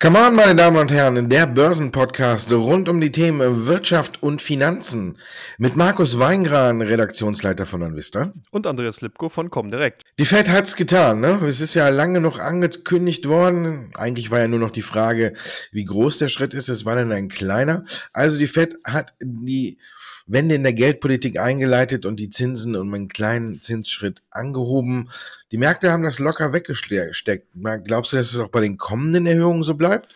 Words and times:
Come 0.00 0.16
on, 0.16 0.36
meine 0.36 0.54
Damen 0.54 0.76
und 0.76 0.92
Herren, 0.92 1.28
der 1.28 1.48
Börsenpodcast 1.48 2.52
rund 2.52 2.88
um 2.88 3.00
die 3.00 3.10
Themen 3.10 3.66
Wirtschaft 3.66 4.22
und 4.22 4.40
Finanzen 4.40 5.18
mit 5.58 5.74
Markus 5.74 6.20
Weingran, 6.20 6.80
Redaktionsleiter 6.82 7.66
von 7.66 7.82
Anvista. 7.82 8.32
Und 8.52 8.68
Andreas 8.68 9.00
Lipko 9.00 9.28
von 9.28 9.50
Comdirect. 9.50 10.04
Die 10.20 10.24
Fed 10.24 10.50
hat's 10.50 10.76
getan, 10.76 11.18
ne? 11.18 11.40
Es 11.44 11.60
ist 11.60 11.74
ja 11.74 11.88
lange 11.88 12.20
noch 12.20 12.38
angekündigt 12.38 13.28
worden. 13.28 13.90
Eigentlich 13.94 14.30
war 14.30 14.38
ja 14.38 14.46
nur 14.46 14.60
noch 14.60 14.70
die 14.70 14.82
Frage, 14.82 15.34
wie 15.72 15.84
groß 15.84 16.18
der 16.18 16.28
Schritt 16.28 16.54
ist. 16.54 16.68
Es 16.68 16.84
war 16.84 16.94
dann 16.94 17.10
ein 17.10 17.26
kleiner. 17.26 17.82
Also 18.12 18.38
die 18.38 18.46
Fed 18.46 18.78
hat 18.84 19.14
die 19.20 19.78
Wende 20.28 20.54
in 20.54 20.62
der 20.62 20.74
Geldpolitik 20.74 21.38
eingeleitet 21.38 22.06
und 22.06 22.20
die 22.20 22.30
Zinsen 22.30 22.76
um 22.76 22.92
einen 22.92 23.08
kleinen 23.08 23.60
Zinsschritt 23.60 24.22
angehoben. 24.30 25.10
Die 25.50 25.56
Märkte 25.56 25.90
haben 25.90 26.02
das 26.02 26.18
locker 26.18 26.52
weggesteckt. 26.52 27.48
Glaubst 27.84 28.12
du, 28.12 28.16
dass 28.18 28.32
es 28.32 28.38
auch 28.38 28.48
bei 28.48 28.60
den 28.60 28.76
kommenden 28.76 29.26
Erhöhungen 29.26 29.64
so 29.64 29.74
bleibt? 29.74 30.14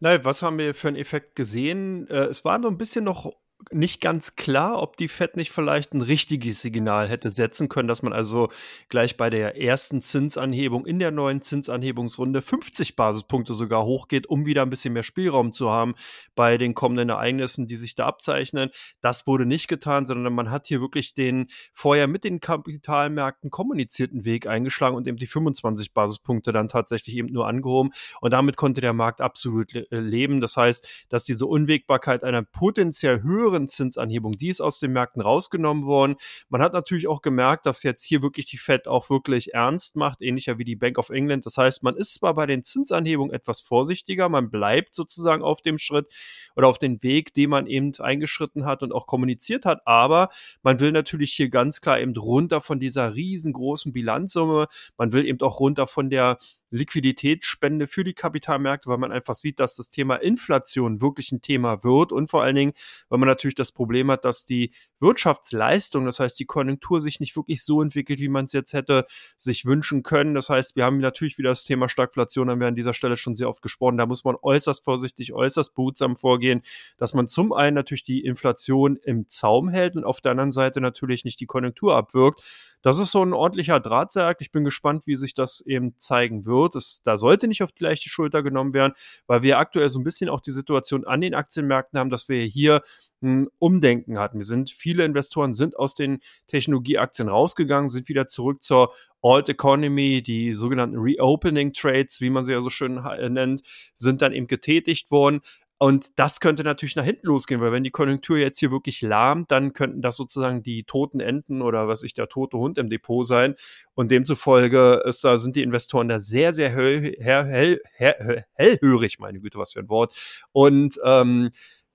Nein, 0.00 0.24
was 0.24 0.42
haben 0.42 0.58
wir 0.58 0.74
für 0.74 0.88
einen 0.88 0.96
Effekt 0.96 1.36
gesehen? 1.36 2.08
Äh, 2.08 2.24
es 2.24 2.44
war 2.44 2.58
noch 2.58 2.70
ein 2.70 2.76
bisschen 2.76 3.04
noch 3.04 3.32
nicht 3.70 4.00
ganz 4.00 4.36
klar, 4.36 4.82
ob 4.82 4.96
die 4.96 5.08
Fed 5.08 5.36
nicht 5.36 5.50
vielleicht 5.50 5.94
ein 5.94 6.02
richtiges 6.02 6.62
Signal 6.62 7.08
hätte 7.08 7.30
setzen 7.30 7.68
können, 7.68 7.88
dass 7.88 8.02
man 8.02 8.12
also 8.12 8.50
gleich 8.88 9.16
bei 9.16 9.30
der 9.30 9.60
ersten 9.60 10.02
Zinsanhebung 10.02 10.86
in 10.86 10.98
der 10.98 11.10
neuen 11.10 11.42
Zinsanhebungsrunde 11.42 12.42
50 12.42 12.96
Basispunkte 12.96 13.54
sogar 13.54 13.84
hochgeht, 13.84 14.26
um 14.26 14.46
wieder 14.46 14.62
ein 14.62 14.70
bisschen 14.70 14.94
mehr 14.94 15.02
Spielraum 15.02 15.52
zu 15.52 15.70
haben 15.70 15.94
bei 16.34 16.58
den 16.58 16.74
kommenden 16.74 17.10
Ereignissen, 17.10 17.66
die 17.66 17.76
sich 17.76 17.94
da 17.94 18.06
abzeichnen. 18.06 18.70
Das 19.00 19.26
wurde 19.26 19.46
nicht 19.46 19.68
getan, 19.68 20.06
sondern 20.06 20.34
man 20.34 20.50
hat 20.50 20.66
hier 20.66 20.80
wirklich 20.80 21.14
den 21.14 21.46
vorher 21.72 22.08
mit 22.08 22.24
den 22.24 22.40
Kapitalmärkten 22.40 23.50
kommunizierten 23.50 24.24
Weg 24.24 24.46
eingeschlagen 24.46 24.96
und 24.96 25.06
eben 25.06 25.16
die 25.16 25.26
25 25.26 25.92
Basispunkte 25.92 26.52
dann 26.52 26.68
tatsächlich 26.68 27.16
eben 27.16 27.32
nur 27.32 27.46
angehoben. 27.46 27.92
Und 28.20 28.32
damit 28.32 28.56
konnte 28.56 28.80
der 28.80 28.92
Markt 28.92 29.20
absolut 29.20 29.72
le 29.72 29.86
leben. 29.90 30.40
Das 30.40 30.56
heißt, 30.56 31.06
dass 31.08 31.24
diese 31.24 31.46
Unwägbarkeit 31.46 32.24
einer 32.24 32.42
potenziell 32.42 33.22
höheren 33.22 33.51
höheren 33.52 33.68
Zinsanhebung, 33.68 34.32
die 34.32 34.48
ist 34.48 34.60
aus 34.60 34.78
den 34.78 34.92
Märkten 34.92 35.22
rausgenommen 35.22 35.84
worden. 35.84 36.16
Man 36.48 36.62
hat 36.62 36.72
natürlich 36.72 37.06
auch 37.06 37.22
gemerkt, 37.22 37.66
dass 37.66 37.82
jetzt 37.82 38.04
hier 38.04 38.22
wirklich 38.22 38.46
die 38.46 38.56
Fed 38.56 38.88
auch 38.88 39.10
wirklich 39.10 39.54
ernst 39.54 39.96
macht, 39.96 40.22
ähnlicher 40.22 40.58
wie 40.58 40.64
die 40.64 40.76
Bank 40.76 40.98
of 40.98 41.10
England. 41.10 41.46
Das 41.46 41.56
heißt, 41.56 41.82
man 41.82 41.96
ist 41.96 42.14
zwar 42.14 42.34
bei 42.34 42.46
den 42.46 42.62
Zinsanhebungen 42.62 43.32
etwas 43.32 43.60
vorsichtiger, 43.60 44.28
man 44.28 44.50
bleibt 44.50 44.94
sozusagen 44.94 45.42
auf 45.42 45.60
dem 45.62 45.78
Schritt 45.78 46.12
oder 46.56 46.68
auf 46.68 46.78
den 46.78 47.02
Weg, 47.02 47.34
den 47.34 47.50
man 47.50 47.66
eben 47.66 47.92
eingeschritten 47.98 48.64
hat 48.64 48.82
und 48.82 48.92
auch 48.92 49.06
kommuniziert 49.06 49.64
hat, 49.64 49.86
aber 49.86 50.28
man 50.62 50.80
will 50.80 50.92
natürlich 50.92 51.32
hier 51.32 51.50
ganz 51.50 51.80
klar 51.80 52.00
eben 52.00 52.16
runter 52.16 52.60
von 52.60 52.80
dieser 52.80 53.14
riesengroßen 53.14 53.92
Bilanzsumme. 53.92 54.66
Man 54.96 55.12
will 55.12 55.26
eben 55.26 55.40
auch 55.40 55.60
runter 55.60 55.86
von 55.86 56.10
der 56.10 56.38
Liquiditätsspende 56.72 57.86
für 57.86 58.02
die 58.02 58.14
Kapitalmärkte, 58.14 58.88
weil 58.88 58.98
man 58.98 59.12
einfach 59.12 59.34
sieht, 59.34 59.60
dass 59.60 59.76
das 59.76 59.90
Thema 59.90 60.16
Inflation 60.16 61.00
wirklich 61.00 61.30
ein 61.30 61.42
Thema 61.42 61.84
wird 61.84 62.12
und 62.12 62.30
vor 62.30 62.42
allen 62.42 62.54
Dingen, 62.54 62.72
weil 63.08 63.18
man 63.18 63.28
natürlich 63.28 63.54
das 63.54 63.72
Problem 63.72 64.10
hat, 64.10 64.24
dass 64.24 64.44
die 64.44 64.72
Wirtschaftsleistung, 64.98 66.06
das 66.06 66.18
heißt 66.18 66.38
die 66.40 66.46
Konjunktur 66.46 67.00
sich 67.00 67.20
nicht 67.20 67.36
wirklich 67.36 67.62
so 67.62 67.82
entwickelt, 67.82 68.20
wie 68.20 68.28
man 68.28 68.46
es 68.46 68.52
jetzt 68.52 68.72
hätte 68.72 69.06
sich 69.36 69.66
wünschen 69.66 70.02
können. 70.02 70.34
Das 70.34 70.48
heißt, 70.48 70.74
wir 70.76 70.84
haben 70.84 70.98
natürlich 70.98 71.38
wieder 71.38 71.50
das 71.50 71.64
Thema 71.64 71.88
Stagflation, 71.88 72.48
haben 72.48 72.60
wir 72.60 72.68
an 72.68 72.74
dieser 72.74 72.94
Stelle 72.94 73.16
schon 73.16 73.34
sehr 73.34 73.48
oft 73.48 73.62
gesprochen. 73.62 73.98
Da 73.98 74.06
muss 74.06 74.24
man 74.24 74.36
äußerst 74.40 74.84
vorsichtig, 74.84 75.32
äußerst 75.32 75.74
behutsam 75.74 76.16
vorgehen, 76.16 76.62
dass 76.96 77.14
man 77.14 77.28
zum 77.28 77.52
einen 77.52 77.74
natürlich 77.74 78.04
die 78.04 78.24
Inflation 78.24 78.96
im 78.96 79.28
Zaum 79.28 79.68
hält 79.68 79.96
und 79.96 80.04
auf 80.04 80.20
der 80.20 80.30
anderen 80.30 80.52
Seite 80.52 80.80
natürlich 80.80 81.24
nicht 81.24 81.40
die 81.40 81.46
Konjunktur 81.46 81.96
abwirkt. 81.96 82.42
Das 82.82 82.98
ist 82.98 83.12
so 83.12 83.24
ein 83.24 83.32
ordentlicher 83.32 83.80
Drahtseil. 83.80 84.34
Ich 84.40 84.50
bin 84.50 84.64
gespannt, 84.64 85.06
wie 85.06 85.16
sich 85.16 85.34
das 85.34 85.60
eben 85.60 85.96
zeigen 85.98 86.44
wird. 86.44 86.74
Es, 86.74 87.00
da 87.04 87.16
sollte 87.16 87.46
nicht 87.48 87.62
auf 87.62 87.72
die 87.72 87.84
leichte 87.84 88.08
Schulter 88.08 88.42
genommen 88.42 88.74
werden, 88.74 88.92
weil 89.26 89.42
wir 89.42 89.58
aktuell 89.58 89.88
so 89.88 90.00
ein 90.00 90.04
bisschen 90.04 90.28
auch 90.28 90.40
die 90.40 90.50
Situation 90.50 91.06
an 91.06 91.20
den 91.20 91.34
Aktienmärkten 91.34 91.98
haben, 91.98 92.10
dass 92.10 92.28
wir 92.28 92.44
hier 92.44 92.82
ein 93.22 93.46
Umdenken 93.58 94.18
hatten. 94.18 94.38
Wir 94.38 94.44
sind, 94.44 94.70
viele 94.70 95.04
Investoren 95.04 95.52
sind 95.52 95.78
aus 95.78 95.94
den 95.94 96.18
Technologieaktien 96.48 97.28
rausgegangen, 97.28 97.88
sind 97.88 98.08
wieder 98.08 98.26
zurück 98.26 98.62
zur 98.62 98.92
Alt 99.22 99.48
Economy, 99.48 100.20
die 100.20 100.52
sogenannten 100.52 100.98
Reopening 100.98 101.72
Trades, 101.72 102.20
wie 102.20 102.30
man 102.30 102.44
sie 102.44 102.52
ja 102.52 102.60
so 102.60 102.70
schön 102.70 103.00
nennt, 103.30 103.62
sind 103.94 104.20
dann 104.20 104.32
eben 104.32 104.48
getätigt 104.48 105.12
worden. 105.12 105.40
Und 105.82 106.16
das 106.20 106.38
könnte 106.38 106.62
natürlich 106.62 106.94
nach 106.94 107.04
hinten 107.04 107.26
losgehen, 107.26 107.60
weil 107.60 107.72
wenn 107.72 107.82
die 107.82 107.90
Konjunktur 107.90 108.38
jetzt 108.38 108.60
hier 108.60 108.70
wirklich 108.70 109.02
lahmt, 109.02 109.50
dann 109.50 109.72
könnten 109.72 110.00
das 110.00 110.14
sozusagen 110.14 110.62
die 110.62 110.84
toten 110.84 111.18
Enten 111.18 111.60
oder 111.60 111.88
was 111.88 112.04
ich, 112.04 112.14
der 112.14 112.28
tote 112.28 112.56
Hund 112.56 112.78
im 112.78 112.88
Depot 112.88 113.26
sein. 113.26 113.56
Und 113.94 114.12
demzufolge 114.12 115.02
ist, 115.04 115.24
da 115.24 115.36
sind 115.36 115.56
die 115.56 115.62
Investoren 115.64 116.06
da 116.06 116.20
sehr, 116.20 116.52
sehr 116.52 116.70
hell, 116.70 117.16
hell, 117.18 117.80
hell, 117.94 118.44
hellhörig, 118.52 119.18
meine 119.18 119.40
Güte, 119.40 119.58
was 119.58 119.72
für 119.72 119.80
ein 119.80 119.88
Wort. 119.88 120.14
Und 120.52 121.00
ähm, 121.04 121.50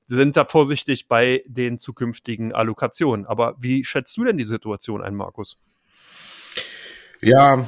sind 0.06 0.36
da 0.36 0.44
vorsichtig 0.44 1.08
bei 1.08 1.46
den 1.48 1.78
zukünftigen 1.78 2.52
Allokationen. 2.52 3.26
Aber 3.26 3.56
wie 3.58 3.86
schätzt 3.86 4.18
du 4.18 4.26
denn 4.26 4.36
die 4.36 4.44
Situation 4.44 5.02
ein, 5.02 5.16
Markus? 5.16 5.62
Ja, 7.22 7.66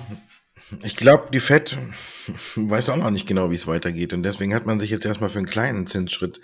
ich 0.84 0.96
glaube, 0.96 1.30
die 1.34 1.40
FED 1.40 1.78
weiß 2.56 2.90
auch 2.90 2.98
noch 2.98 3.12
nicht 3.12 3.28
genau, 3.28 3.52
wie 3.52 3.56
es 3.56 3.68
weitergeht. 3.68 4.14
Und 4.14 4.24
deswegen 4.24 4.54
hat 4.54 4.66
man 4.66 4.80
sich 4.80 4.90
jetzt 4.90 5.06
erstmal 5.06 5.30
für 5.30 5.40
einen 5.40 5.48
kleinen 5.48 5.86
Zinsschritt 5.86 6.42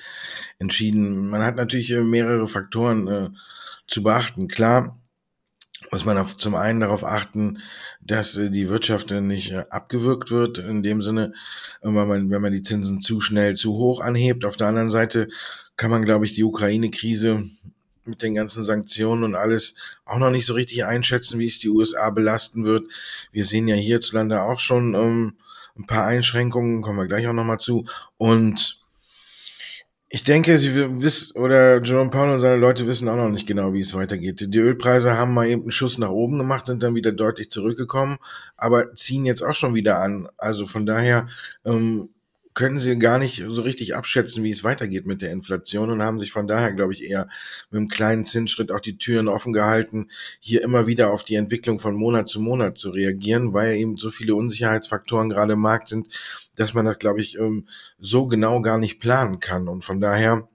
entschieden. 0.59 1.29
Man 1.29 1.43
hat 1.43 1.55
natürlich 1.55 1.91
äh, 1.91 2.01
mehrere 2.01 2.47
Faktoren 2.47 3.07
äh, 3.07 3.29
zu 3.87 4.03
beachten. 4.03 4.47
Klar 4.47 4.99
muss 5.91 6.05
man 6.05 6.17
auf, 6.17 6.37
zum 6.37 6.55
einen 6.55 6.79
darauf 6.79 7.03
achten, 7.03 7.59
dass 8.01 8.37
äh, 8.37 8.49
die 8.49 8.69
Wirtschaft 8.69 9.11
äh, 9.11 9.21
nicht 9.21 9.51
äh, 9.51 9.65
abgewürgt 9.69 10.31
wird, 10.31 10.57
in 10.57 10.83
dem 10.83 11.01
Sinne, 11.01 11.33
wenn 11.81 11.93
man, 11.93 12.29
wenn 12.29 12.41
man 12.41 12.53
die 12.53 12.61
Zinsen 12.61 13.01
zu 13.01 13.21
schnell 13.21 13.55
zu 13.55 13.73
hoch 13.73 14.01
anhebt. 14.01 14.45
Auf 14.45 14.57
der 14.57 14.67
anderen 14.67 14.89
Seite 14.89 15.27
kann 15.75 15.91
man, 15.91 16.05
glaube 16.05 16.25
ich, 16.25 16.33
die 16.33 16.43
Ukraine-Krise 16.43 17.49
mit 18.07 18.21
den 18.21 18.35
ganzen 18.35 18.63
Sanktionen 18.63 19.23
und 19.23 19.35
alles 19.35 19.75
auch 20.05 20.17
noch 20.17 20.31
nicht 20.31 20.45
so 20.45 20.53
richtig 20.53 20.85
einschätzen, 20.85 21.39
wie 21.39 21.47
es 21.47 21.59
die 21.59 21.69
USA 21.69 22.09
belasten 22.09 22.65
wird. 22.65 22.85
Wir 23.31 23.45
sehen 23.45 23.67
ja 23.67 23.75
hierzulande 23.75 24.41
auch 24.41 24.59
schon 24.59 24.93
ähm, 24.93 25.37
ein 25.77 25.87
paar 25.87 26.05
Einschränkungen, 26.05 26.81
kommen 26.81 26.99
wir 26.99 27.07
gleich 27.07 27.27
auch 27.27 27.33
nochmal 27.33 27.59
zu. 27.59 27.85
Und 28.17 28.85
ich 30.15 30.23
denke, 30.23 30.57
sie 30.57 31.01
wissen, 31.01 31.37
oder 31.37 31.83
Jerome 31.83 32.09
Powell 32.09 32.35
und 32.35 32.39
seine 32.39 32.55
Leute 32.55 32.87
wissen 32.87 33.09
auch 33.09 33.17
noch 33.17 33.29
nicht 33.29 33.47
genau, 33.47 33.73
wie 33.73 33.81
es 33.81 33.93
weitergeht. 33.93 34.39
Die 34.53 34.59
Ölpreise 34.59 35.17
haben 35.17 35.33
mal 35.33 35.47
eben 35.47 35.63
einen 35.63 35.71
Schuss 35.71 35.97
nach 35.97 36.09
oben 36.09 36.37
gemacht, 36.37 36.67
sind 36.67 36.83
dann 36.83 36.95
wieder 36.95 37.11
deutlich 37.11 37.51
zurückgekommen, 37.51 38.17
aber 38.55 38.93
ziehen 38.93 39.25
jetzt 39.25 39.41
auch 39.41 39.55
schon 39.55 39.75
wieder 39.75 39.99
an. 39.99 40.29
Also 40.37 40.67
von 40.67 40.85
daher 40.85 41.27
ähm, 41.65 42.09
können 42.55 42.79
sie 42.79 42.97
gar 42.97 43.19
nicht 43.19 43.43
so 43.47 43.61
richtig 43.61 43.95
abschätzen, 43.95 44.43
wie 44.43 44.49
es 44.49 44.63
weitergeht 44.63 45.05
mit 45.05 45.21
der 45.21 45.31
Inflation 45.31 45.91
und 45.91 46.01
haben 46.01 46.19
sich 46.19 46.31
von 46.31 46.47
daher, 46.47 46.71
glaube 46.71 46.93
ich, 46.93 47.03
eher 47.03 47.27
mit 47.69 47.77
einem 47.77 47.89
kleinen 47.89 48.25
Zinsschritt 48.25 48.71
auch 48.71 48.79
die 48.79 48.97
Türen 48.97 49.27
offen 49.27 49.53
gehalten, 49.53 50.09
hier 50.39 50.63
immer 50.63 50.87
wieder 50.87 51.11
auf 51.11 51.23
die 51.23 51.35
Entwicklung 51.35 51.79
von 51.79 51.95
Monat 51.95 52.29
zu 52.29 52.39
Monat 52.39 52.77
zu 52.77 52.91
reagieren, 52.91 53.53
weil 53.53 53.75
eben 53.75 53.97
so 53.97 54.09
viele 54.09 54.35
Unsicherheitsfaktoren 54.35 55.29
gerade 55.29 55.53
im 55.53 55.59
Markt 55.59 55.89
sind, 55.89 56.07
dass 56.55 56.73
man 56.73 56.85
das, 56.85 56.97
glaube 56.97 57.19
ich, 57.19 57.37
ähm, 57.37 57.67
so 57.99 58.25
genau 58.25 58.61
gar 58.61 58.77
nicht 58.77 58.99
planen 58.99 59.39
kann. 59.39 59.67
Und 59.67 59.83
von 59.83 59.99
daher 59.99 60.47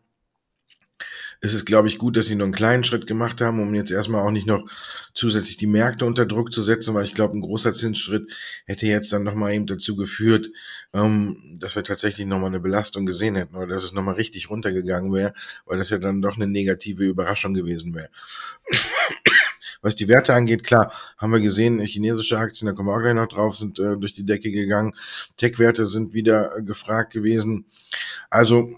ist 1.42 1.54
es, 1.54 1.64
glaube 1.64 1.88
ich, 1.88 1.98
gut, 1.98 2.16
dass 2.16 2.26
sie 2.26 2.34
nur 2.34 2.44
einen 2.44 2.54
kleinen 2.54 2.84
Schritt 2.84 3.06
gemacht 3.06 3.40
haben, 3.40 3.60
um 3.60 3.74
jetzt 3.74 3.90
erstmal 3.90 4.20
auch 4.20 4.30
nicht 4.30 4.46
noch 4.46 4.68
zusätzlich 5.14 5.56
die 5.56 5.66
Märkte 5.66 6.04
unter 6.04 6.26
Druck 6.26 6.52
zu 6.52 6.62
setzen, 6.62 6.94
weil 6.94 7.04
ich 7.04 7.14
glaube, 7.14 7.36
ein 7.36 7.40
großer 7.40 7.72
Zinsschritt 7.72 8.30
hätte 8.66 8.86
jetzt 8.86 9.12
dann 9.12 9.22
nochmal 9.22 9.54
eben 9.54 9.66
dazu 9.66 9.96
geführt, 9.96 10.50
ähm, 10.92 11.56
dass 11.58 11.76
wir 11.76 11.84
tatsächlich 11.84 12.26
nochmal 12.26 12.48
eine 12.48 12.60
Belastung 12.60 13.06
gesehen 13.06 13.36
hätten 13.36 13.56
oder 13.56 13.68
dass 13.68 13.84
es 13.84 13.92
nochmal 13.92 14.16
richtig 14.16 14.50
runtergegangen 14.50 15.12
wäre, 15.14 15.32
weil 15.64 15.78
das 15.78 15.90
ja 15.90 15.98
dann 15.98 16.20
doch 16.20 16.36
eine 16.36 16.46
negative 16.46 17.04
Überraschung 17.04 17.54
gewesen 17.54 17.94
wäre. 17.94 18.10
Was 19.82 19.96
die 19.96 20.08
Werte 20.08 20.34
angeht, 20.34 20.62
klar, 20.62 20.92
haben 21.16 21.32
wir 21.32 21.40
gesehen, 21.40 21.80
chinesische 21.80 22.38
Aktien, 22.38 22.66
da 22.66 22.74
kommen 22.74 22.88
wir 22.88 22.94
auch 22.94 23.00
gleich 23.00 23.14
noch 23.14 23.28
drauf, 23.28 23.56
sind 23.56 23.78
äh, 23.78 23.96
durch 23.96 24.12
die 24.12 24.26
Decke 24.26 24.50
gegangen. 24.50 24.92
Tech-Werte 25.38 25.86
sind 25.86 26.12
wieder 26.12 26.58
äh, 26.58 26.62
gefragt 26.62 27.14
gewesen. 27.14 27.64
Also 28.28 28.68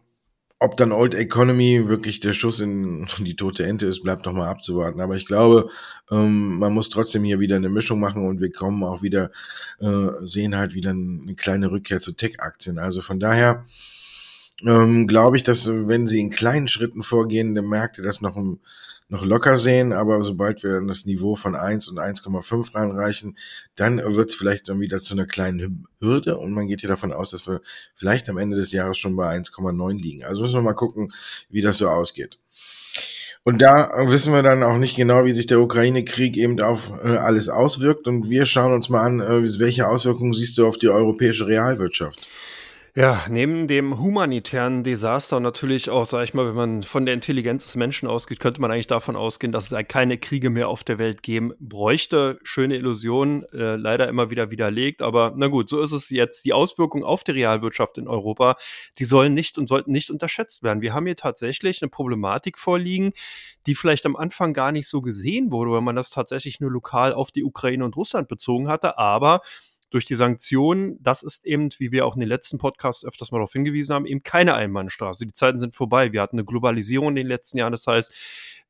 ob 0.62 0.76
dann 0.76 0.92
Old 0.92 1.14
Economy 1.14 1.88
wirklich 1.88 2.20
der 2.20 2.32
Schuss 2.32 2.60
in 2.60 3.06
die 3.18 3.36
tote 3.36 3.64
Ente 3.64 3.86
ist, 3.86 4.02
bleibt 4.02 4.26
noch 4.26 4.32
mal 4.32 4.48
abzuwarten. 4.48 5.00
Aber 5.00 5.16
ich 5.16 5.26
glaube, 5.26 5.68
ähm, 6.10 6.58
man 6.58 6.72
muss 6.72 6.88
trotzdem 6.88 7.24
hier 7.24 7.40
wieder 7.40 7.56
eine 7.56 7.68
Mischung 7.68 8.00
machen 8.00 8.26
und 8.26 8.40
wir 8.40 8.52
kommen 8.52 8.82
auch 8.84 9.02
wieder, 9.02 9.30
äh, 9.80 10.08
sehen 10.22 10.56
halt 10.56 10.74
wieder 10.74 10.90
eine 10.90 11.34
kleine 11.34 11.70
Rückkehr 11.70 12.00
zu 12.00 12.12
Tech-Aktien. 12.12 12.78
Also 12.78 13.02
von 13.02 13.20
daher 13.20 13.64
ähm, 14.64 15.06
glaube 15.06 15.36
ich, 15.36 15.42
dass 15.42 15.66
wenn 15.68 16.06
sie 16.06 16.20
in 16.20 16.30
kleinen 16.30 16.68
Schritten 16.68 17.02
vorgehen, 17.02 17.54
dann 17.54 17.66
merkt 17.66 17.98
ihr 17.98 18.04
das 18.04 18.20
noch 18.20 18.36
ein 18.36 18.60
noch 19.12 19.24
locker 19.26 19.58
sehen, 19.58 19.92
aber 19.92 20.22
sobald 20.22 20.62
wir 20.62 20.80
das 20.80 21.04
Niveau 21.04 21.36
von 21.36 21.54
1 21.54 21.86
und 21.88 21.98
1,5 21.98 22.74
reinreichen, 22.74 23.36
dann 23.76 23.98
wird 23.98 24.30
es 24.30 24.34
vielleicht 24.34 24.70
dann 24.70 24.80
wieder 24.80 25.00
zu 25.00 25.12
einer 25.12 25.26
kleinen 25.26 25.86
Hürde 26.00 26.38
und 26.38 26.52
man 26.52 26.66
geht 26.66 26.80
hier 26.80 26.88
davon 26.88 27.12
aus, 27.12 27.30
dass 27.30 27.46
wir 27.46 27.60
vielleicht 27.94 28.30
am 28.30 28.38
Ende 28.38 28.56
des 28.56 28.72
Jahres 28.72 28.96
schon 28.96 29.14
bei 29.14 29.28
1,9 29.36 30.00
liegen. 30.00 30.24
Also 30.24 30.40
müssen 30.40 30.54
wir 30.54 30.62
mal 30.62 30.72
gucken, 30.72 31.12
wie 31.50 31.60
das 31.60 31.76
so 31.76 31.88
ausgeht. 31.88 32.38
Und 33.44 33.60
da 33.60 33.90
wissen 34.06 34.32
wir 34.32 34.42
dann 34.42 34.62
auch 34.62 34.78
nicht 34.78 34.96
genau, 34.96 35.26
wie 35.26 35.32
sich 35.32 35.46
der 35.46 35.60
Ukraine-Krieg 35.60 36.38
eben 36.38 36.58
auf 36.60 36.92
äh, 37.04 37.16
alles 37.16 37.50
auswirkt. 37.50 38.06
Und 38.06 38.30
wir 38.30 38.46
schauen 38.46 38.72
uns 38.72 38.88
mal 38.88 39.02
an, 39.02 39.20
äh, 39.20 39.42
welche 39.58 39.88
Auswirkungen 39.88 40.32
siehst 40.32 40.56
du 40.56 40.66
auf 40.66 40.78
die 40.78 40.88
europäische 40.88 41.46
Realwirtschaft? 41.46 42.26
Ja, 42.94 43.24
neben 43.30 43.68
dem 43.68 44.00
humanitären 44.00 44.84
Desaster 44.84 45.38
und 45.38 45.44
natürlich 45.44 45.88
auch, 45.88 46.04
sage 46.04 46.24
ich 46.24 46.34
mal, 46.34 46.46
wenn 46.48 46.54
man 46.54 46.82
von 46.82 47.06
der 47.06 47.14
Intelligenz 47.14 47.64
des 47.64 47.74
Menschen 47.74 48.06
ausgeht, 48.06 48.38
könnte 48.38 48.60
man 48.60 48.70
eigentlich 48.70 48.86
davon 48.86 49.16
ausgehen, 49.16 49.50
dass 49.50 49.72
es 49.72 49.88
keine 49.88 50.18
Kriege 50.18 50.50
mehr 50.50 50.68
auf 50.68 50.84
der 50.84 50.98
Welt 50.98 51.22
geben 51.22 51.54
bräuchte. 51.58 52.38
Schöne 52.42 52.76
Illusion, 52.76 53.44
äh, 53.54 53.76
leider 53.76 54.08
immer 54.08 54.28
wieder 54.28 54.50
widerlegt, 54.50 55.00
aber 55.00 55.32
na 55.34 55.46
gut, 55.46 55.70
so 55.70 55.80
ist 55.80 55.92
es 55.92 56.10
jetzt. 56.10 56.44
Die 56.44 56.52
Auswirkungen 56.52 57.02
auf 57.02 57.24
die 57.24 57.30
Realwirtschaft 57.30 57.96
in 57.96 58.08
Europa, 58.08 58.56
die 58.98 59.06
sollen 59.06 59.32
nicht 59.32 59.56
und 59.56 59.68
sollten 59.68 59.90
nicht 59.90 60.10
unterschätzt 60.10 60.62
werden. 60.62 60.82
Wir 60.82 60.92
haben 60.92 61.06
hier 61.06 61.16
tatsächlich 61.16 61.80
eine 61.80 61.88
Problematik 61.88 62.58
vorliegen, 62.58 63.12
die 63.66 63.74
vielleicht 63.74 64.04
am 64.04 64.16
Anfang 64.16 64.52
gar 64.52 64.70
nicht 64.70 64.86
so 64.86 65.00
gesehen 65.00 65.50
wurde, 65.50 65.70
weil 65.70 65.80
man 65.80 65.96
das 65.96 66.10
tatsächlich 66.10 66.60
nur 66.60 66.70
lokal 66.70 67.14
auf 67.14 67.30
die 67.30 67.42
Ukraine 67.42 67.86
und 67.86 67.96
Russland 67.96 68.28
bezogen 68.28 68.68
hatte, 68.68 68.98
aber 68.98 69.40
durch 69.92 70.04
die 70.04 70.14
Sanktionen, 70.14 70.98
das 71.02 71.22
ist 71.22 71.44
eben, 71.44 71.68
wie 71.78 71.92
wir 71.92 72.06
auch 72.06 72.14
in 72.14 72.20
den 72.20 72.28
letzten 72.28 72.58
Podcasts 72.58 73.04
öfters 73.04 73.30
mal 73.30 73.38
darauf 73.38 73.52
hingewiesen 73.52 73.94
haben, 73.94 74.06
eben 74.06 74.22
keine 74.22 74.54
Einbahnstraße. 74.54 75.26
Die 75.26 75.32
Zeiten 75.32 75.58
sind 75.58 75.74
vorbei. 75.74 76.12
Wir 76.12 76.22
hatten 76.22 76.36
eine 76.36 76.44
Globalisierung 76.44 77.10
in 77.10 77.16
den 77.16 77.26
letzten 77.26 77.58
Jahren. 77.58 77.72
Das 77.72 77.86
heißt, 77.86 78.12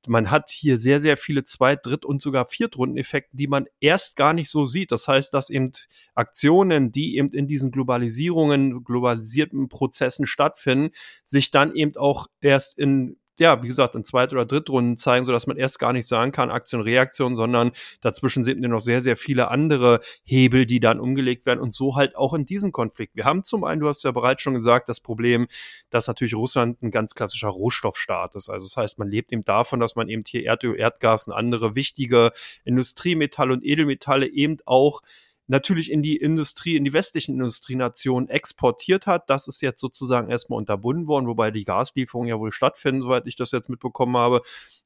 man 0.09 0.31
hat 0.31 0.51
hier 0.51 0.79
sehr, 0.79 1.01
sehr 1.01 1.17
viele 1.17 1.45
Zweit-, 1.45 1.87
Dritt- 1.87 2.05
und 2.05 2.21
sogar 2.21 2.47
Viertrundeneffekte, 2.47 3.37
die 3.37 3.47
man 3.47 3.67
erst 3.79 4.17
gar 4.17 4.33
nicht 4.33 4.51
so 4.51 4.67
sieht. 4.67 4.91
Das 4.91 5.07
heißt, 5.07 5.33
dass 5.33 5.49
eben 5.49 5.71
Aktionen, 6.15 6.91
die 6.91 7.17
eben 7.17 7.29
in 7.29 7.47
diesen 7.47 7.71
Globalisierungen, 7.71 8.83
globalisierten 8.83 9.69
Prozessen 9.69 10.27
stattfinden, 10.27 10.91
sich 11.25 11.53
dann 11.53 11.75
eben 11.75 11.97
auch 11.97 12.27
erst 12.41 12.79
in 12.79 13.17
ja, 13.43 13.63
wie 13.63 13.67
gesagt, 13.67 13.97
in 13.97 14.05
Zweit- 14.05 14.33
oder 14.33 14.47
Drittrunden 14.47 14.97
zeigen, 14.97 15.25
sodass 15.25 15.49
man 15.49 15.57
erst 15.57 15.81
gar 15.81 15.93
nicht 15.93 16.07
sagen 16.07 16.31
kann, 16.31 16.51
Aktion, 16.51 16.81
Reaktion, 16.81 17.35
sondern 17.35 17.73
dazwischen 18.01 18.45
sind 18.45 18.61
noch 18.61 18.81
sehr, 18.81 19.01
sehr 19.01 19.17
viele 19.17 19.51
andere 19.51 20.01
Hebel, 20.23 20.65
die 20.65 20.79
dann 20.79 21.01
umgelegt 21.01 21.45
werden 21.45 21.59
und 21.59 21.75
so 21.75 21.97
halt 21.97 22.17
auch 22.17 22.35
in 22.35 22.47
diesem 22.47 22.71
Konflikt. 22.71 23.17
Wir 23.17 23.25
haben 23.25 23.43
zum 23.43 23.65
einen, 23.65 23.81
du 23.81 23.89
hast 23.89 24.05
ja 24.05 24.13
bereits 24.13 24.43
schon 24.43 24.55
gesagt, 24.55 24.89
das 24.89 25.01
Problem, 25.01 25.49
dass 25.91 26.07
natürlich 26.07 26.35
Russland 26.35 26.81
ein 26.83 26.93
ganz 26.93 27.15
klassischer 27.15 27.49
Rohstoffstaat 27.49 28.37
ist. 28.37 28.49
Also 28.49 28.67
das 28.67 28.77
heißt, 28.77 28.99
man 29.01 29.09
lebt 29.09 29.33
eben 29.33 29.45
davon, 29.45 29.81
dass 29.81 29.97
man 29.97 30.09
eben 30.09 30.23
hier 30.25 30.47
Erdöl, 30.47 30.79
Erdgas 30.79 31.27
und 31.27 31.35
andere 31.35 31.75
wichtige 31.75 32.31
Industriemetalle 32.65 33.53
und 33.53 33.65
Edelmetalle 33.65 34.29
eben 34.29 34.59
auch 34.67 35.03
natürlich 35.47 35.91
in 35.91 36.03
die 36.03 36.17
Industrie, 36.17 36.77
in 36.77 36.85
die 36.85 36.93
westlichen 36.93 37.33
Industrienationen 37.33 38.29
exportiert 38.29 39.07
hat. 39.07 39.29
Das 39.29 39.49
ist 39.49 39.61
jetzt 39.61 39.81
sozusagen 39.81 40.31
erstmal 40.31 40.59
unterbunden 40.59 41.09
worden, 41.09 41.27
wobei 41.27 41.51
die 41.51 41.65
Gaslieferungen 41.65 42.29
ja 42.29 42.39
wohl 42.39 42.53
stattfinden, 42.53 43.03
soweit 43.03 43.27
ich 43.27 43.37
das 43.37 43.51
jetzt 43.51 43.69
mitbekommen 43.69 44.17
habe 44.17 44.43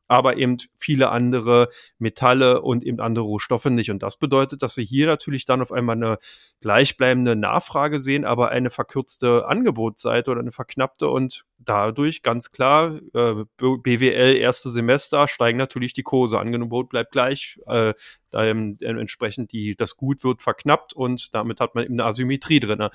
aber 0.08 0.36
eben 0.36 0.56
viele 0.76 1.10
andere 1.10 1.68
Metalle 1.98 2.62
und 2.62 2.84
eben 2.84 3.00
andere 3.00 3.24
Rohstoffe 3.24 3.66
nicht. 3.66 3.90
Und 3.90 4.02
das 4.02 4.18
bedeutet, 4.18 4.62
dass 4.62 4.76
wir 4.76 4.84
hier 4.84 5.06
natürlich 5.06 5.44
dann 5.44 5.62
auf 5.62 5.72
einmal 5.72 5.96
eine 5.96 6.18
gleichbleibende 6.60 7.36
Nachfrage 7.36 8.00
sehen, 8.00 8.24
aber 8.24 8.50
eine 8.50 8.70
verkürzte 8.70 9.46
Angebotsseite 9.46 10.30
oder 10.30 10.40
eine 10.40 10.52
verknappte 10.52 11.08
und 11.08 11.44
dadurch 11.58 12.22
ganz 12.22 12.52
klar 12.52 13.00
äh, 13.14 13.44
BWL 13.56 14.36
erste 14.36 14.70
Semester 14.70 15.28
steigen 15.28 15.58
natürlich 15.58 15.92
die 15.92 16.02
Kurse. 16.02 16.38
Angebot 16.38 16.88
bleibt 16.88 17.12
gleich, 17.12 17.58
äh, 17.66 17.94
da 18.30 18.46
eben, 18.46 18.78
entsprechend 18.80 19.52
die, 19.52 19.74
das 19.76 19.96
Gut 19.96 20.24
wird 20.24 20.42
verknappt 20.42 20.92
und 20.92 21.34
damit 21.34 21.60
hat 21.60 21.74
man 21.74 21.84
eben 21.84 21.94
eine 21.94 22.04
Asymmetrie 22.04 22.60
drin. 22.60 22.88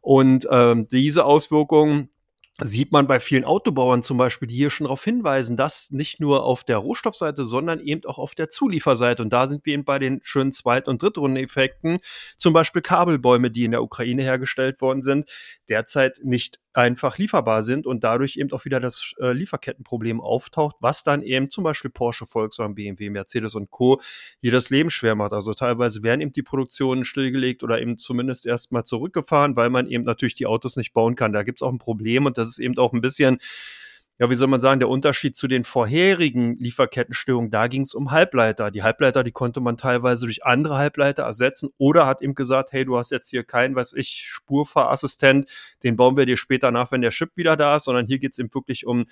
Und 0.00 0.48
ähm, 0.50 0.88
diese 0.88 1.24
Auswirkungen 1.24 2.08
sieht 2.62 2.92
man 2.92 3.06
bei 3.06 3.20
vielen 3.20 3.44
Autobauern 3.44 4.02
zum 4.02 4.18
Beispiel, 4.18 4.48
die 4.48 4.56
hier 4.56 4.70
schon 4.70 4.84
darauf 4.84 5.02
hinweisen, 5.04 5.56
dass 5.56 5.90
nicht 5.90 6.20
nur 6.20 6.44
auf 6.44 6.64
der 6.64 6.78
Rohstoffseite, 6.78 7.44
sondern 7.44 7.80
eben 7.80 8.04
auch 8.04 8.18
auf 8.18 8.34
der 8.34 8.48
Zulieferseite. 8.48 9.22
Und 9.22 9.32
da 9.32 9.48
sind 9.48 9.64
wir 9.66 9.74
eben 9.74 9.84
bei 9.84 9.98
den 9.98 10.20
schönen 10.22 10.52
Zweit- 10.52 10.88
und 10.88 11.02
Drittrundeneffekten, 11.02 11.98
zum 12.36 12.52
Beispiel 12.52 12.82
Kabelbäume, 12.82 13.50
die 13.50 13.64
in 13.64 13.70
der 13.70 13.82
Ukraine 13.82 14.22
hergestellt 14.22 14.80
worden 14.80 15.02
sind, 15.02 15.28
derzeit 15.68 16.20
nicht 16.22 16.60
einfach 16.72 17.18
lieferbar 17.18 17.62
sind 17.62 17.86
und 17.86 18.04
dadurch 18.04 18.36
eben 18.36 18.52
auch 18.52 18.64
wieder 18.64 18.80
das 18.80 19.14
äh, 19.20 19.32
Lieferkettenproblem 19.32 20.20
auftaucht, 20.20 20.76
was 20.80 21.02
dann 21.02 21.22
eben 21.22 21.50
zum 21.50 21.64
Beispiel 21.64 21.90
Porsche, 21.90 22.26
Volkswagen, 22.26 22.74
BMW, 22.74 23.10
Mercedes 23.10 23.54
und 23.54 23.70
Co. 23.70 24.00
hier 24.40 24.52
das 24.52 24.70
Leben 24.70 24.90
schwer 24.90 25.14
macht. 25.14 25.32
Also 25.32 25.52
teilweise 25.54 26.02
werden 26.02 26.20
eben 26.20 26.32
die 26.32 26.42
Produktionen 26.42 27.04
stillgelegt 27.04 27.62
oder 27.62 27.80
eben 27.80 27.98
zumindest 27.98 28.46
erstmal 28.46 28.84
zurückgefahren, 28.84 29.56
weil 29.56 29.70
man 29.70 29.88
eben 29.88 30.04
natürlich 30.04 30.34
die 30.34 30.46
Autos 30.46 30.76
nicht 30.76 30.92
bauen 30.92 31.16
kann. 31.16 31.32
Da 31.32 31.42
gibt 31.42 31.60
es 31.60 31.62
auch 31.62 31.72
ein 31.72 31.78
Problem 31.78 32.26
und 32.26 32.38
das 32.38 32.48
ist 32.48 32.58
eben 32.58 32.78
auch 32.78 32.92
ein 32.92 33.00
bisschen 33.00 33.38
ja, 34.20 34.28
wie 34.28 34.34
soll 34.34 34.48
man 34.48 34.60
sagen, 34.60 34.80
der 34.80 34.90
Unterschied 34.90 35.34
zu 35.34 35.48
den 35.48 35.64
vorherigen 35.64 36.54
Lieferkettenstörungen, 36.58 37.50
da 37.50 37.68
ging 37.68 37.80
es 37.80 37.94
um 37.94 38.10
Halbleiter. 38.10 38.70
Die 38.70 38.82
Halbleiter, 38.82 39.24
die 39.24 39.32
konnte 39.32 39.62
man 39.62 39.78
teilweise 39.78 40.26
durch 40.26 40.44
andere 40.44 40.76
Halbleiter 40.76 41.22
ersetzen 41.22 41.70
oder 41.78 42.06
hat 42.06 42.20
ihm 42.20 42.34
gesagt, 42.34 42.72
hey, 42.72 42.84
du 42.84 42.98
hast 42.98 43.10
jetzt 43.12 43.30
hier 43.30 43.44
keinen, 43.44 43.74
weiß 43.74 43.94
ich, 43.94 44.26
Spurfahrassistent, 44.28 45.48
den 45.84 45.96
bauen 45.96 46.18
wir 46.18 46.26
dir 46.26 46.36
später 46.36 46.70
nach, 46.70 46.92
wenn 46.92 47.00
der 47.00 47.12
Chip 47.12 47.30
wieder 47.36 47.56
da 47.56 47.76
ist, 47.76 47.84
sondern 47.84 48.06
hier 48.06 48.18
geht 48.18 48.32
es 48.32 48.38
eben 48.38 48.52
wirklich 48.52 48.86
um 48.86 49.06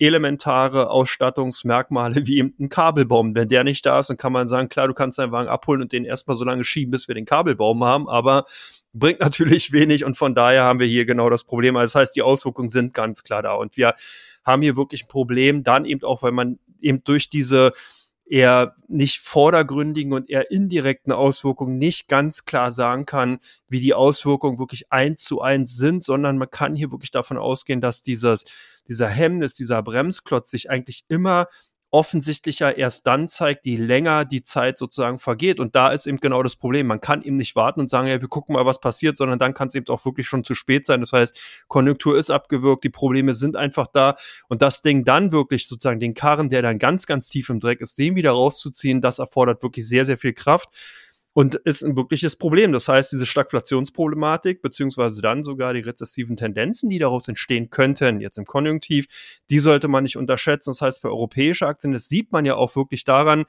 elementare 0.00 0.90
Ausstattungsmerkmale 0.90 2.16
wie 2.26 2.38
eben 2.38 2.52
ein 2.58 2.68
Kabelbaum. 2.68 3.36
Wenn 3.36 3.48
der 3.48 3.62
nicht 3.62 3.86
da 3.86 4.00
ist, 4.00 4.10
dann 4.10 4.16
kann 4.16 4.32
man 4.32 4.48
sagen, 4.48 4.68
klar, 4.68 4.88
du 4.88 4.94
kannst 4.94 5.20
deinen 5.20 5.30
Wagen 5.30 5.48
abholen 5.48 5.82
und 5.82 5.92
den 5.92 6.04
erstmal 6.04 6.36
so 6.36 6.44
lange 6.44 6.64
schieben, 6.64 6.90
bis 6.90 7.06
wir 7.06 7.14
den 7.14 7.26
Kabelbaum 7.26 7.84
haben, 7.84 8.08
aber 8.08 8.44
bringt 8.98 9.20
natürlich 9.20 9.72
wenig 9.72 10.04
und 10.04 10.16
von 10.16 10.34
daher 10.34 10.64
haben 10.64 10.78
wir 10.78 10.86
hier 10.86 11.06
genau 11.06 11.30
das 11.30 11.44
Problem. 11.44 11.76
Also 11.76 11.92
das 11.92 12.00
heißt, 12.00 12.16
die 12.16 12.22
Auswirkungen 12.22 12.70
sind 12.70 12.94
ganz 12.94 13.22
klar 13.22 13.42
da 13.42 13.54
und 13.54 13.76
wir 13.76 13.94
haben 14.44 14.62
hier 14.62 14.76
wirklich 14.76 15.04
ein 15.04 15.08
Problem, 15.08 15.62
dann 15.62 15.84
eben 15.84 16.02
auch, 16.02 16.22
weil 16.22 16.32
man 16.32 16.58
eben 16.80 17.02
durch 17.04 17.28
diese 17.28 17.72
eher 18.30 18.74
nicht 18.88 19.20
vordergründigen 19.20 20.12
und 20.12 20.28
eher 20.28 20.50
indirekten 20.50 21.12
Auswirkungen 21.12 21.78
nicht 21.78 22.08
ganz 22.08 22.44
klar 22.44 22.70
sagen 22.70 23.06
kann, 23.06 23.38
wie 23.68 23.80
die 23.80 23.94
Auswirkungen 23.94 24.58
wirklich 24.58 24.92
eins 24.92 25.24
zu 25.24 25.40
eins 25.40 25.76
sind, 25.76 26.04
sondern 26.04 26.36
man 26.38 26.50
kann 26.50 26.76
hier 26.76 26.90
wirklich 26.90 27.10
davon 27.10 27.38
ausgehen, 27.38 27.80
dass 27.80 28.02
dieses, 28.02 28.44
dieser 28.86 29.08
Hemmnis, 29.08 29.54
dieser 29.54 29.82
Bremsklotz 29.82 30.50
sich 30.50 30.70
eigentlich 30.70 31.04
immer 31.08 31.46
offensichtlicher 31.90 32.76
erst 32.76 33.06
dann 33.06 33.28
zeigt, 33.28 33.64
je 33.64 33.76
länger 33.76 34.24
die 34.24 34.42
Zeit 34.42 34.76
sozusagen 34.76 35.18
vergeht. 35.18 35.58
Und 35.58 35.74
da 35.74 35.88
ist 35.88 36.06
eben 36.06 36.18
genau 36.18 36.42
das 36.42 36.56
Problem. 36.56 36.86
Man 36.86 37.00
kann 37.00 37.22
eben 37.22 37.36
nicht 37.36 37.56
warten 37.56 37.80
und 37.80 37.88
sagen, 37.88 38.08
ja, 38.08 38.20
wir 38.20 38.28
gucken 38.28 38.54
mal, 38.54 38.66
was 38.66 38.80
passiert, 38.80 39.16
sondern 39.16 39.38
dann 39.38 39.54
kann 39.54 39.68
es 39.68 39.74
eben 39.74 39.88
auch 39.88 40.04
wirklich 40.04 40.26
schon 40.26 40.44
zu 40.44 40.54
spät 40.54 40.84
sein. 40.84 41.00
Das 41.00 41.12
heißt, 41.12 41.38
Konjunktur 41.66 42.18
ist 42.18 42.30
abgewirkt, 42.30 42.84
die 42.84 42.90
Probleme 42.90 43.32
sind 43.34 43.56
einfach 43.56 43.86
da. 43.86 44.16
Und 44.48 44.60
das 44.60 44.82
Ding 44.82 45.04
dann 45.04 45.32
wirklich 45.32 45.66
sozusagen 45.66 46.00
den 46.00 46.14
Karren, 46.14 46.50
der 46.50 46.62
dann 46.62 46.78
ganz, 46.78 47.06
ganz 47.06 47.28
tief 47.28 47.48
im 47.48 47.60
Dreck 47.60 47.80
ist, 47.80 47.98
den 47.98 48.16
wieder 48.16 48.32
rauszuziehen, 48.32 49.00
das 49.00 49.18
erfordert 49.18 49.62
wirklich 49.62 49.88
sehr, 49.88 50.04
sehr 50.04 50.18
viel 50.18 50.34
Kraft 50.34 50.68
und 51.38 51.54
ist 51.54 51.84
ein 51.84 51.96
wirkliches 51.96 52.34
Problem. 52.34 52.72
Das 52.72 52.88
heißt, 52.88 53.12
diese 53.12 53.24
Stagflationsproblematik, 53.24 54.60
beziehungsweise 54.60 55.22
dann 55.22 55.44
sogar 55.44 55.72
die 55.72 55.82
rezessiven 55.82 56.36
Tendenzen, 56.36 56.90
die 56.90 56.98
daraus 56.98 57.28
entstehen 57.28 57.70
könnten, 57.70 58.20
jetzt 58.20 58.38
im 58.38 58.44
Konjunktiv, 58.44 59.06
die 59.48 59.60
sollte 59.60 59.86
man 59.86 60.02
nicht 60.02 60.16
unterschätzen. 60.16 60.70
Das 60.70 60.80
heißt, 60.80 61.00
für 61.00 61.10
europäische 61.10 61.68
Aktien, 61.68 61.92
das 61.92 62.08
sieht 62.08 62.32
man 62.32 62.44
ja 62.44 62.56
auch 62.56 62.74
wirklich 62.74 63.04
daran, 63.04 63.44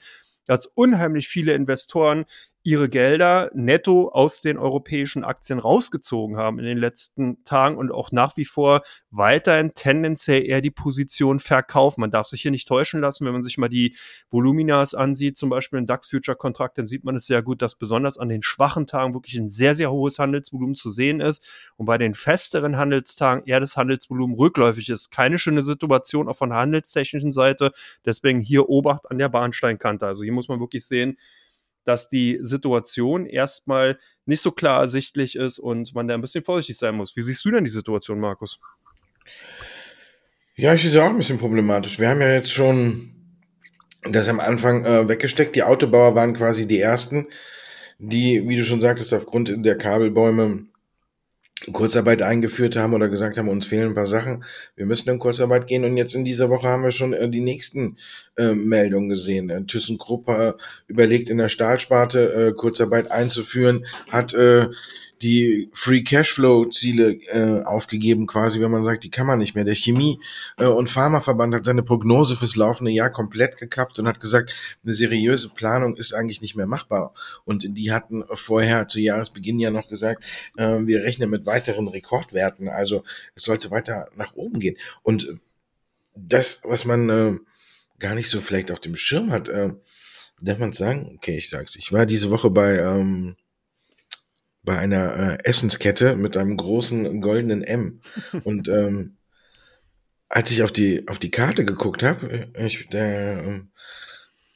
dass 0.45 0.67
unheimlich 0.67 1.29
viele 1.29 1.53
Investoren 1.53 2.25
ihre 2.63 2.89
Gelder 2.89 3.49
netto 3.53 4.09
aus 4.09 4.41
den 4.41 4.57
europäischen 4.57 5.23
Aktien 5.23 5.59
rausgezogen 5.59 6.35
haben 6.35 6.59
in 6.59 6.65
den 6.65 6.77
letzten 6.77 7.41
Tagen 7.45 7.77
und 7.77 7.89
auch 7.89 8.11
nach 8.11 8.35
wie 8.35 8.43
vor 8.43 8.81
weiterhin 9.11 9.73
tendenziell 9.73 10.45
eher 10.45 10.59
die 10.61 10.69
Position 10.71 11.39
verkaufen. 11.39 12.01
Man 12.01 12.11
darf 12.11 12.27
sich 12.27 12.41
hier 12.41 12.51
nicht 12.51 12.67
täuschen 12.67 12.99
lassen, 12.99 13.25
wenn 13.25 13.31
man 13.31 13.41
sich 13.41 13.57
mal 13.57 13.69
die 13.69 13.95
Voluminas 14.29 14.93
ansieht, 14.93 15.37
zum 15.37 15.49
Beispiel 15.49 15.79
ein 15.79 15.85
DAX-Future-Kontrakt, 15.85 16.77
dann 16.77 16.85
sieht 16.85 17.05
man 17.05 17.15
es 17.15 17.27
sehr 17.27 17.41
gut, 17.41 17.61
dass 17.61 17.75
besonders 17.75 18.17
an 18.17 18.27
den 18.27 18.43
schwachen 18.43 18.87
Tagen 18.87 19.13
wirklich 19.13 19.35
ein 19.35 19.49
sehr, 19.49 19.73
sehr 19.73 19.91
hohes 19.91 20.19
Handelsvolumen 20.19 20.75
zu 20.75 20.89
sehen 20.89 21.21
ist 21.21 21.47
und 21.77 21.85
bei 21.85 21.97
den 21.97 22.13
festeren 22.13 22.77
Handelstagen 22.77 23.45
eher 23.45 23.61
das 23.61 23.77
Handelsvolumen 23.77 24.35
rückläufig 24.35 24.89
ist. 24.89 25.11
Keine 25.11 25.37
schöne 25.37 25.63
Situation 25.63 26.27
auch 26.27 26.35
von 26.35 26.49
der 26.49 26.59
handelstechnischen 26.59 27.31
Seite, 27.31 27.71
deswegen 28.05 28.41
hier 28.41 28.67
Obacht 28.67 29.09
an 29.09 29.17
der 29.17 29.29
Bahnsteinkante. 29.29 30.05
Also 30.05 30.23
hier 30.23 30.33
muss 30.33 30.49
man 30.49 30.59
wirklich 30.59 30.85
sehen, 30.85 31.17
dass 31.89 32.07
die 32.07 32.37
Situation 32.41 33.25
erstmal 33.25 33.97
nicht 34.27 34.41
so 34.41 34.51
klar 34.51 34.79
ersichtlich 34.79 35.35
ist 35.35 35.57
und 35.57 35.95
man 35.95 36.07
da 36.07 36.13
ein 36.13 36.21
bisschen 36.21 36.43
vorsichtig 36.43 36.77
sein 36.77 36.93
muss. 36.93 37.15
Wie 37.15 37.23
siehst 37.23 37.43
du 37.43 37.49
denn 37.49 37.63
die 37.63 37.71
Situation, 37.71 38.19
Markus? 38.19 38.59
Ja, 40.55 40.75
ich 40.75 40.83
sehe 40.83 40.91
es 40.91 40.97
auch 40.97 41.09
ein 41.09 41.17
bisschen 41.17 41.39
problematisch. 41.39 41.99
Wir 41.99 42.09
haben 42.09 42.21
ja 42.21 42.31
jetzt 42.31 42.53
schon 42.53 43.09
das 44.03 44.27
am 44.27 44.39
Anfang 44.39 44.85
äh, 44.85 45.09
weggesteckt. 45.09 45.55
Die 45.55 45.63
Autobauer 45.63 46.13
waren 46.13 46.35
quasi 46.35 46.67
die 46.67 46.79
ersten, 46.79 47.25
die, 47.97 48.47
wie 48.47 48.55
du 48.55 48.63
schon 48.63 48.81
sagtest, 48.81 49.11
aufgrund 49.11 49.65
der 49.65 49.75
Kabelbäume 49.75 50.67
Kurzarbeit 51.73 52.21
eingeführt 52.21 52.75
haben 52.75 52.93
oder 52.93 53.09
gesagt 53.09 53.37
haben, 53.37 53.49
uns 53.49 53.65
fehlen 53.65 53.89
ein 53.89 53.95
paar 53.95 54.05
Sachen, 54.05 54.43
wir 54.75 54.85
müssen 54.85 55.09
in 55.09 55.19
Kurzarbeit 55.19 55.67
gehen. 55.67 55.83
Und 55.83 55.97
jetzt 55.97 56.15
in 56.15 56.25
dieser 56.25 56.49
Woche 56.49 56.67
haben 56.67 56.83
wir 56.83 56.91
schon 56.91 57.13
äh, 57.13 57.29
die 57.29 57.41
nächsten 57.41 57.97
äh, 58.37 58.53
Meldungen 58.53 59.09
gesehen. 59.09 59.49
Äh, 59.49 59.63
ThyssenKrupp 59.65 60.29
äh, 60.29 60.53
überlegt 60.87 61.29
in 61.29 61.37
der 61.37 61.49
Stahlsparte 61.49 62.33
äh, 62.33 62.53
Kurzarbeit 62.53 63.11
einzuführen, 63.11 63.85
hat 64.09 64.33
die 65.21 65.69
Free 65.73 66.01
Cashflow 66.01 66.65
Ziele 66.69 67.11
äh, 67.27 67.63
aufgegeben, 67.63 68.25
quasi, 68.25 68.61
wenn 68.61 68.71
man 68.71 68.83
sagt, 68.83 69.03
die 69.03 69.09
kann 69.09 69.27
man 69.27 69.39
nicht 69.39 69.53
mehr. 69.53 69.65
Der 69.65 69.75
Chemie- 69.75 70.19
äh, 70.57 70.65
und 70.65 70.89
Pharmaverband 70.89 71.53
hat 71.53 71.65
seine 71.65 71.83
Prognose 71.83 72.37
fürs 72.37 72.55
laufende 72.55 72.91
Jahr 72.91 73.09
komplett 73.09 73.57
gekappt 73.57 73.99
und 73.99 74.07
hat 74.07 74.21
gesagt, 74.21 74.53
eine 74.83 74.93
seriöse 74.93 75.49
Planung 75.49 75.97
ist 75.97 76.13
eigentlich 76.13 76.41
nicht 76.41 76.55
mehr 76.55 76.67
machbar. 76.67 77.13
Und 77.43 77.65
die 77.77 77.91
hatten 77.91 78.23
vorher 78.33 78.87
zu 78.87 78.99
Jahresbeginn 78.99 79.59
ja 79.59 79.71
noch 79.71 79.89
gesagt, 79.89 80.23
äh, 80.57 80.79
wir 80.85 81.03
rechnen 81.03 81.29
mit 81.29 81.45
weiteren 81.45 81.87
Rekordwerten. 81.87 82.69
Also 82.69 83.03
es 83.35 83.43
sollte 83.43 83.71
weiter 83.71 84.07
nach 84.15 84.35
oben 84.35 84.59
gehen. 84.59 84.77
Und 85.03 85.27
das, 86.15 86.61
was 86.63 86.85
man 86.85 87.09
äh, 87.09 87.37
gar 87.99 88.15
nicht 88.15 88.29
so 88.29 88.39
vielleicht 88.39 88.71
auf 88.71 88.79
dem 88.79 88.95
Schirm 88.95 89.31
hat, 89.31 89.49
äh, 89.49 89.71
darf 90.41 90.59
man 90.59 90.71
sagen? 90.71 91.11
Okay, 91.15 91.37
ich 91.37 91.49
sag's. 91.49 91.75
Ich 91.75 91.91
war 91.91 92.05
diese 92.05 92.31
Woche 92.31 92.49
bei 92.49 92.77
ähm, 92.77 93.35
bei 94.63 94.77
einer 94.77 95.15
äh, 95.15 95.37
Essenskette 95.43 96.15
mit 96.15 96.37
einem 96.37 96.57
großen 96.57 97.21
goldenen 97.21 97.63
M. 97.63 97.99
Und 98.43 98.67
ähm, 98.67 99.17
als 100.27 100.51
ich 100.51 100.63
auf 100.63 100.71
die, 100.71 101.07
auf 101.07 101.19
die 101.19 101.31
Karte 101.31 101.65
geguckt 101.65 102.03
habe, 102.03 102.49
äh, 102.53 103.61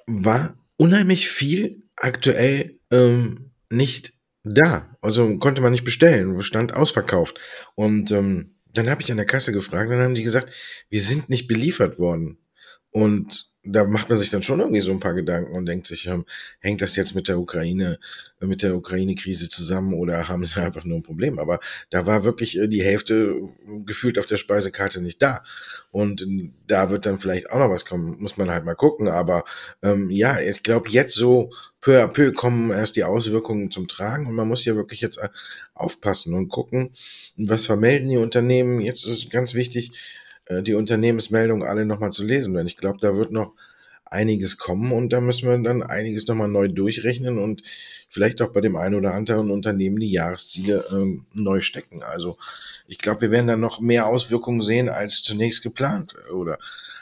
war 0.06 0.58
unheimlich 0.78 1.30
viel 1.30 1.84
aktuell 1.96 2.80
ähm, 2.92 3.52
nicht 3.70 4.14
da. 4.44 4.96
Also 5.02 5.38
konnte 5.40 5.62
man 5.62 5.72
nicht 5.72 5.84
bestellen, 5.84 6.42
stand 6.44 6.74
ausverkauft. 6.74 7.40
Und 7.76 8.12
ähm, 8.12 8.56
dann 8.74 8.90
habe 8.90 9.02
ich 9.02 9.12
an 9.12 9.18
der 9.18 9.26
Kasse 9.26 9.52
gefragt, 9.52 9.92
dann 9.92 10.02
haben 10.02 10.16
die 10.16 10.24
gesagt, 10.24 10.52
wir 10.90 11.02
sind 11.02 11.30
nicht 11.30 11.48
beliefert 11.48 12.00
worden. 12.00 12.38
Und 12.94 13.52
da 13.64 13.86
macht 13.86 14.10
man 14.10 14.20
sich 14.20 14.30
dann 14.30 14.44
schon 14.44 14.60
irgendwie 14.60 14.82
so 14.82 14.92
ein 14.92 15.00
paar 15.00 15.14
Gedanken 15.14 15.56
und 15.56 15.66
denkt 15.66 15.88
sich, 15.88 16.08
ähm, 16.08 16.26
hängt 16.60 16.82
das 16.82 16.96
jetzt 16.96 17.16
mit 17.16 17.28
der 17.28 17.40
Ukraine, 17.40 17.98
äh, 18.40 18.46
mit 18.46 18.62
der 18.62 18.76
Ukraine-Krise 18.76 19.50
zusammen 19.50 19.94
oder 19.94 20.28
haben 20.30 20.46
sie 20.46 20.62
einfach 20.62 20.84
nur 20.84 20.98
ein 20.98 21.04
Problem? 21.04 21.40
Aber 21.40 21.60
da 21.90 22.06
war 22.06 22.24
wirklich 22.24 22.60
äh, 22.60 22.68
die 22.68 22.84
Hälfte 22.84 23.36
gefühlt 23.86 24.20
auf 24.20 24.28
der 24.28 24.38
Speisekarte 24.38 25.02
nicht 25.02 25.22
da. 25.22 25.44
Und 25.92 26.22
äh, 26.22 26.52
da 26.68 26.92
wird 26.92 27.06
dann 27.08 27.18
vielleicht 27.20 27.50
auch 27.50 27.60
noch 27.60 27.70
was 27.70 27.86
kommen, 27.86 28.18
muss 28.20 28.38
man 28.38 28.52
halt 28.52 28.64
mal 28.64 28.76
gucken. 28.76 29.08
Aber 29.08 29.44
ähm, 29.82 30.12
ja, 30.12 30.40
ich 30.40 30.62
glaube, 30.62 30.90
jetzt 30.90 31.16
so 31.16 31.50
peu 31.82 32.04
à 32.04 32.08
peu 32.08 32.32
kommen 32.32 32.70
erst 32.70 32.96
die 32.96 33.06
Auswirkungen 33.06 33.72
zum 33.72 33.88
Tragen 33.88 34.28
und 34.28 34.36
man 34.36 34.48
muss 34.48 34.62
hier 34.62 34.76
wirklich 34.76 35.02
jetzt 35.02 35.20
aufpassen 35.74 36.34
und 36.34 36.50
gucken, 36.50 36.92
was 37.38 37.66
vermelden 37.66 38.10
die 38.10 38.18
Unternehmen. 38.18 38.82
Jetzt 38.82 39.06
ist 39.06 39.32
ganz 39.32 39.54
wichtig, 39.54 39.94
die 40.50 40.74
Unternehmensmeldung 40.74 41.64
alle 41.64 41.86
nochmal 41.86 42.12
zu 42.12 42.24
lesen, 42.24 42.54
denn 42.54 42.68
ich 42.68 42.78
glaube, 42.78 42.98
da 43.00 43.16
wird 43.16 43.32
noch 43.32 43.54
einiges 44.14 44.58
kommen 44.58 44.92
und 44.92 45.12
da 45.12 45.20
müssen 45.20 45.50
wir 45.50 45.58
dann 45.58 45.84
einiges 45.84 46.28
nochmal 46.28 46.48
neu 46.48 46.68
durchrechnen 46.68 47.40
und 47.40 47.64
vielleicht 48.10 48.42
auch 48.42 48.54
bei 48.54 48.62
dem 48.62 48.76
einen 48.76 48.96
oder 48.96 49.14
anderen 49.14 49.50
Unternehmen 49.50 50.00
die 50.00 50.12
Jahresziele 50.12 50.86
ähm, 50.92 51.26
neu 51.34 51.62
stecken. 51.62 52.04
Also 52.04 52.38
ich 52.88 53.00
glaube, 53.00 53.22
wir 53.22 53.32
werden 53.32 53.48
dann 53.48 53.60
noch 53.60 53.80
mehr 53.80 54.06
Auswirkungen 54.06 54.62
sehen, 54.62 54.88
als 54.88 55.24
zunächst 55.24 55.64
geplant 55.64 56.16
oder 56.32 56.60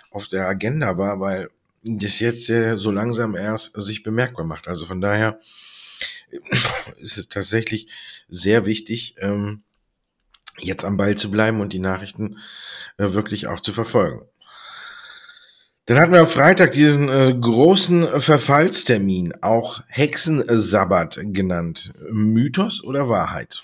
auf 0.09 0.29
der 0.29 0.47
Agenda 0.47 0.97
war, 0.97 1.19
weil 1.19 1.49
das 1.83 2.19
jetzt 2.19 2.49
äh, 2.49 2.77
so 2.77 2.91
langsam 2.91 3.35
erst 3.35 3.73
sich 3.81 4.03
bemerkbar 4.03 4.45
macht. 4.45 4.67
Also 4.67 4.85
von 4.85 5.01
daher 5.01 5.39
ist 6.97 7.17
es 7.17 7.27
tatsächlich 7.27 7.87
sehr 8.29 8.65
wichtig, 8.65 9.15
ähm, 9.19 9.63
jetzt 10.59 10.85
am 10.85 10.97
Ball 10.97 11.15
zu 11.15 11.31
bleiben 11.31 11.61
und 11.61 11.73
die 11.73 11.79
Nachrichten 11.79 12.37
äh, 12.97 13.13
wirklich 13.13 13.47
auch 13.47 13.59
zu 13.59 13.73
verfolgen. 13.73 14.21
Dann 15.85 15.99
hatten 15.99 16.13
wir 16.13 16.19
am 16.19 16.27
Freitag 16.27 16.73
diesen 16.73 17.09
äh, 17.09 17.33
großen 17.33 18.21
Verfallstermin, 18.21 19.33
auch 19.41 19.81
Hexensabbat 19.87 21.19
genannt. 21.23 21.93
Mythos 22.11 22.83
oder 22.83 23.09
Wahrheit? 23.09 23.61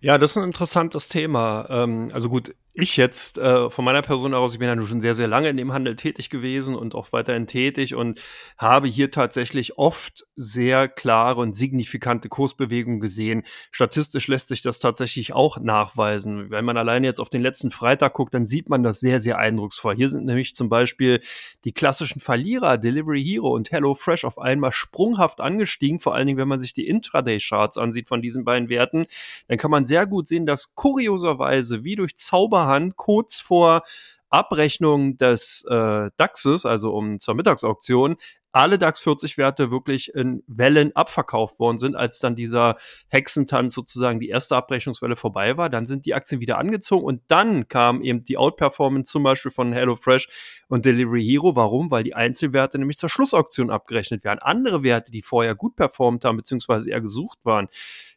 Ja, 0.00 0.16
das 0.16 0.30
ist 0.30 0.36
ein 0.36 0.44
interessantes 0.44 1.08
Thema. 1.08 1.66
Ähm, 1.68 2.10
also 2.12 2.28
gut, 2.28 2.54
ich 2.80 2.96
jetzt 2.96 3.38
äh, 3.38 3.68
von 3.68 3.84
meiner 3.84 4.02
Person 4.02 4.34
aus, 4.34 4.52
ich 4.52 4.60
bin 4.60 4.68
ja 4.68 4.86
schon 4.86 5.00
sehr, 5.00 5.16
sehr 5.16 5.26
lange 5.26 5.48
in 5.48 5.56
dem 5.56 5.72
Handel 5.72 5.96
tätig 5.96 6.30
gewesen 6.30 6.76
und 6.76 6.94
auch 6.94 7.12
weiterhin 7.12 7.48
tätig 7.48 7.96
und 7.96 8.20
habe 8.56 8.86
hier 8.86 9.10
tatsächlich 9.10 9.78
oft 9.78 10.26
sehr 10.36 10.86
klare 10.86 11.40
und 11.40 11.56
signifikante 11.56 12.28
Kursbewegungen 12.28 13.00
gesehen. 13.00 13.42
Statistisch 13.72 14.28
lässt 14.28 14.46
sich 14.46 14.62
das 14.62 14.78
tatsächlich 14.78 15.32
auch 15.32 15.58
nachweisen. 15.58 16.50
Wenn 16.50 16.64
man 16.64 16.76
alleine 16.76 17.08
jetzt 17.08 17.18
auf 17.18 17.30
den 17.30 17.42
letzten 17.42 17.72
Freitag 17.72 18.14
guckt, 18.14 18.32
dann 18.32 18.46
sieht 18.46 18.68
man 18.68 18.84
das 18.84 19.00
sehr, 19.00 19.20
sehr 19.20 19.38
eindrucksvoll. 19.38 19.96
Hier 19.96 20.08
sind 20.08 20.24
nämlich 20.24 20.54
zum 20.54 20.68
Beispiel 20.68 21.20
die 21.64 21.72
klassischen 21.72 22.20
Verlierer, 22.20 22.78
Delivery 22.78 23.24
Hero 23.24 23.52
und 23.54 23.72
Hello 23.72 23.96
Fresh 23.96 24.24
auf 24.24 24.38
einmal 24.38 24.70
sprunghaft 24.70 25.40
angestiegen. 25.40 25.98
Vor 25.98 26.14
allen 26.14 26.28
Dingen, 26.28 26.38
wenn 26.38 26.48
man 26.48 26.60
sich 26.60 26.74
die 26.74 26.86
Intraday-Charts 26.86 27.76
ansieht 27.76 28.06
von 28.06 28.22
diesen 28.22 28.44
beiden 28.44 28.68
Werten, 28.68 29.06
dann 29.48 29.58
kann 29.58 29.72
man 29.72 29.84
sehr 29.84 30.06
gut 30.06 30.28
sehen, 30.28 30.46
dass 30.46 30.76
kurioserweise 30.76 31.82
wie 31.82 31.96
durch 31.96 32.16
Zauber 32.16 32.67
Vorhand 32.68 32.96
kurz 32.96 33.40
vor 33.40 33.82
Abrechnung 34.28 35.16
des 35.16 35.64
äh, 35.70 36.10
DAXes, 36.18 36.66
also 36.66 36.92
um 36.92 37.18
zur 37.18 37.34
Mittagsauktion, 37.34 38.16
alle 38.52 38.78
DAX 38.78 39.00
40 39.00 39.38
Werte 39.38 39.70
wirklich 39.70 40.14
in 40.14 40.42
Wellen 40.46 40.94
abverkauft 40.94 41.60
worden 41.60 41.78
sind, 41.78 41.96
als 41.96 42.18
dann 42.18 42.36
dieser 42.36 42.76
Hexentanz 43.08 43.74
sozusagen 43.74 44.20
die 44.20 44.28
erste 44.28 44.54
Abrechnungswelle 44.54 45.16
vorbei 45.16 45.56
war, 45.56 45.70
dann 45.70 45.86
sind 45.86 46.04
die 46.04 46.12
Aktien 46.12 46.42
wieder 46.42 46.58
angezogen 46.58 47.06
und 47.06 47.22
dann 47.28 47.68
kam 47.68 48.02
eben 48.02 48.22
die 48.22 48.36
Outperformance 48.36 49.10
zum 49.10 49.22
Beispiel 49.22 49.50
von 49.50 49.72
HelloFresh 49.72 50.28
und 50.68 50.84
Delivery 50.84 51.24
Hero. 51.24 51.56
Warum? 51.56 51.90
Weil 51.90 52.02
die 52.02 52.14
Einzelwerte 52.14 52.78
nämlich 52.78 52.98
zur 52.98 53.08
Schlussauktion 53.08 53.70
abgerechnet 53.70 54.24
werden. 54.24 54.40
Andere 54.40 54.82
Werte, 54.82 55.10
die 55.10 55.22
vorher 55.22 55.54
gut 55.54 55.74
performt 55.74 56.26
haben, 56.26 56.36
beziehungsweise 56.36 56.90
eher 56.90 57.00
gesucht 57.00 57.38
waren, 57.44 57.68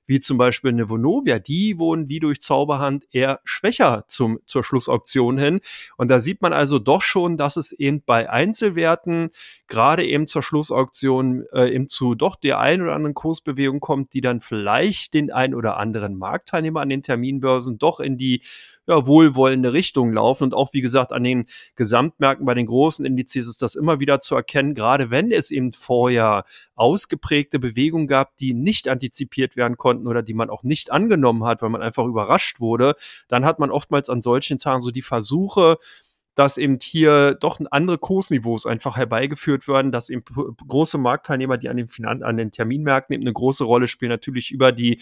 wie 0.05 0.19
zum 0.19 0.37
Beispiel 0.37 0.71
eine 0.71 0.89
Vonovia, 0.89 1.39
die 1.39 1.79
wurden 1.79 2.09
wie 2.09 2.19
durch 2.19 2.41
Zauberhand 2.41 3.05
eher 3.11 3.39
schwächer 3.43 4.03
zum, 4.07 4.39
zur 4.45 4.63
Schlussauktion 4.63 5.37
hin. 5.37 5.61
Und 5.95 6.09
da 6.09 6.19
sieht 6.19 6.41
man 6.41 6.53
also 6.53 6.79
doch 6.79 7.01
schon, 7.01 7.37
dass 7.37 7.55
es 7.55 7.71
eben 7.71 8.03
bei 8.03 8.29
Einzelwerten 8.29 9.29
gerade 9.67 10.05
eben 10.05 10.27
zur 10.27 10.43
Schlussauktion 10.43 11.45
äh, 11.53 11.73
eben 11.73 11.87
zu 11.87 12.15
doch 12.15 12.35
der 12.35 12.59
ein 12.59 12.81
oder 12.81 12.93
anderen 12.93 13.13
Kursbewegung 13.13 13.79
kommt, 13.79 14.13
die 14.13 14.21
dann 14.21 14.41
vielleicht 14.41 15.13
den 15.13 15.31
ein 15.31 15.55
oder 15.55 15.77
anderen 15.77 16.17
Marktteilnehmer 16.17 16.81
an 16.81 16.89
den 16.89 17.03
Terminbörsen 17.03 17.77
doch 17.77 17.99
in 17.99 18.17
die 18.17 18.41
ja, 18.87 19.07
wohlwollende 19.07 19.71
Richtung 19.71 20.11
laufen. 20.11 20.45
Und 20.45 20.53
auch, 20.53 20.73
wie 20.73 20.81
gesagt, 20.81 21.13
an 21.13 21.23
den 21.23 21.45
Gesamtmärkten 21.75 22.45
bei 22.45 22.53
den 22.53 22.65
großen 22.65 23.05
Indizes 23.05 23.47
ist 23.47 23.61
das 23.61 23.75
immer 23.75 23.99
wieder 23.99 24.19
zu 24.19 24.35
erkennen, 24.35 24.73
gerade 24.73 25.09
wenn 25.09 25.31
es 25.31 25.51
eben 25.51 25.71
vorher 25.71 26.43
ausgeprägte 26.75 27.59
Bewegungen 27.59 28.07
gab, 28.07 28.35
die 28.37 28.53
nicht 28.53 28.89
antizipiert 28.89 29.55
werden 29.55 29.77
konnten 29.77 29.90
oder 29.93 30.23
die 30.23 30.33
man 30.33 30.49
auch 30.49 30.63
nicht 30.63 30.91
angenommen 30.91 31.43
hat, 31.43 31.61
weil 31.61 31.69
man 31.69 31.81
einfach 31.81 32.05
überrascht 32.05 32.59
wurde, 32.59 32.95
dann 33.27 33.45
hat 33.45 33.59
man 33.59 33.71
oftmals 33.71 34.09
an 34.09 34.21
solchen 34.21 34.57
Tagen 34.57 34.81
so 34.81 34.91
die 34.91 35.01
Versuche, 35.01 35.77
dass 36.35 36.57
eben 36.57 36.77
hier 36.81 37.35
doch 37.35 37.59
andere 37.71 37.97
Kursniveaus 37.97 38.65
einfach 38.65 38.97
herbeigeführt 38.97 39.67
werden, 39.67 39.91
dass 39.91 40.09
eben 40.09 40.23
große 40.67 40.97
Marktteilnehmer, 40.97 41.57
die 41.57 41.69
an 41.69 41.77
den, 41.77 41.87
Finan 41.87 42.23
an 42.23 42.37
den 42.37 42.51
Terminmärkten 42.51 43.13
eben 43.13 43.23
eine 43.23 43.33
große 43.33 43.63
Rolle 43.63 43.87
spielen, 43.87 44.11
natürlich 44.11 44.51
über 44.51 44.71
die 44.71 45.01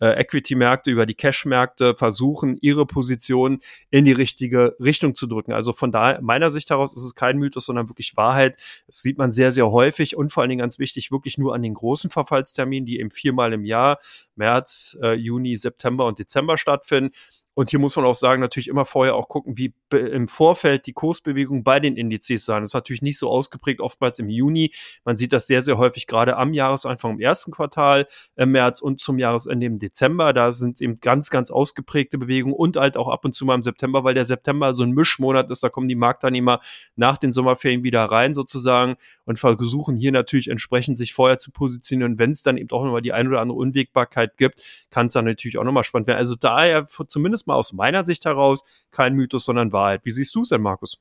äh, 0.00 0.20
Equity-Märkte, 0.20 0.90
über 0.90 1.06
die 1.06 1.14
Cash-Märkte 1.14 1.96
versuchen, 1.96 2.56
ihre 2.60 2.86
Position 2.86 3.58
in 3.90 4.04
die 4.04 4.12
richtige 4.12 4.76
Richtung 4.80 5.14
zu 5.14 5.26
drücken. 5.26 5.52
Also 5.52 5.72
von 5.72 5.90
da 5.90 6.20
meiner 6.20 6.50
Sicht 6.50 6.70
heraus 6.70 6.94
ist 6.94 7.04
es 7.04 7.14
kein 7.14 7.38
Mythos, 7.38 7.66
sondern 7.66 7.88
wirklich 7.88 8.16
Wahrheit. 8.16 8.56
Das 8.86 9.00
sieht 9.00 9.18
man 9.18 9.32
sehr, 9.32 9.50
sehr 9.50 9.70
häufig 9.70 10.16
und 10.16 10.30
vor 10.32 10.42
allen 10.42 10.50
Dingen 10.50 10.60
ganz 10.60 10.78
wichtig, 10.78 11.10
wirklich 11.10 11.38
nur 11.38 11.54
an 11.54 11.62
den 11.62 11.74
großen 11.74 12.10
Verfallsterminen, 12.10 12.86
die 12.86 13.00
eben 13.00 13.10
viermal 13.10 13.52
im 13.52 13.64
Jahr, 13.64 13.98
März, 14.36 14.96
äh, 15.02 15.14
Juni, 15.14 15.56
September 15.56 16.06
und 16.06 16.18
Dezember 16.18 16.56
stattfinden. 16.56 17.12
Und 17.58 17.70
hier 17.70 17.80
muss 17.80 17.96
man 17.96 18.04
auch 18.04 18.14
sagen, 18.14 18.40
natürlich 18.40 18.68
immer 18.68 18.84
vorher 18.84 19.16
auch 19.16 19.28
gucken, 19.28 19.58
wie 19.58 19.74
im 19.90 20.28
Vorfeld 20.28 20.86
die 20.86 20.92
Kursbewegung 20.92 21.64
bei 21.64 21.80
den 21.80 21.96
Indizes 21.96 22.44
sein. 22.44 22.62
Das 22.62 22.70
ist 22.70 22.74
natürlich 22.74 23.02
nicht 23.02 23.18
so 23.18 23.28
ausgeprägt, 23.28 23.80
oftmals 23.80 24.20
im 24.20 24.28
Juni. 24.28 24.72
Man 25.04 25.16
sieht 25.16 25.32
das 25.32 25.48
sehr, 25.48 25.60
sehr 25.60 25.76
häufig 25.76 26.06
gerade 26.06 26.36
am 26.36 26.52
Jahresanfang 26.52 27.14
im 27.14 27.20
ersten 27.20 27.50
Quartal 27.50 28.06
im 28.36 28.52
März 28.52 28.80
und 28.80 29.00
zum 29.00 29.18
Jahresende 29.18 29.66
im 29.66 29.80
Dezember. 29.80 30.32
Da 30.32 30.52
sind 30.52 30.80
eben 30.80 31.00
ganz, 31.00 31.30
ganz 31.30 31.50
ausgeprägte 31.50 32.16
Bewegungen 32.16 32.54
und 32.54 32.76
halt 32.76 32.96
auch 32.96 33.08
ab 33.08 33.24
und 33.24 33.34
zu 33.34 33.44
mal 33.44 33.56
im 33.56 33.64
September, 33.64 34.04
weil 34.04 34.14
der 34.14 34.24
September 34.24 34.72
so 34.72 34.84
ein 34.84 34.92
Mischmonat 34.92 35.50
ist. 35.50 35.60
Da 35.64 35.68
kommen 35.68 35.88
die 35.88 35.96
Marktteilnehmer 35.96 36.60
nach 36.94 37.18
den 37.18 37.32
Sommerferien 37.32 37.82
wieder 37.82 38.04
rein 38.04 38.34
sozusagen 38.34 38.94
und 39.24 39.40
versuchen 39.40 39.96
hier 39.96 40.12
natürlich 40.12 40.46
entsprechend 40.46 40.96
sich 40.96 41.12
vorher 41.12 41.40
zu 41.40 41.50
positionieren. 41.50 42.20
Wenn 42.20 42.30
es 42.30 42.44
dann 42.44 42.56
eben 42.56 42.70
auch 42.70 42.84
nochmal 42.84 43.02
die 43.02 43.12
ein 43.12 43.26
oder 43.26 43.40
andere 43.40 43.58
Unwägbarkeit 43.58 44.36
gibt, 44.36 44.62
kann 44.90 45.06
es 45.06 45.14
dann 45.14 45.24
natürlich 45.24 45.58
auch 45.58 45.64
nochmal 45.64 45.82
spannend 45.82 46.06
werden. 46.06 46.18
Also 46.18 46.36
daher 46.36 46.86
zumindest 46.86 47.47
mal 47.48 47.56
aus 47.56 47.72
meiner 47.72 48.04
Sicht 48.04 48.24
heraus 48.24 48.62
kein 48.92 49.14
Mythos, 49.14 49.44
sondern 49.44 49.72
Wahrheit. 49.72 50.02
Wie 50.04 50.12
siehst 50.12 50.34
du 50.34 50.42
es 50.42 50.50
denn, 50.50 50.62
Markus? 50.62 50.98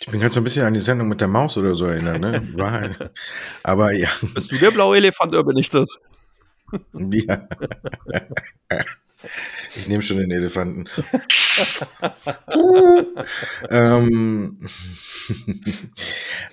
Ich 0.00 0.08
bin 0.08 0.20
ganz 0.20 0.34
so 0.34 0.40
ein 0.40 0.44
bisschen 0.44 0.64
an 0.64 0.74
die 0.74 0.80
Sendung 0.80 1.08
mit 1.08 1.20
der 1.20 1.28
Maus 1.28 1.58
oder 1.58 1.74
so 1.74 1.86
erinnert, 1.86 2.20
ne? 2.20 2.48
Wahrheit. 2.54 3.10
Aber 3.62 3.92
ja. 3.92 4.08
Bist 4.34 4.50
du 4.50 4.56
der 4.56 4.70
blaue 4.70 4.96
Elefant 4.96 5.32
oder 5.32 5.44
bin 5.44 5.58
ich 5.58 5.70
das? 5.70 6.00
ja. 6.94 7.48
Ich 9.76 9.88
nehme 9.88 10.02
schon 10.02 10.16
den 10.16 10.30
Elefanten. 10.30 10.86
ähm, 13.70 14.58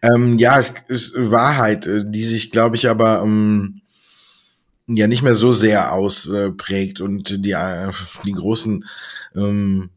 ähm, 0.01 0.37
ja, 0.37 0.59
es 0.59 0.73
ist 0.87 1.13
Wahrheit, 1.15 1.87
die 1.87 2.23
sich, 2.23 2.51
glaube 2.51 2.75
ich, 2.75 2.89
aber 2.89 3.21
ähm, 3.21 3.81
ja 4.87 5.07
nicht 5.07 5.21
mehr 5.21 5.35
so 5.35 5.51
sehr 5.51 5.93
ausprägt 5.93 7.01
und 7.01 7.45
die, 7.45 7.51
äh, 7.51 7.91
die 8.25 8.31
großen 8.31 8.85
ähm, 9.35 9.89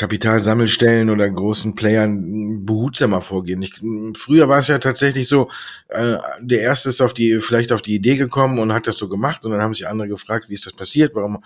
Kapitalsammelstellen 0.00 1.10
oder 1.10 1.28
großen 1.28 1.74
Playern 1.74 2.64
behutsamer 2.64 3.20
vorgehen. 3.20 3.60
Ich, 3.60 3.74
früher 4.16 4.48
war 4.48 4.60
es 4.60 4.68
ja 4.68 4.78
tatsächlich 4.78 5.28
so, 5.28 5.50
äh, 5.88 6.16
der 6.40 6.62
erste 6.62 6.88
ist 6.88 7.02
auf 7.02 7.12
die, 7.12 7.38
vielleicht 7.40 7.70
auf 7.70 7.82
die 7.82 7.96
Idee 7.96 8.16
gekommen 8.16 8.58
und 8.60 8.72
hat 8.72 8.86
das 8.86 8.96
so 8.96 9.10
gemacht 9.10 9.44
und 9.44 9.50
dann 9.50 9.60
haben 9.60 9.74
sich 9.74 9.86
andere 9.86 10.08
gefragt, 10.08 10.48
wie 10.48 10.54
ist 10.54 10.64
das 10.64 10.72
passiert, 10.72 11.14
warum 11.14 11.44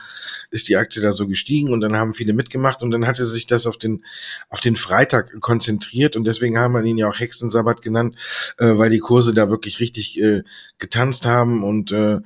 ist 0.53 0.69
die 0.69 0.77
Aktie 0.77 1.03
da 1.03 1.11
so 1.11 1.27
gestiegen 1.27 1.73
und 1.73 1.81
dann 1.81 1.97
haben 1.97 2.15
viele 2.15 2.33
mitgemacht 2.33 2.85
und 2.85 2.93
dann 2.93 3.09
hatte 3.09 3.25
sich 3.25 3.49
das 3.49 3.67
auf 3.67 3.77
den, 3.77 4.05
auf 4.51 4.61
den 4.61 4.77
Freitag 4.77 5.41
konzentriert 5.41 6.15
und 6.15 6.25
deswegen 6.25 6.57
haben 6.57 6.75
wir 6.75 6.85
ihn 6.85 6.97
ja 6.97 7.09
auch 7.09 7.19
Hexensabbat 7.19 7.83
genannt, 7.83 8.15
äh, 8.59 8.79
weil 8.79 8.91
die 8.91 9.01
Kurse 9.01 9.35
da 9.35 9.51
wirklich 9.51 9.81
richtig 9.81 10.23
äh, 10.23 10.45
getanzt 10.79 11.27
haben 11.27 11.65
und 11.65 11.91
äh, 11.91 12.21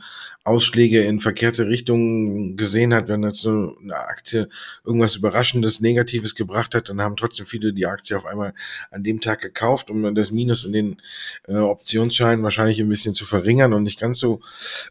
Ausschläge 0.49 1.03
in 1.03 1.21
verkehrte 1.21 1.69
Richtungen 1.69 2.57
gesehen 2.57 2.93
hat, 2.95 3.09
wenn 3.09 3.23
jetzt 3.23 3.41
so 3.41 3.77
eine 3.83 3.97
Aktie 3.97 4.49
irgendwas 4.85 5.17
Überraschendes, 5.17 5.81
Negatives 5.81 6.35
gebracht 6.35 6.75
hat, 6.75 6.89
dann 6.89 7.01
haben 7.01 7.17
trotzdem 7.17 7.47
viele 7.47 7.73
die 7.73 7.87
Aktie 7.87 8.17
auf 8.17 8.27
einmal 8.27 8.55
an 8.91 9.05
dem 9.05 9.21
Tag 9.21 9.41
gekauft, 9.41 9.91
um 9.91 10.15
das 10.15 10.31
Minus 10.31 10.65
in 10.65 10.73
den 10.73 11.03
äh, 11.47 11.57
Optionsscheinen 11.57 12.43
wahrscheinlich 12.43 12.81
ein 12.81 12.89
bisschen 12.89 13.15
zu 13.15 13.25
verringern 13.25 13.73
und 13.73 13.85
nicht 13.85 14.01
ganz 14.01 14.19
so 14.19 14.41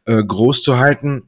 äh, 0.06 0.24
groß 0.24 0.64
zu 0.64 0.78
halten. 0.78 1.24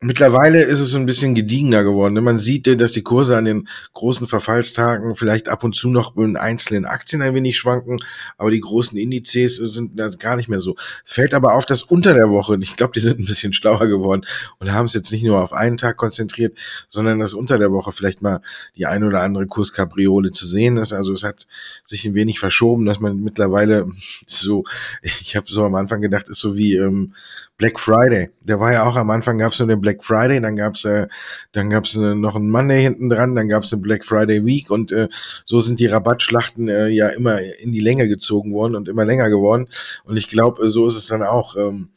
Mittlerweile 0.00 0.62
ist 0.62 0.78
es 0.78 0.94
ein 0.94 1.06
bisschen 1.06 1.34
gediegener 1.34 1.82
geworden. 1.82 2.14
Ne? 2.14 2.20
Man 2.20 2.38
sieht, 2.38 2.68
dass 2.80 2.92
die 2.92 3.02
Kurse 3.02 3.36
an 3.36 3.46
den 3.46 3.68
großen 3.94 4.28
Verfallstagen 4.28 5.16
vielleicht 5.16 5.48
ab 5.48 5.64
und 5.64 5.74
zu 5.74 5.88
noch 5.88 6.16
in 6.16 6.36
einzelnen 6.36 6.84
Aktien 6.84 7.20
ein 7.20 7.34
wenig 7.34 7.58
schwanken, 7.58 7.98
aber 8.36 8.52
die 8.52 8.60
großen 8.60 8.96
Indizes 8.96 9.56
sind 9.56 9.98
da 9.98 10.08
gar 10.10 10.36
nicht 10.36 10.48
mehr 10.48 10.60
so. 10.60 10.76
Es 11.04 11.14
fällt 11.14 11.34
aber 11.34 11.56
auf, 11.56 11.66
dass 11.66 11.82
unter 11.82 12.14
der 12.14 12.30
Woche, 12.30 12.56
ich 12.60 12.76
glaube, 12.76 12.92
die 12.92 13.00
sind 13.00 13.18
ein 13.18 13.24
bisschen 13.24 13.52
schlauer 13.52 13.88
geworden 13.88 14.24
und 14.60 14.72
haben 14.72 14.84
es 14.84 14.94
jetzt 14.94 15.10
nicht 15.10 15.24
nur 15.24 15.42
auf 15.42 15.52
einen 15.52 15.78
Tag 15.78 15.96
konzentriert, 15.96 16.56
sondern 16.88 17.18
dass 17.18 17.34
unter 17.34 17.58
der 17.58 17.72
Woche 17.72 17.90
vielleicht 17.90 18.22
mal 18.22 18.40
die 18.76 18.86
ein 18.86 19.02
oder 19.02 19.22
andere 19.22 19.48
Kurskapriole 19.48 20.30
zu 20.30 20.46
sehen 20.46 20.76
ist. 20.76 20.92
Also 20.92 21.12
es 21.12 21.24
hat 21.24 21.48
sich 21.82 22.04
ein 22.04 22.14
wenig 22.14 22.38
verschoben, 22.38 22.86
dass 22.86 23.00
man 23.00 23.18
mittlerweile 23.18 23.90
so, 24.28 24.62
ich 25.02 25.34
habe 25.34 25.46
so 25.48 25.64
am 25.64 25.74
Anfang 25.74 26.00
gedacht, 26.00 26.28
ist 26.28 26.38
so 26.38 26.54
wie 26.54 26.76
ähm, 26.76 27.14
Black 27.58 27.80
Friday. 27.80 28.30
Der 28.40 28.60
war 28.60 28.72
ja 28.72 28.84
auch 28.84 28.94
am 28.94 29.10
Anfang 29.10 29.38
gab 29.38 29.52
es 29.52 29.58
nur 29.58 29.66
den 29.66 29.80
Black 29.80 30.04
Friday, 30.04 30.40
dann 30.40 30.54
gab's 30.54 30.84
äh, 30.84 31.08
dann 31.52 31.70
gab's 31.70 31.94
äh, 31.96 32.14
noch 32.14 32.36
einen 32.36 32.50
Monday 32.50 32.80
hinten 32.80 33.08
dran, 33.10 33.34
dann 33.34 33.48
gab's 33.48 33.72
eine 33.72 33.82
Black 33.82 34.04
Friday 34.04 34.44
Week 34.46 34.70
und 34.70 34.92
äh, 34.92 35.08
so 35.44 35.60
sind 35.60 35.80
die 35.80 35.86
Rabattschlachten 35.86 36.68
äh, 36.68 36.86
ja 36.86 37.08
immer 37.08 37.40
in 37.40 37.72
die 37.72 37.80
Länge 37.80 38.08
gezogen 38.08 38.54
worden 38.54 38.76
und 38.76 38.88
immer 38.88 39.04
länger 39.04 39.28
geworden. 39.28 39.66
Und 40.04 40.16
ich 40.16 40.28
glaube, 40.28 40.64
äh, 40.64 40.68
so 40.68 40.86
ist 40.86 40.94
es 40.94 41.08
dann 41.08 41.22
auch. 41.22 41.56
Ähm, 41.56 41.90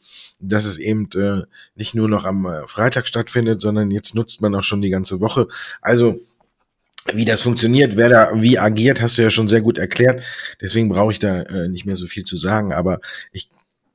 dass 0.44 0.64
es 0.64 0.78
eben 0.78 1.08
äh, 1.14 1.42
nicht 1.76 1.94
nur 1.94 2.08
noch 2.08 2.24
am 2.24 2.46
äh, 2.46 2.66
Freitag 2.66 3.06
stattfindet, 3.06 3.60
sondern 3.60 3.92
jetzt 3.92 4.16
nutzt 4.16 4.40
man 4.40 4.52
auch 4.56 4.64
schon 4.64 4.82
die 4.82 4.90
ganze 4.90 5.20
Woche. 5.20 5.46
Also 5.80 6.18
wie 7.12 7.24
das 7.24 7.42
funktioniert, 7.42 7.96
wer 7.96 8.08
da 8.08 8.30
wie 8.34 8.58
agiert, 8.58 9.00
hast 9.00 9.18
du 9.18 9.22
ja 9.22 9.30
schon 9.30 9.46
sehr 9.46 9.60
gut 9.60 9.78
erklärt. 9.78 10.24
Deswegen 10.60 10.88
brauche 10.88 11.12
ich 11.12 11.20
da 11.20 11.42
äh, 11.42 11.68
nicht 11.68 11.86
mehr 11.86 11.94
so 11.94 12.06
viel 12.06 12.24
zu 12.24 12.36
sagen. 12.36 12.72
Aber 12.72 13.00
ich 13.30 13.50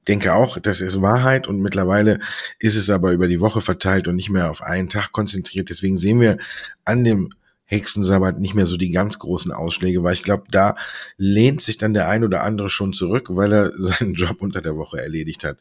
denke 0.07 0.33
auch, 0.33 0.59
das 0.59 0.81
ist 0.81 1.01
Wahrheit 1.01 1.47
und 1.47 1.59
mittlerweile 1.59 2.19
ist 2.59 2.75
es 2.75 2.89
aber 2.89 3.11
über 3.11 3.27
die 3.27 3.41
Woche 3.41 3.61
verteilt 3.61 4.07
und 4.07 4.15
nicht 4.15 4.29
mehr 4.29 4.49
auf 4.49 4.61
einen 4.61 4.89
Tag 4.89 5.11
konzentriert. 5.11 5.69
Deswegen 5.69 5.97
sehen 5.97 6.19
wir 6.19 6.37
an 6.85 7.03
dem 7.03 7.29
Hexensabbat 7.65 8.39
nicht 8.39 8.55
mehr 8.55 8.65
so 8.65 8.77
die 8.77 8.91
ganz 8.91 9.19
großen 9.19 9.51
Ausschläge, 9.51 10.01
weil 10.01 10.13
ich 10.13 10.23
glaube, 10.23 10.45
da 10.49 10.75
lehnt 11.17 11.61
sich 11.61 11.77
dann 11.77 11.93
der 11.93 12.07
ein 12.07 12.23
oder 12.23 12.43
andere 12.43 12.69
schon 12.69 12.93
zurück, 12.93 13.27
weil 13.29 13.51
er 13.53 13.71
seinen 13.77 14.13
Job 14.13 14.37
unter 14.41 14.61
der 14.61 14.77
Woche 14.77 15.01
erledigt 15.01 15.43
hat. 15.43 15.57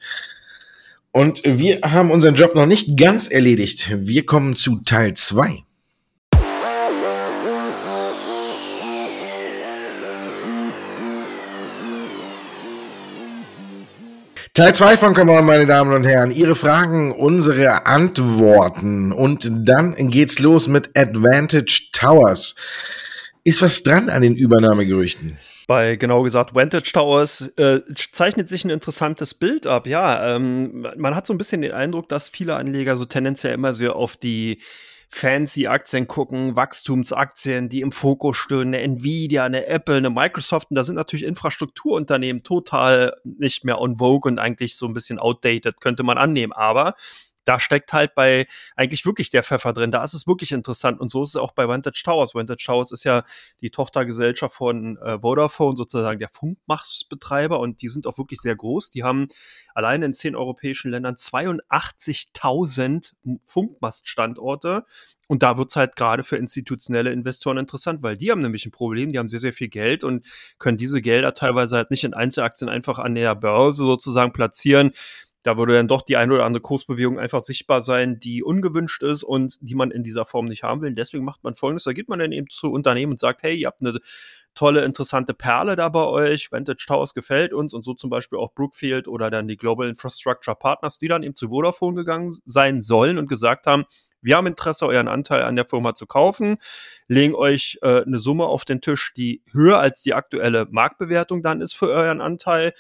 Und 1.11 1.43
wir 1.45 1.81
haben 1.83 2.11
unseren 2.11 2.35
Job 2.35 2.55
noch 2.55 2.67
nicht 2.67 2.97
ganz 2.97 3.27
erledigt. 3.27 3.91
Wir 4.07 4.27
kommen 4.27 4.55
zu 4.55 4.81
Teil 4.85 5.15
zwei. 5.15 5.66
Teil 14.57 14.75
2 14.75 14.97
von 14.97 15.13
Come 15.13 15.33
On, 15.33 15.45
meine 15.45 15.67
Damen 15.67 15.93
und 15.93 16.05
Herren. 16.05 16.31
Ihre 16.31 16.55
Fragen, 16.55 17.13
unsere 17.13 17.85
Antworten. 17.85 19.13
Und 19.13 19.51
dann 19.53 19.95
geht's 20.09 20.39
los 20.39 20.67
mit 20.67 20.97
Advantage 20.97 21.91
Towers. 21.93 22.55
Ist 23.45 23.61
was 23.61 23.83
dran 23.83 24.09
an 24.09 24.23
den 24.23 24.35
Übernahmegerüchten? 24.35 25.37
Bei 25.67 25.97
genau 25.97 26.23
gesagt 26.23 26.55
Vantage 26.55 26.91
Towers 26.91 27.53
äh, 27.59 27.81
zeichnet 28.13 28.49
sich 28.49 28.65
ein 28.65 28.71
interessantes 28.71 29.35
Bild 29.35 29.67
ab. 29.67 29.87
Ja, 29.87 30.35
ähm, 30.37 30.87
man 30.97 31.15
hat 31.15 31.27
so 31.27 31.35
ein 31.35 31.39
bisschen 31.39 31.61
den 31.61 31.73
Eindruck, 31.73 32.09
dass 32.09 32.31
viele 32.31 32.57
Anleger 32.57 32.97
so 32.97 33.05
tendenziell 33.05 33.53
immer 33.53 33.75
so 33.75 33.93
auf 33.93 34.17
die 34.17 34.63
fancy 35.09 35.67
Aktien 35.67 36.07
gucken, 36.07 36.57
Wachstumsaktien, 36.57 37.69
die 37.69 37.81
im 37.81 37.93
Fokus 37.93 38.37
stehen, 38.37 38.69
eine 38.69 38.81
Nvidia, 38.81 39.45
eine 39.45 39.67
Apple, 39.67 39.97
eine 39.97 40.11
Microsoft. 40.11 40.71
Und 40.71 40.77
da 40.77 40.85
sind 40.85 40.97
natürlich 40.97 41.25
Infrastrukturunternehmen 41.25 42.43
total 42.43 43.17
nicht 43.25 43.65
mehr 43.65 43.81
on 43.81 43.99
vogue 43.99 44.31
und 44.31 44.39
eigentlich 44.39 44.77
so 44.77 44.87
ein 44.87 44.95
bisschen 44.95 45.19
outdated, 45.19 45.81
könnte 45.81 46.03
man 46.03 46.19
annehmen. 46.19 46.53
Aber 46.53 46.95
da 47.47 47.61
steckt 47.61 47.93
halt 47.93 48.15
bei 48.15 48.47
eigentlich 48.75 49.07
wirklich 49.07 49.31
der 49.31 49.43
Pfeffer 49.43 49.73
drin. 49.73 49.91
Da 49.91 50.05
ist 50.05 50.15
es 50.15 50.27
wirklich 50.27 50.53
interessant. 50.53 51.01
Und 51.01 51.11
so 51.11 51.23
ist 51.23 51.31
es 51.31 51.37
auch 51.37 51.53
bei 51.53 51.69
Vantage 51.69 52.03
Towers. 52.05 52.35
Vantage 52.35 52.65
Towers 52.67 52.91
ist 52.91 53.05
ja 53.05 53.23
die 53.61 53.71
Tochtergesellschaft 53.71 54.55
von 54.55 54.99
äh, 54.99 55.21
Vodafone, 55.21 55.77
sozusagen 55.77 56.19
der 56.19 56.29
Funkmachtbetreiber. 56.29 57.61
Und 57.61 57.83
die 57.83 57.89
sind 57.89 58.07
auch 58.07 58.19
wirklich 58.19 58.41
sehr 58.41 58.57
groß. 58.57 58.91
Die 58.91 59.05
haben 59.05 59.29
allein 59.75 60.03
in 60.03 60.13
zehn 60.13 60.35
europäischen 60.35 60.91
Ländern 60.91 61.15
82.000 61.15 63.13
Funkmaststandorte. 63.45 64.85
Und 65.29 65.43
da 65.43 65.59
wird 65.59 65.71
es 65.71 65.77
halt 65.77 65.97
gerade 65.97 66.23
für 66.23 66.37
institutionelle 66.37 67.11
Investoren 67.11 67.59
interessant, 67.59 68.03
weil 68.03 68.17
die 68.17 68.31
haben 68.31 68.41
nämlich 68.41 68.65
ein 68.67 68.71
Problem, 68.71 69.11
die 69.11 69.19
haben 69.19 69.29
sehr, 69.29 69.41
sehr 69.41 69.53
viel 69.53 69.69
Geld 69.69 70.05
und 70.05 70.25
können 70.59 70.79
diese 70.79 71.01
Gelder 71.03 71.35
teilweise 71.35 71.77
halt 71.77 71.91
nicht 71.91 72.05
in 72.05 72.15
Einzelaktien 72.15 72.69
einfach 72.69 72.99
an 72.99 73.15
der 73.15 73.35
Börse 73.35 73.85
sozusagen 73.85 74.33
platzieren, 74.33 74.93
da 75.47 75.57
würde 75.57 75.75
dann 75.75 75.87
doch 75.87 76.03
die 76.03 76.17
eine 76.17 76.35
oder 76.35 76.45
andere 76.45 76.61
Kursbewegung 76.61 77.21
einfach 77.21 77.41
sichtbar 77.41 77.81
sein, 77.81 78.19
die 78.19 78.43
ungewünscht 78.43 79.05
ist 79.05 79.23
und 79.23 79.59
die 79.61 79.77
man 79.77 79.93
in 79.93 80.03
dieser 80.03 80.27
Form 80.27 80.47
nicht 80.47 80.65
haben 80.65 80.81
will. 80.83 80.89
Und 80.89 80.97
deswegen 80.97 81.25
macht 81.25 81.45
man 81.45 81.55
folgendes: 81.55 81.85
Da 81.85 81.93
geht 81.93 82.09
man 82.09 82.19
dann 82.19 82.33
eben 82.33 82.49
zu 82.49 82.73
Unternehmen 82.73 83.13
und 83.13 83.21
sagt, 83.21 83.45
hey, 83.45 83.55
ihr 83.55 83.69
habt 83.69 83.81
eine 83.81 84.01
tolle, 84.57 84.85
interessante 84.85 85.35
Perle 85.35 85.77
da 85.77 85.89
bei 85.89 86.05
euch, 86.05 86.51
Vantage 86.51 86.85
Towers 86.89 87.15
gefällt 87.15 87.53
uns 87.53 87.75
und 87.75 87.85
so 87.85 87.95
zum 87.95 88.11
Beispiel 88.11 88.41
auch 88.41 88.55
Brookfield 88.55 89.07
oder 89.07 89.31
dann 89.31 89.47
die 89.47 89.57
Global 89.57 89.89
Infrastructure 89.89 90.57
Partners, 90.57 90.99
die 90.99 91.07
dann 91.07 91.23
eben 91.23 91.35
zu 91.35 91.51
Vodafone 91.51 91.95
gegangen 91.95 92.39
sein 92.45 92.81
sollen 92.81 93.17
und 93.17 93.29
gesagt 93.29 93.69
haben, 93.69 93.85
wir 94.23 94.37
haben 94.37 94.49
Interesse, 94.49 94.87
euren 94.87 95.07
Anteil 95.07 95.43
an 95.43 95.55
der 95.55 95.67
Firma 95.67 95.95
zu 95.95 96.07
kaufen, 96.07 96.57
legen 97.07 97.37
euch 97.37 97.79
äh, 97.83 98.03
eine 98.03 98.19
Summe 98.19 98.47
auf 98.47 98.65
den 98.65 98.81
Tisch, 98.81 99.13
die 99.15 99.43
höher 99.53 99.79
als 99.79 100.03
die 100.03 100.15
aktuelle 100.15 100.67
Marktbewertung 100.69 101.43
dann 101.43 101.61
ist 101.61 101.75
für 101.75 101.89
euren 101.89 102.21
Anteil 102.21 102.73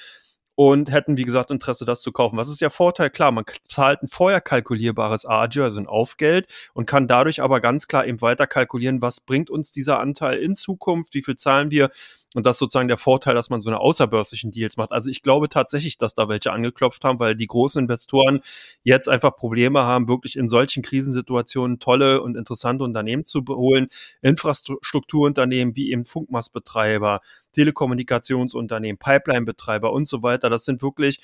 und 0.56 0.90
hätten, 0.90 1.16
wie 1.16 1.24
gesagt, 1.24 1.50
Interesse, 1.50 1.84
das 1.84 2.00
zu 2.00 2.10
kaufen. 2.10 2.36
Was 2.36 2.48
ist 2.48 2.60
der 2.60 2.70
Vorteil? 2.70 3.10
Klar, 3.10 3.30
man 3.30 3.44
zahlt 3.68 4.02
ein 4.02 4.08
vorher 4.08 4.40
kalkulierbares 4.40 5.26
Agio, 5.26 5.64
also 5.64 5.78
ein 5.78 5.86
Aufgeld, 5.86 6.48
und 6.72 6.86
kann 6.86 7.06
dadurch 7.06 7.42
aber 7.42 7.60
ganz 7.60 7.86
klar 7.86 8.06
eben 8.06 8.20
weiter 8.22 8.46
kalkulieren, 8.46 9.02
was 9.02 9.20
bringt 9.20 9.50
uns 9.50 9.70
dieser 9.70 10.00
Anteil 10.00 10.38
in 10.38 10.56
Zukunft, 10.56 11.14
wie 11.14 11.22
viel 11.22 11.36
zahlen 11.36 11.70
wir 11.70 11.90
und 12.34 12.44
das 12.44 12.56
ist 12.56 12.58
sozusagen 12.58 12.88
der 12.88 12.98
Vorteil, 12.98 13.34
dass 13.34 13.50
man 13.50 13.60
so 13.60 13.70
eine 13.70 13.80
außerbörslichen 13.80 14.50
Deals 14.50 14.76
macht. 14.76 14.92
Also 14.92 15.10
ich 15.10 15.22
glaube 15.22 15.48
tatsächlich, 15.48 15.96
dass 15.96 16.14
da 16.14 16.28
welche 16.28 16.52
angeklopft 16.52 17.04
haben, 17.04 17.18
weil 17.18 17.34
die 17.34 17.46
großen 17.46 17.82
Investoren 17.82 18.40
jetzt 18.82 19.08
einfach 19.08 19.36
Probleme 19.36 19.84
haben, 19.84 20.08
wirklich 20.08 20.36
in 20.36 20.48
solchen 20.48 20.82
Krisensituationen 20.82 21.78
tolle 21.78 22.20
und 22.20 22.36
interessante 22.36 22.84
Unternehmen 22.84 23.24
zu 23.24 23.42
holen. 23.48 23.88
Infrastrukturunternehmen 24.22 25.76
wie 25.76 25.92
eben 25.92 26.04
Funkmastbetreiber, 26.04 27.20
Telekommunikationsunternehmen, 27.52 28.98
Pipeline-Betreiber 28.98 29.92
und 29.92 30.06
so 30.06 30.22
weiter. 30.22 30.50
Das 30.50 30.64
sind 30.64 30.82
wirklich 30.82 31.20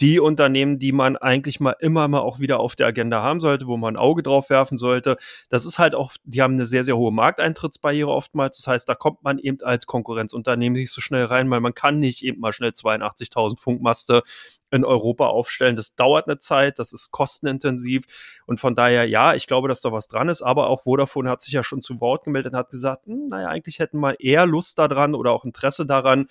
die 0.00 0.20
Unternehmen, 0.20 0.76
die 0.76 0.92
man 0.92 1.16
eigentlich 1.16 1.58
mal 1.58 1.74
immer 1.80 2.06
mal 2.06 2.20
auch 2.20 2.38
wieder 2.38 2.60
auf 2.60 2.76
der 2.76 2.86
Agenda 2.86 3.22
haben 3.22 3.40
sollte, 3.40 3.66
wo 3.66 3.76
man 3.76 3.94
ein 3.94 3.98
Auge 3.98 4.22
drauf 4.22 4.48
werfen 4.48 4.78
sollte. 4.78 5.16
Das 5.48 5.66
ist 5.66 5.78
halt 5.78 5.94
auch, 5.94 6.12
die 6.24 6.40
haben 6.40 6.54
eine 6.54 6.66
sehr, 6.66 6.84
sehr 6.84 6.96
hohe 6.96 7.12
Markteintrittsbarriere 7.12 8.10
oftmals. 8.10 8.56
Das 8.58 8.66
heißt, 8.66 8.88
da 8.88 8.94
kommt 8.94 9.24
man 9.24 9.38
eben 9.38 9.58
als 9.62 9.86
Konkurrenzunternehmen 9.86 10.78
nicht 10.78 10.92
so 10.92 11.00
schnell 11.00 11.24
rein, 11.24 11.50
weil 11.50 11.60
man 11.60 11.74
kann 11.74 11.98
nicht 11.98 12.24
eben 12.24 12.40
mal 12.40 12.52
schnell 12.52 12.70
82.000 12.70 13.58
Funkmaste 13.58 14.22
in 14.70 14.84
Europa 14.84 15.26
aufstellen. 15.26 15.76
Das 15.76 15.94
dauert 15.94 16.28
eine 16.28 16.38
Zeit, 16.38 16.78
das 16.78 16.92
ist 16.92 17.10
kostenintensiv 17.10 18.04
und 18.46 18.60
von 18.60 18.74
daher, 18.74 19.08
ja, 19.08 19.34
ich 19.34 19.46
glaube, 19.46 19.68
dass 19.68 19.80
da 19.80 19.92
was 19.92 20.08
dran 20.08 20.28
ist, 20.28 20.42
aber 20.42 20.68
auch 20.68 20.82
Vodafone 20.82 21.30
hat 21.30 21.42
sich 21.42 21.52
ja 21.52 21.62
schon 21.62 21.82
zu 21.82 22.00
Wort 22.00 22.24
gemeldet 22.24 22.52
und 22.52 22.58
hat 22.58 22.70
gesagt, 22.70 23.06
hm, 23.06 23.28
naja, 23.28 23.48
eigentlich 23.48 23.78
hätten 23.78 23.98
wir 24.00 24.20
eher 24.20 24.46
Lust 24.46 24.78
daran 24.78 25.14
oder 25.14 25.32
auch 25.32 25.44
Interesse 25.44 25.86
daran, 25.86 26.28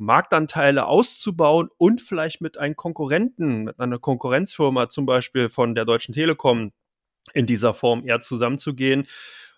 Marktanteile 0.00 0.86
auszubauen 0.86 1.68
und 1.76 2.00
vielleicht 2.00 2.40
mit 2.40 2.58
einem 2.58 2.74
Konkurrenten, 2.76 3.64
mit 3.64 3.78
einer 3.78 3.98
Konkurrenzfirma 3.98 4.88
zum 4.88 5.06
Beispiel 5.06 5.48
von 5.48 5.74
der 5.74 5.84
Deutschen 5.84 6.14
Telekom 6.14 6.72
in 7.34 7.46
dieser 7.46 7.74
Form 7.74 8.06
eher 8.06 8.20
zusammenzugehen. 8.20 9.06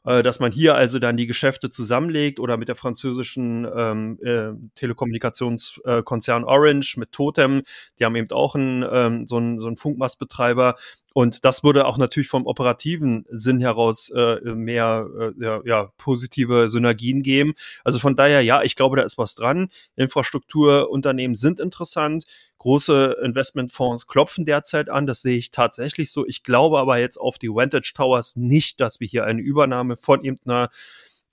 äh, 0.04 0.22
dass 0.22 0.40
man 0.40 0.52
hier 0.52 0.74
also 0.74 0.98
dann 0.98 1.16
die 1.16 1.26
Geschäfte 1.26 1.70
zusammenlegt 1.70 2.40
oder 2.40 2.56
mit 2.56 2.68
der 2.68 2.74
französischen 2.74 3.66
ähm, 3.74 4.18
äh, 4.22 4.52
Telekommunikationskonzern 4.74 6.44
Orange 6.44 6.96
mit 6.98 7.12
Totem, 7.12 7.62
die 7.98 8.04
haben 8.04 8.16
eben 8.16 8.30
auch 8.32 8.54
einen, 8.54 8.84
ähm, 8.90 9.26
so 9.26 9.36
einen, 9.36 9.60
so 9.60 9.66
einen 9.68 9.76
Funkmastbetreiber 9.76 10.74
und 11.14 11.44
das 11.44 11.62
würde 11.62 11.86
auch 11.86 11.98
natürlich 11.98 12.28
vom 12.28 12.46
operativen 12.46 13.26
Sinn 13.30 13.60
heraus 13.60 14.10
äh, 14.10 14.40
mehr 14.54 15.08
äh, 15.18 15.44
ja, 15.44 15.60
ja, 15.64 15.92
positive 15.98 16.68
Synergien 16.68 17.22
geben. 17.22 17.54
Also 17.84 17.98
von 17.98 18.16
daher, 18.16 18.42
ja, 18.42 18.62
ich 18.62 18.76
glaube, 18.76 18.96
da 18.96 19.02
ist 19.02 19.18
was 19.18 19.34
dran. 19.34 19.68
Infrastrukturunternehmen 19.96 21.34
sind 21.34 21.60
interessant. 21.60 22.24
Große 22.58 23.16
Investmentfonds 23.22 24.06
klopfen 24.06 24.44
derzeit 24.44 24.88
an. 24.88 25.06
Das 25.06 25.22
sehe 25.22 25.36
ich 25.36 25.50
tatsächlich 25.50 26.10
so. 26.10 26.26
Ich 26.26 26.42
glaube 26.42 26.78
aber 26.78 26.98
jetzt 26.98 27.18
auf 27.18 27.38
die 27.38 27.48
Vantage 27.48 27.92
Towers 27.94 28.36
nicht, 28.36 28.80
dass 28.80 29.00
wir 29.00 29.08
hier 29.08 29.24
eine 29.24 29.42
Übernahme 29.42 29.96
von 29.96 30.24
irgendeiner 30.24 30.70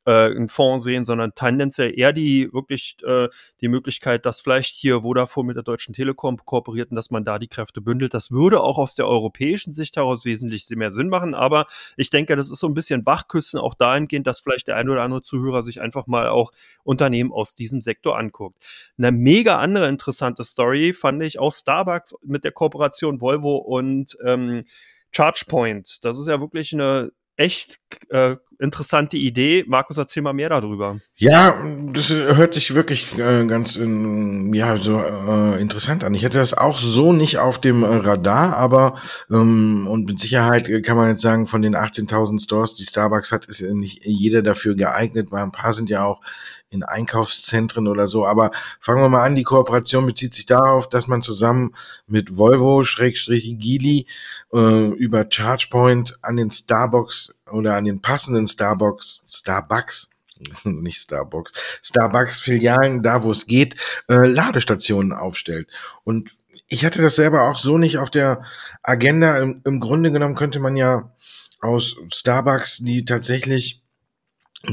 äh, 0.06 0.12
einen 0.12 0.48
Fonds 0.48 0.84
sehen, 0.84 1.04
sondern 1.04 1.34
tendenziell 1.36 1.98
eher 1.98 2.14
die 2.14 2.50
wirklich 2.54 2.98
äh, 3.04 3.28
die 3.62 3.68
Möglichkeit, 3.68 4.26
dass 4.26 4.42
vielleicht 4.42 4.76
hier 4.76 5.02
Vodafone 5.02 5.48
mit 5.48 5.56
der 5.56 5.64
Deutschen 5.64 5.94
Telekom 5.94 6.38
kooperiert 6.38 6.92
und 6.92 6.96
dass 6.96 7.12
man 7.12 7.24
da 7.24 7.40
die 7.40 7.48
Kräfte 7.48 7.82
bündelt. 7.82 8.14
Das 8.14 8.32
würde 8.32 8.62
auch 8.62 8.78
aus 8.78 8.96
der 8.96 9.08
europäischen 9.08 9.74
Sicht 9.74 9.98
heraus 9.98 10.26
wesentlich 10.26 10.68
mehr 10.70 10.92
Sinn 10.92 11.10
machen. 11.10 11.34
Aber 11.34 11.66
ich 11.98 12.10
denke, 12.10 12.36
das 12.36 12.50
ist 12.50 12.60
so 12.60 12.68
ein 12.68 12.74
bisschen 12.74 13.06
Wachküssen 13.06 13.60
auch 13.60 13.74
dahingehend, 13.74 14.28
dass 14.28 14.40
vielleicht 14.40 14.68
der 14.68 14.78
ein 14.78 14.90
oder 14.90 15.04
andere 15.04 15.22
Zuhörer 15.22 15.62
sich 15.62 15.82
einfach 15.82 16.08
mal 16.08 16.30
auch 16.30 16.52
Unternehmen 16.84 17.32
aus 17.32 17.56
diesem 17.56 17.82
Sektor 17.82 18.18
anguckt. 18.18 18.64
Eine 18.98 19.12
mega 19.12 19.60
andere 19.60 19.88
interessante 19.88 20.44
Story 20.44 20.94
fand 20.94 21.22
ich 21.24 21.40
auch 21.40 21.52
Starbucks 21.52 22.16
mit 22.24 22.44
der 22.44 22.52
Kooperation 22.52 23.22
Volvo 23.22 23.58
und 23.58 24.18
ähm, 24.26 24.66
ChargePoint. 25.12 26.04
Das 26.04 26.20
ist 26.20 26.28
ja 26.28 26.40
wirklich 26.40 26.74
eine 26.74 27.12
echt 27.36 27.80
äh, 28.10 28.36
interessante 28.60 29.18
Idee. 29.18 29.64
Markus, 29.68 29.98
erzähl 29.98 30.22
mal 30.22 30.34
mehr 30.34 30.50
darüber. 30.50 30.98
Ja, 31.16 31.54
das 31.94 32.10
hört 32.10 32.54
sich 32.54 32.76
wirklich 32.76 33.18
äh, 33.18 33.46
ganz 33.46 33.76
in, 33.76 34.54
ja 34.54 34.78
so 34.78 35.00
äh, 35.00 35.62
interessant 35.62 36.04
an. 36.04 36.14
Ich 36.14 36.24
hätte 36.24 36.38
das 36.38 36.54
auch 36.54 36.78
so 36.78 37.14
nicht 37.14 37.38
auf 37.38 37.60
dem 37.60 37.84
Radar, 37.84 38.58
aber 38.58 38.96
ähm, 39.32 39.88
und 39.88 40.06
mit 40.06 40.20
Sicherheit 40.20 40.70
kann 40.84 40.98
man 40.98 41.10
jetzt 41.10 41.22
sagen, 41.22 41.48
von 41.48 41.62
den 41.62 41.76
18.000 41.76 42.44
Stores, 42.44 42.76
die 42.76 42.84
Starbucks 42.84 43.32
hat, 43.32 43.46
ist 43.46 43.62
nicht 43.62 44.06
jeder 44.06 44.42
dafür 44.42 44.76
geeignet, 44.76 45.28
weil 45.32 45.44
ein 45.44 45.52
paar 45.52 45.74
sind 45.74 45.90
ja 45.90 46.04
auch 46.04 46.22
in 46.70 46.84
Einkaufszentren 46.84 47.88
oder 47.88 48.08
so. 48.08 48.26
Aber 48.26 48.52
fangen 48.80 49.02
wir 49.02 49.10
mal 49.10 49.26
an, 49.26 49.36
die 49.36 49.44
Kooperation 49.44 50.06
bezieht 50.06 50.36
sich 50.36 50.46
darauf, 50.46 50.88
dass 50.88 51.08
man 51.08 51.22
zusammen 51.22 51.74
mit 52.08 52.38
Volvo, 52.38 52.84
Schrägstrich 52.84 53.56
Gili, 53.58 54.06
äh, 54.54 54.90
über 54.90 55.26
ChargePoint 55.26 56.18
an 56.22 56.38
den 56.38 56.52
Starbucks 56.52 57.34
oder 57.52 57.76
an 57.76 57.86
den 57.86 58.02
passenden 58.02 58.48
Starbucks, 58.48 59.24
Starbucks, 59.30 60.12
nicht 60.64 61.02
Starbucks, 61.02 61.54
Starbucks-Filialen, 61.82 63.04
da 63.04 63.24
wo 63.24 63.32
es 63.32 63.46
geht, 63.46 63.76
äh, 64.08 64.28
Ladestationen 64.28 65.14
aufstellt. 65.14 65.68
Und 66.04 66.32
ich 66.68 66.86
hatte 66.86 67.02
das 67.02 67.16
selber 67.16 67.50
auch 67.50 67.58
so 67.58 67.78
nicht 67.78 67.98
auf 67.98 68.10
der 68.10 68.44
Agenda. 68.84 69.40
Im, 69.40 69.62
Im, 69.66 69.80
Grunde 69.80 70.12
genommen 70.12 70.36
könnte 70.36 70.60
man 70.60 70.78
ja 70.78 71.12
aus 71.60 71.96
Starbucks, 72.14 72.78
die 72.78 73.06
tatsächlich 73.06 73.82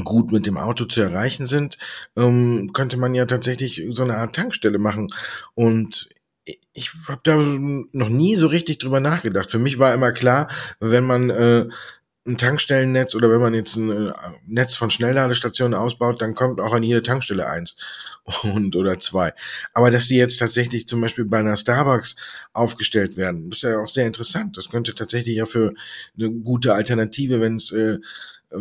gut 0.03 0.31
mit 0.31 0.45
dem 0.45 0.57
Auto 0.57 0.85
zu 0.85 1.01
erreichen 1.01 1.47
sind, 1.47 1.77
ähm, 2.15 2.71
könnte 2.73 2.97
man 2.97 3.15
ja 3.15 3.25
tatsächlich 3.25 3.83
so 3.89 4.03
eine 4.03 4.17
Art 4.17 4.35
Tankstelle 4.35 4.79
machen. 4.79 5.07
Und 5.55 6.09
ich 6.73 6.91
habe 7.07 7.21
da 7.23 7.35
noch 7.35 8.09
nie 8.09 8.35
so 8.35 8.47
richtig 8.47 8.77
drüber 8.79 8.99
nachgedacht. 8.99 9.51
Für 9.51 9.59
mich 9.59 9.79
war 9.79 9.93
immer 9.93 10.11
klar, 10.11 10.49
wenn 10.79 11.05
man 11.05 11.29
äh, 11.29 11.67
ein 12.27 12.37
Tankstellennetz 12.37 13.15
oder 13.15 13.31
wenn 13.31 13.41
man 13.41 13.53
jetzt 13.53 13.75
ein 13.75 14.07
äh, 14.07 14.11
Netz 14.45 14.75
von 14.75 14.91
Schnellladestationen 14.91 15.73
ausbaut, 15.73 16.21
dann 16.21 16.35
kommt 16.35 16.59
auch 16.59 16.73
an 16.73 16.83
jede 16.83 17.01
Tankstelle 17.01 17.47
eins 17.47 17.75
und 18.43 18.75
oder 18.75 18.99
zwei. 18.99 19.33
Aber 19.73 19.91
dass 19.91 20.07
die 20.07 20.17
jetzt 20.17 20.37
tatsächlich 20.37 20.87
zum 20.87 21.01
Beispiel 21.01 21.25
bei 21.25 21.39
einer 21.39 21.55
Starbucks 21.55 22.15
aufgestellt 22.53 23.17
werden, 23.17 23.51
ist 23.51 23.63
ja 23.63 23.79
auch 23.79 23.89
sehr 23.89 24.07
interessant. 24.07 24.57
Das 24.57 24.69
könnte 24.69 24.93
tatsächlich 24.93 25.37
ja 25.37 25.45
für 25.45 25.73
eine 26.17 26.29
gute 26.29 26.73
Alternative, 26.73 27.41
wenn 27.41 27.55
es 27.55 27.71
äh, 27.71 27.99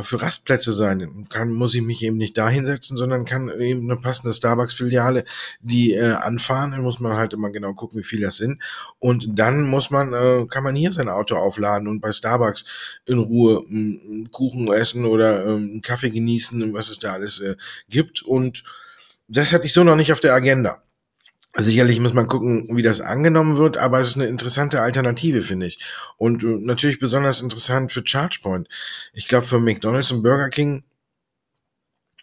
für 0.01 0.21
Rastplätze 0.21 0.73
sein. 0.73 1.27
Kann, 1.29 1.53
muss 1.53 1.75
ich 1.75 1.83
mich 1.83 2.03
eben 2.03 2.17
nicht 2.17 2.37
da 2.37 2.49
hinsetzen, 2.49 2.97
sondern 2.97 3.25
kann 3.25 3.49
eben 3.61 3.91
eine 3.91 4.01
passende 4.01 4.35
Starbucks-Filiale, 4.35 5.25
die 5.61 5.95
äh, 5.95 6.13
anfahren. 6.13 6.73
Dann 6.73 6.83
muss 6.83 7.01
man 7.01 7.17
halt 7.17 7.33
immer 7.33 7.51
genau 7.51 7.73
gucken, 7.75 8.01
wie 8.01 8.05
viel 8.05 8.21
das 8.21 8.37
sind. 8.37 8.61
Und 8.99 9.39
dann 9.39 9.63
muss 9.63 9.91
man, 9.91 10.13
äh, 10.13 10.47
kann 10.49 10.65
man 10.65 10.75
hier 10.75 10.93
sein 10.93 11.09
Auto 11.09 11.37
aufladen 11.37 11.89
und 11.89 12.01
bei 12.01 12.13
Starbucks 12.13 12.65
in 13.05 13.19
Ruhe 13.19 13.65
einen 13.69 14.31
Kuchen 14.31 14.73
essen 14.73 15.05
oder 15.05 15.47
äh, 15.47 15.81
Kaffee 15.81 16.11
genießen, 16.11 16.73
was 16.73 16.89
es 16.89 16.99
da 16.99 17.13
alles 17.13 17.41
äh, 17.41 17.57
gibt. 17.89 18.23
Und 18.23 18.65
das 19.29 19.53
hatte 19.53 19.67
ich 19.67 19.73
so 19.73 19.85
noch 19.85 19.97
nicht 19.97 20.13
auf 20.13 20.21
der 20.21 20.35
Agenda. 20.35 20.83
Sicherlich 21.59 22.01
muss 22.01 22.13
man 22.13 22.27
gucken, 22.27 22.77
wie 22.77 22.83
das 22.83 23.01
angenommen 23.01 23.57
wird, 23.57 23.79
aber 23.79 24.01
es 24.01 24.09
ist 24.09 24.17
eine 24.17 24.27
interessante 24.27 24.83
Alternative, 24.83 25.41
finde 25.41 25.67
ich. 25.67 25.83
Und 26.19 26.43
äh, 26.45 26.59
natürlich 26.61 26.99
besonders 26.99 27.41
interessant 27.41 27.93
für 27.93 28.03
ChargePoint. 28.03 28.69
Ich 29.15 29.27
glaube, 29.27 29.47
für 29.47 29.59
McDonald's 29.59 30.11
und 30.11 30.23
Burger 30.23 30.51
King 30.51 30.85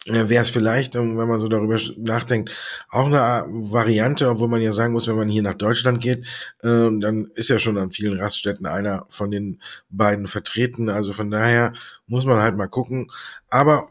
äh, 0.06 0.28
wäre 0.28 0.44
es 0.44 0.50
vielleicht, 0.50 0.94
wenn 0.94 1.14
man 1.14 1.40
so 1.40 1.48
darüber 1.48 1.78
nachdenkt, 1.96 2.50
auch 2.90 3.06
eine 3.06 3.44
Variante, 3.48 4.28
obwohl 4.28 4.48
man 4.48 4.62
ja 4.62 4.70
sagen 4.72 4.92
muss, 4.92 5.08
wenn 5.08 5.16
man 5.16 5.28
hier 5.28 5.42
nach 5.42 5.54
Deutschland 5.54 6.00
geht, 6.00 6.20
äh, 6.62 6.90
dann 7.00 7.30
ist 7.34 7.48
ja 7.48 7.58
schon 7.58 7.78
an 7.78 7.90
vielen 7.90 8.20
Raststätten 8.20 8.66
einer 8.66 9.06
von 9.08 9.30
den 9.30 9.60
beiden 9.90 10.26
vertreten. 10.26 10.90
Also 10.90 11.12
von 11.12 11.30
daher 11.30 11.72
muss 12.06 12.24
man 12.24 12.38
halt 12.38 12.56
mal 12.56 12.68
gucken. 12.68 13.10
Aber 13.48 13.88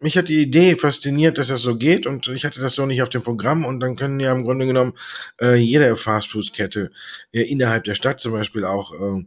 mich 0.00 0.16
hat 0.16 0.28
die 0.28 0.42
Idee 0.42 0.76
fasziniert, 0.76 1.38
dass 1.38 1.48
das 1.48 1.62
so 1.62 1.76
geht 1.76 2.06
und 2.06 2.28
ich 2.28 2.44
hatte 2.44 2.60
das 2.60 2.74
so 2.74 2.86
nicht 2.86 3.02
auf 3.02 3.08
dem 3.08 3.22
Programm 3.22 3.64
und 3.64 3.80
dann 3.80 3.96
können 3.96 4.20
ja 4.20 4.32
im 4.32 4.44
Grunde 4.44 4.66
genommen 4.66 4.94
äh, 5.40 5.54
jede 5.54 5.96
Fastfood-Kette 5.96 6.90
äh, 7.32 7.42
innerhalb 7.42 7.84
der 7.84 7.94
Stadt 7.94 8.20
zum 8.20 8.32
Beispiel 8.32 8.64
auch 8.64 8.92
äh, 8.92 9.24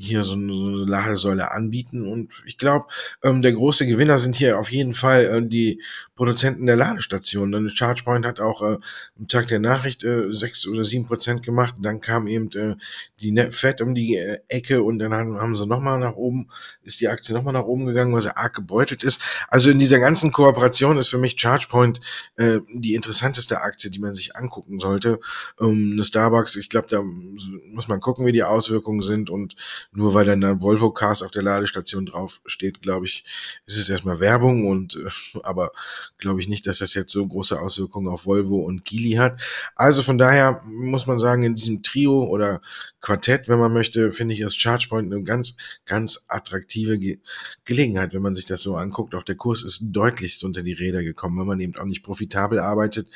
hier 0.00 0.24
so 0.24 0.32
eine 0.32 0.84
Ladesäule 0.86 1.52
anbieten. 1.52 2.06
Und 2.06 2.32
ich 2.46 2.56
glaube, 2.56 2.86
ähm, 3.22 3.42
der 3.42 3.52
große 3.52 3.86
Gewinner 3.86 4.18
sind 4.18 4.34
hier 4.34 4.58
auf 4.58 4.72
jeden 4.72 4.94
Fall 4.94 5.24
äh, 5.24 5.46
die 5.46 5.82
Produzenten 6.14 6.66
der 6.66 6.76
Ladestationen. 6.76 7.52
Denn 7.52 7.74
ChargePoint 7.74 8.26
hat 8.26 8.40
auch 8.40 8.62
äh, 8.62 8.78
am 9.18 9.28
Tag 9.28 9.48
der 9.48 9.58
Nachricht 9.58 10.02
äh, 10.04 10.32
sechs 10.32 10.66
oder 10.66 10.84
sieben 10.84 11.06
Prozent 11.06 11.42
gemacht. 11.42 11.74
Dann 11.80 12.00
kam 12.00 12.26
eben 12.26 12.50
äh, 12.52 12.76
die 13.20 13.34
Fett 13.52 13.80
um 13.80 13.94
die 13.94 14.16
äh, 14.16 14.38
Ecke 14.48 14.82
und 14.82 14.98
dann 14.98 15.12
haben, 15.12 15.36
haben 15.36 15.56
sie 15.56 15.66
nochmal 15.66 15.98
nach 15.98 16.14
oben, 16.14 16.48
ist 16.82 17.00
die 17.00 17.08
Aktie 17.08 17.34
nochmal 17.34 17.52
nach 17.52 17.64
oben 17.64 17.86
gegangen, 17.86 18.12
weil 18.12 18.22
sie 18.22 18.36
arg 18.36 18.54
gebeutelt 18.54 19.02
ist. 19.02 19.20
Also 19.48 19.70
in 19.70 19.78
dieser 19.78 19.98
ganzen 19.98 20.32
Kooperation 20.32 20.96
ist 20.98 21.08
für 21.08 21.18
mich 21.18 21.36
ChargePoint 21.36 22.00
äh, 22.36 22.60
die 22.72 22.94
interessanteste 22.94 23.60
Aktie, 23.60 23.90
die 23.90 23.98
man 23.98 24.14
sich 24.14 24.34
angucken 24.36 24.78
sollte. 24.80 25.20
Ähm, 25.60 25.90
eine 25.92 26.04
Starbucks, 26.04 26.56
ich 26.56 26.70
glaube, 26.70 26.88
da 26.88 27.02
muss 27.02 27.88
man 27.88 28.00
gucken, 28.00 28.24
wie 28.24 28.32
die 28.32 28.44
Auswirkungen 28.44 29.02
sind 29.02 29.28
und 29.30 29.56
nur 29.92 30.14
weil 30.14 30.24
dann 30.24 30.44
ein 30.44 30.60
Volvo 30.60 30.90
Cars 30.92 31.22
auf 31.22 31.32
der 31.32 31.42
Ladestation 31.42 32.06
drauf 32.06 32.40
steht, 32.46 32.80
glaube 32.80 33.06
ich, 33.06 33.24
ist 33.66 33.76
es 33.76 33.88
erstmal 33.88 34.20
Werbung 34.20 34.68
und 34.68 34.96
äh, 34.96 35.40
aber 35.42 35.72
glaube 36.18 36.40
ich 36.40 36.48
nicht, 36.48 36.66
dass 36.66 36.78
das 36.78 36.94
jetzt 36.94 37.12
so 37.12 37.26
große 37.26 37.58
Auswirkungen 37.58 38.08
auf 38.08 38.26
Volvo 38.26 38.58
und 38.58 38.84
Geely 38.84 39.12
hat. 39.12 39.40
Also 39.74 40.02
von 40.02 40.16
daher 40.16 40.62
muss 40.64 41.06
man 41.06 41.18
sagen, 41.18 41.42
in 41.42 41.56
diesem 41.56 41.82
Trio 41.82 42.22
oder 42.24 42.60
Quartett, 43.00 43.48
wenn 43.48 43.58
man 43.58 43.72
möchte, 43.72 44.12
finde 44.12 44.34
ich 44.34 44.40
das 44.40 44.58
ChargePoint 44.58 45.12
eine 45.12 45.24
ganz, 45.24 45.56
ganz 45.86 46.24
attraktive 46.28 46.98
Ge 46.98 47.18
Gelegenheit, 47.64 48.14
wenn 48.14 48.22
man 48.22 48.34
sich 48.34 48.46
das 48.46 48.62
so 48.62 48.76
anguckt. 48.76 49.14
Auch 49.14 49.24
der 49.24 49.36
Kurs 49.36 49.64
ist 49.64 49.82
deutlichst 49.90 50.44
unter 50.44 50.62
die 50.62 50.72
Räder 50.72 51.02
gekommen, 51.02 51.38
wenn 51.38 51.46
man 51.46 51.60
eben 51.60 51.76
auch 51.76 51.84
nicht 51.84 52.02
profitabel 52.02 52.58
arbeitet. 52.58 53.08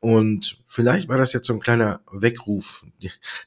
Und 0.00 0.58
vielleicht 0.66 1.08
war 1.08 1.18
das 1.18 1.32
jetzt 1.32 1.46
so 1.46 1.52
ein 1.54 1.60
kleiner 1.60 2.00
Weckruf, 2.10 2.84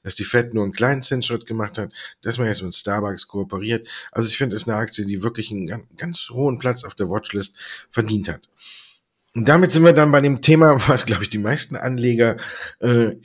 dass 0.04 0.16
die 0.16 0.24
Fed 0.24 0.54
nur 0.54 0.64
einen 0.64 0.74
kleinen 0.74 1.04
Zinsschritt 1.04 1.46
gemacht 1.46 1.78
hat, 1.78 1.92
dass 2.22 2.38
man 2.38 2.48
jetzt 2.48 2.61
mit 2.62 2.76
Starbucks 2.76 3.28
kooperiert. 3.28 3.88
Also 4.12 4.30
ich 4.30 4.38
finde, 4.38 4.56
es 4.56 4.64
ist 4.64 4.68
eine 4.68 4.78
Aktie, 4.78 5.06
die 5.06 5.24
wirklich 5.24 5.52
einen 5.52 5.68
ganz, 5.68 5.86
ganz 5.98 6.30
hohen 6.30 6.60
Platz 6.60 6.84
auf 6.84 6.96
der 6.96 7.10
Watchlist 7.10 7.56
verdient 7.90 8.30
hat. 8.30 8.50
Und 9.34 9.48
damit 9.48 9.72
sind 9.72 9.86
wir 9.86 9.94
dann 9.94 10.12
bei 10.12 10.22
dem 10.22 10.42
Thema, 10.42 10.76
was, 10.88 11.06
glaube 11.06 11.24
ich, 11.24 11.30
die 11.30 11.38
meisten 11.38 11.76
Anleger 11.76 12.38
äh, 12.80 13.16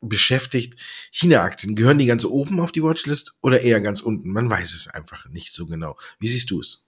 beschäftigt. 0.00 0.78
China-Aktien, 1.10 1.76
gehören 1.76 1.98
die 1.98 2.06
ganz 2.06 2.24
oben 2.24 2.60
auf 2.60 2.72
die 2.72 2.82
Watchlist 2.82 3.34
oder 3.42 3.60
eher 3.60 3.80
ganz 3.80 4.00
unten? 4.00 4.30
Man 4.30 4.48
weiß 4.48 4.74
es 4.74 4.88
einfach 4.88 5.28
nicht 5.28 5.52
so 5.52 5.66
genau. 5.66 5.96
Wie 6.18 6.28
siehst 6.28 6.50
du 6.50 6.60
es? 6.60 6.86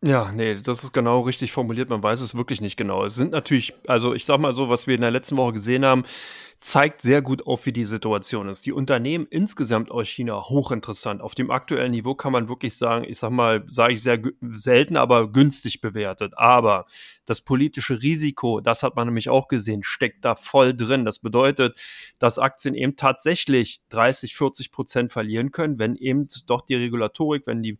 Ja, 0.00 0.30
nee, 0.30 0.54
das 0.54 0.84
ist 0.84 0.92
genau 0.92 1.22
richtig 1.22 1.50
formuliert. 1.50 1.88
Man 1.90 2.02
weiß 2.04 2.20
es 2.20 2.36
wirklich 2.36 2.60
nicht 2.60 2.76
genau. 2.76 3.04
Es 3.04 3.16
sind 3.16 3.32
natürlich, 3.32 3.74
also 3.88 4.14
ich 4.14 4.24
sag 4.24 4.38
mal 4.38 4.54
so, 4.54 4.68
was 4.68 4.86
wir 4.86 4.94
in 4.94 5.00
der 5.00 5.10
letzten 5.10 5.36
Woche 5.36 5.54
gesehen 5.54 5.84
haben, 5.84 6.04
zeigt 6.60 7.02
sehr 7.02 7.22
gut 7.22 7.46
auf, 7.46 7.66
wie 7.66 7.72
die 7.72 7.84
Situation 7.84 8.48
ist. 8.48 8.66
Die 8.66 8.72
Unternehmen 8.72 9.26
insgesamt 9.28 9.90
aus 9.90 10.08
China 10.08 10.40
hochinteressant. 10.48 11.20
Auf 11.20 11.34
dem 11.34 11.50
aktuellen 11.50 11.92
Niveau 11.92 12.14
kann 12.14 12.32
man 12.32 12.48
wirklich 12.48 12.76
sagen, 12.76 13.04
ich 13.08 13.18
sag 13.18 13.30
mal, 13.30 13.64
sage 13.70 13.94
ich 13.94 14.02
sehr 14.02 14.20
selten, 14.50 14.96
aber 14.96 15.32
günstig 15.32 15.80
bewertet. 15.80 16.32
Aber 16.36 16.86
das 17.26 17.42
politische 17.42 18.00
Risiko, 18.02 18.60
das 18.60 18.82
hat 18.82 18.96
man 18.96 19.06
nämlich 19.06 19.28
auch 19.28 19.46
gesehen, 19.48 19.82
steckt 19.82 20.24
da 20.24 20.34
voll 20.34 20.74
drin. 20.74 21.04
Das 21.04 21.20
bedeutet, 21.20 21.80
dass 22.18 22.38
Aktien 22.38 22.74
eben 22.74 22.96
tatsächlich 22.96 23.80
30, 23.90 24.34
40 24.36 24.72
Prozent 24.72 25.12
verlieren 25.12 25.52
können, 25.52 25.78
wenn 25.78 25.94
eben 25.96 26.26
doch 26.46 26.62
die 26.62 26.76
Regulatorik, 26.76 27.46
wenn 27.46 27.62
die 27.62 27.78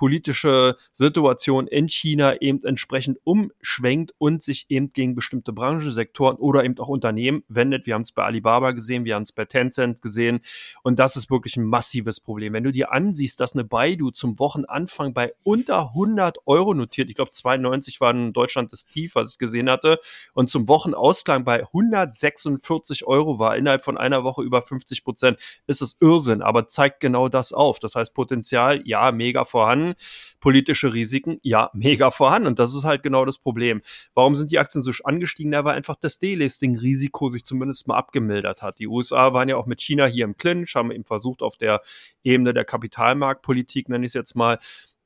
politische 0.00 0.78
Situation 0.92 1.66
in 1.66 1.86
China 1.86 2.40
eben 2.40 2.58
entsprechend 2.64 3.18
umschwenkt 3.24 4.14
und 4.16 4.42
sich 4.42 4.64
eben 4.70 4.88
gegen 4.88 5.14
bestimmte 5.14 5.52
Branchensektoren 5.52 6.38
oder 6.38 6.64
eben 6.64 6.78
auch 6.78 6.88
Unternehmen 6.88 7.44
wendet. 7.48 7.84
Wir 7.84 7.92
haben 7.92 8.00
es 8.00 8.12
bei 8.12 8.24
Alibaba 8.24 8.70
gesehen, 8.70 9.04
wir 9.04 9.14
haben 9.14 9.24
es 9.24 9.32
bei 9.32 9.44
Tencent 9.44 10.00
gesehen 10.00 10.40
und 10.82 10.98
das 10.98 11.16
ist 11.16 11.30
wirklich 11.30 11.58
ein 11.58 11.66
massives 11.66 12.18
Problem. 12.18 12.54
Wenn 12.54 12.64
du 12.64 12.72
dir 12.72 12.92
ansiehst, 12.92 13.40
dass 13.40 13.52
eine 13.52 13.64
Baidu 13.64 14.10
zum 14.10 14.38
Wochenanfang 14.38 15.12
bei 15.12 15.34
unter 15.44 15.88
100 15.88 16.38
Euro 16.46 16.72
notiert, 16.72 17.10
ich 17.10 17.16
glaube 17.16 17.32
92 17.32 18.00
war 18.00 18.12
in 18.12 18.32
Deutschland 18.32 18.72
das 18.72 18.86
Tief, 18.86 19.16
was 19.16 19.32
ich 19.32 19.38
gesehen 19.38 19.68
hatte, 19.68 19.98
und 20.32 20.48
zum 20.48 20.66
Wochenausklang 20.66 21.44
bei 21.44 21.62
146 21.62 23.06
Euro 23.06 23.38
war, 23.38 23.54
innerhalb 23.54 23.84
von 23.84 23.98
einer 23.98 24.24
Woche 24.24 24.42
über 24.42 24.62
50 24.62 25.04
Prozent, 25.04 25.38
ist 25.66 25.82
es 25.82 25.98
Irrsinn, 26.00 26.40
aber 26.40 26.68
zeigt 26.68 27.00
genau 27.00 27.28
das 27.28 27.52
auf. 27.52 27.78
Das 27.80 27.96
heißt, 27.96 28.14
Potenzial, 28.14 28.80
ja, 28.86 29.12
mega 29.12 29.44
vorhanden. 29.44 29.89
Politische 30.40 30.94
Risiken, 30.94 31.38
ja, 31.42 31.70
mega 31.74 32.10
vorhanden. 32.10 32.48
Und 32.48 32.58
das 32.58 32.74
ist 32.74 32.84
halt 32.84 33.02
genau 33.02 33.24
das 33.24 33.38
Problem. 33.38 33.82
Warum 34.14 34.34
sind 34.34 34.50
die 34.50 34.58
Aktien 34.58 34.82
so 34.82 34.90
angestiegen? 35.04 35.52
Da 35.52 35.64
war 35.64 35.74
einfach 35.74 35.96
das 35.96 36.18
Delisting-Risiko 36.18 37.28
sich 37.28 37.44
zumindest 37.44 37.88
mal 37.88 37.96
abgemildert 37.96 38.62
hat. 38.62 38.78
Die 38.78 38.86
USA 38.86 39.32
waren 39.32 39.48
ja 39.48 39.56
auch 39.56 39.66
mit 39.66 39.80
China 39.80 40.06
hier 40.06 40.24
im 40.24 40.36
Clinch, 40.36 40.74
haben 40.74 40.90
eben 40.90 41.04
versucht, 41.04 41.42
auf 41.42 41.56
der 41.56 41.82
Ebene 42.22 42.54
der 42.54 42.64
Kapitalmarktpolitik, 42.64 43.88
nenne 43.88 44.04
ich 44.04 44.10
es 44.10 44.14
jetzt 44.14 44.36
mal, 44.36 44.58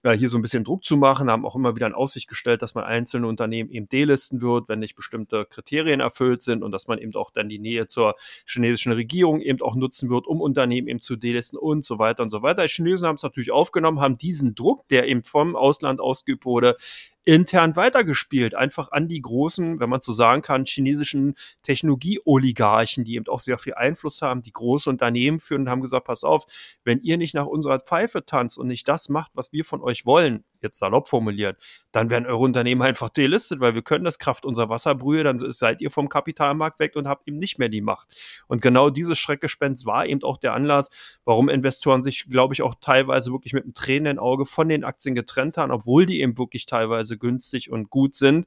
äh, 0.05 0.17
hier 0.17 0.29
so 0.29 0.39
ein 0.39 0.43
bisschen 0.43 0.65
Druck 0.65 0.85
zu 0.85 0.97
machen, 0.97 1.31
haben 1.31 1.45
auch 1.45 1.57
immer 1.57 1.75
wieder 1.75 1.87
in 1.87 1.95
Aussicht 1.95 2.29
gestellt, 2.29 2.63
dass 2.63 2.75
man 2.75 2.85
einzelne 2.85 3.27
Unternehmen 3.27 3.71
eben 3.71 3.89
delisten 3.89 4.43
wird, 4.43 4.69
wenn 4.69 4.79
nicht 4.79 4.95
bestimmte 4.95 5.47
Kriterien 5.47 6.01
erfüllt 6.01 6.43
sind 6.43 6.63
und 6.63 6.73
dass 6.73 6.87
man 6.87 6.99
eben 6.99 7.15
auch 7.15 7.31
dann 7.31 7.49
die 7.49 7.59
Nähe 7.59 7.87
zur 7.87 8.15
chinesischen 8.47 8.93
Regierung 8.93 9.41
eben 9.41 9.61
auch 9.63 9.75
nutzen 9.75 10.11
wird, 10.11 10.27
um 10.27 10.41
Unternehmen 10.41 10.89
eben 10.89 11.01
zu 11.01 11.17
delisten 11.17 11.59
und 11.59 11.85
so 11.85 11.99
weiter 11.99 12.23
und 12.23 12.29
so 12.29 12.43
weiter. 12.43 12.63
Die 12.63 12.69
Chinesen 12.69 13.07
haben 13.07 13.17
es 13.17 13.23
natürlich 13.23 13.51
aufgenommen, 13.51 14.01
haben 14.01 14.17
diesen 14.17 14.55
Druck, 14.55 14.87
der 14.89 15.09
eben 15.09 15.25
vom 15.25 15.57
Ausland 15.57 16.01
ausgeübt 16.01 16.45
wurde, 16.45 16.77
intern 17.25 17.77
weitergespielt, 17.77 18.55
einfach 18.55 18.93
an 18.93 19.09
die 19.09 19.21
großen, 19.21 19.81
wenn 19.81 19.89
man 19.89 20.03
so 20.03 20.13
sagen 20.13 20.43
kann, 20.43 20.65
chinesischen 20.67 21.35
Technologie-Oligarchen, 21.63 23.05
die 23.05 23.15
eben 23.15 23.29
auch 23.29 23.41
sehr 23.41 23.59
viel 23.59 23.75
Einfluss 23.75 24.21
haben, 24.23 24.43
die 24.43 24.53
große 24.53 24.91
Unternehmen 24.91 25.41
führen 25.41 25.63
und 25.63 25.71
haben 25.71 25.81
gesagt, 25.81 26.07
pass 26.07 26.25
auf, 26.25 26.45
wenn 26.85 27.01
ihr 27.01 27.17
nicht 27.17 27.35
nach 27.35 27.47
unserer 27.47 27.81
Pfeife 27.81 28.25
tanzt 28.27 28.59
und 28.59 28.67
nicht 28.67 28.89
das 28.89 29.09
macht, 29.09 29.33
was 29.35 29.53
wir 29.53 29.65
von 29.65 29.81
euch 29.81 30.05
wollen, 30.05 30.45
jetzt 30.65 30.81
salopp 30.81 31.09
formuliert, 31.09 31.57
dann 31.93 32.11
werden 32.11 32.27
eure 32.27 32.39
Unternehmen 32.39 32.83
einfach 32.83 33.09
delistet, 33.09 33.61
weil 33.61 33.75
wir 33.75 33.83
können 33.83 34.05
das 34.05 34.19
Kraft 34.19 34.45
unserer 34.45 34.69
Wasserbrühe, 34.69 35.23
dann 35.23 35.39
seid 35.39 35.81
ihr 35.81 35.91
vom 35.91 36.09
Kapitalmarkt 36.09 36.81
weg 36.81 36.97
und 36.97 37.07
habt 37.07 37.29
eben 37.29 37.39
nicht 37.39 37.59
mehr 37.61 37.69
die 37.69 37.81
Macht. 37.81 38.17
Und 38.49 38.63
genau 38.63 38.91
dieses 38.91 39.19
Schreckgespenst 39.19 39.87
war 39.87 40.07
eben 40.07 40.23
auch 40.25 40.39
der 40.39 40.55
Anlass, 40.55 40.91
warum 41.25 41.49
Investoren 41.49 42.03
sich, 42.03 42.27
glaube 42.29 42.55
ich, 42.55 42.63
auch 42.63 42.75
teilweise 42.81 43.31
wirklich 43.31 43.53
mit 43.53 43.65
einem 43.65 43.75
tränenden 43.75 44.19
Auge 44.19 44.47
von 44.47 44.69
den 44.69 44.83
Aktien 44.83 45.15
getrennt 45.15 45.57
haben, 45.57 45.71
obwohl 45.71 46.07
die 46.07 46.21
eben 46.21 46.37
wirklich 46.39 46.67
teilweise 46.67 47.17
günstig 47.17 47.71
und 47.71 47.91
gut 47.91 48.15
sind 48.15 48.47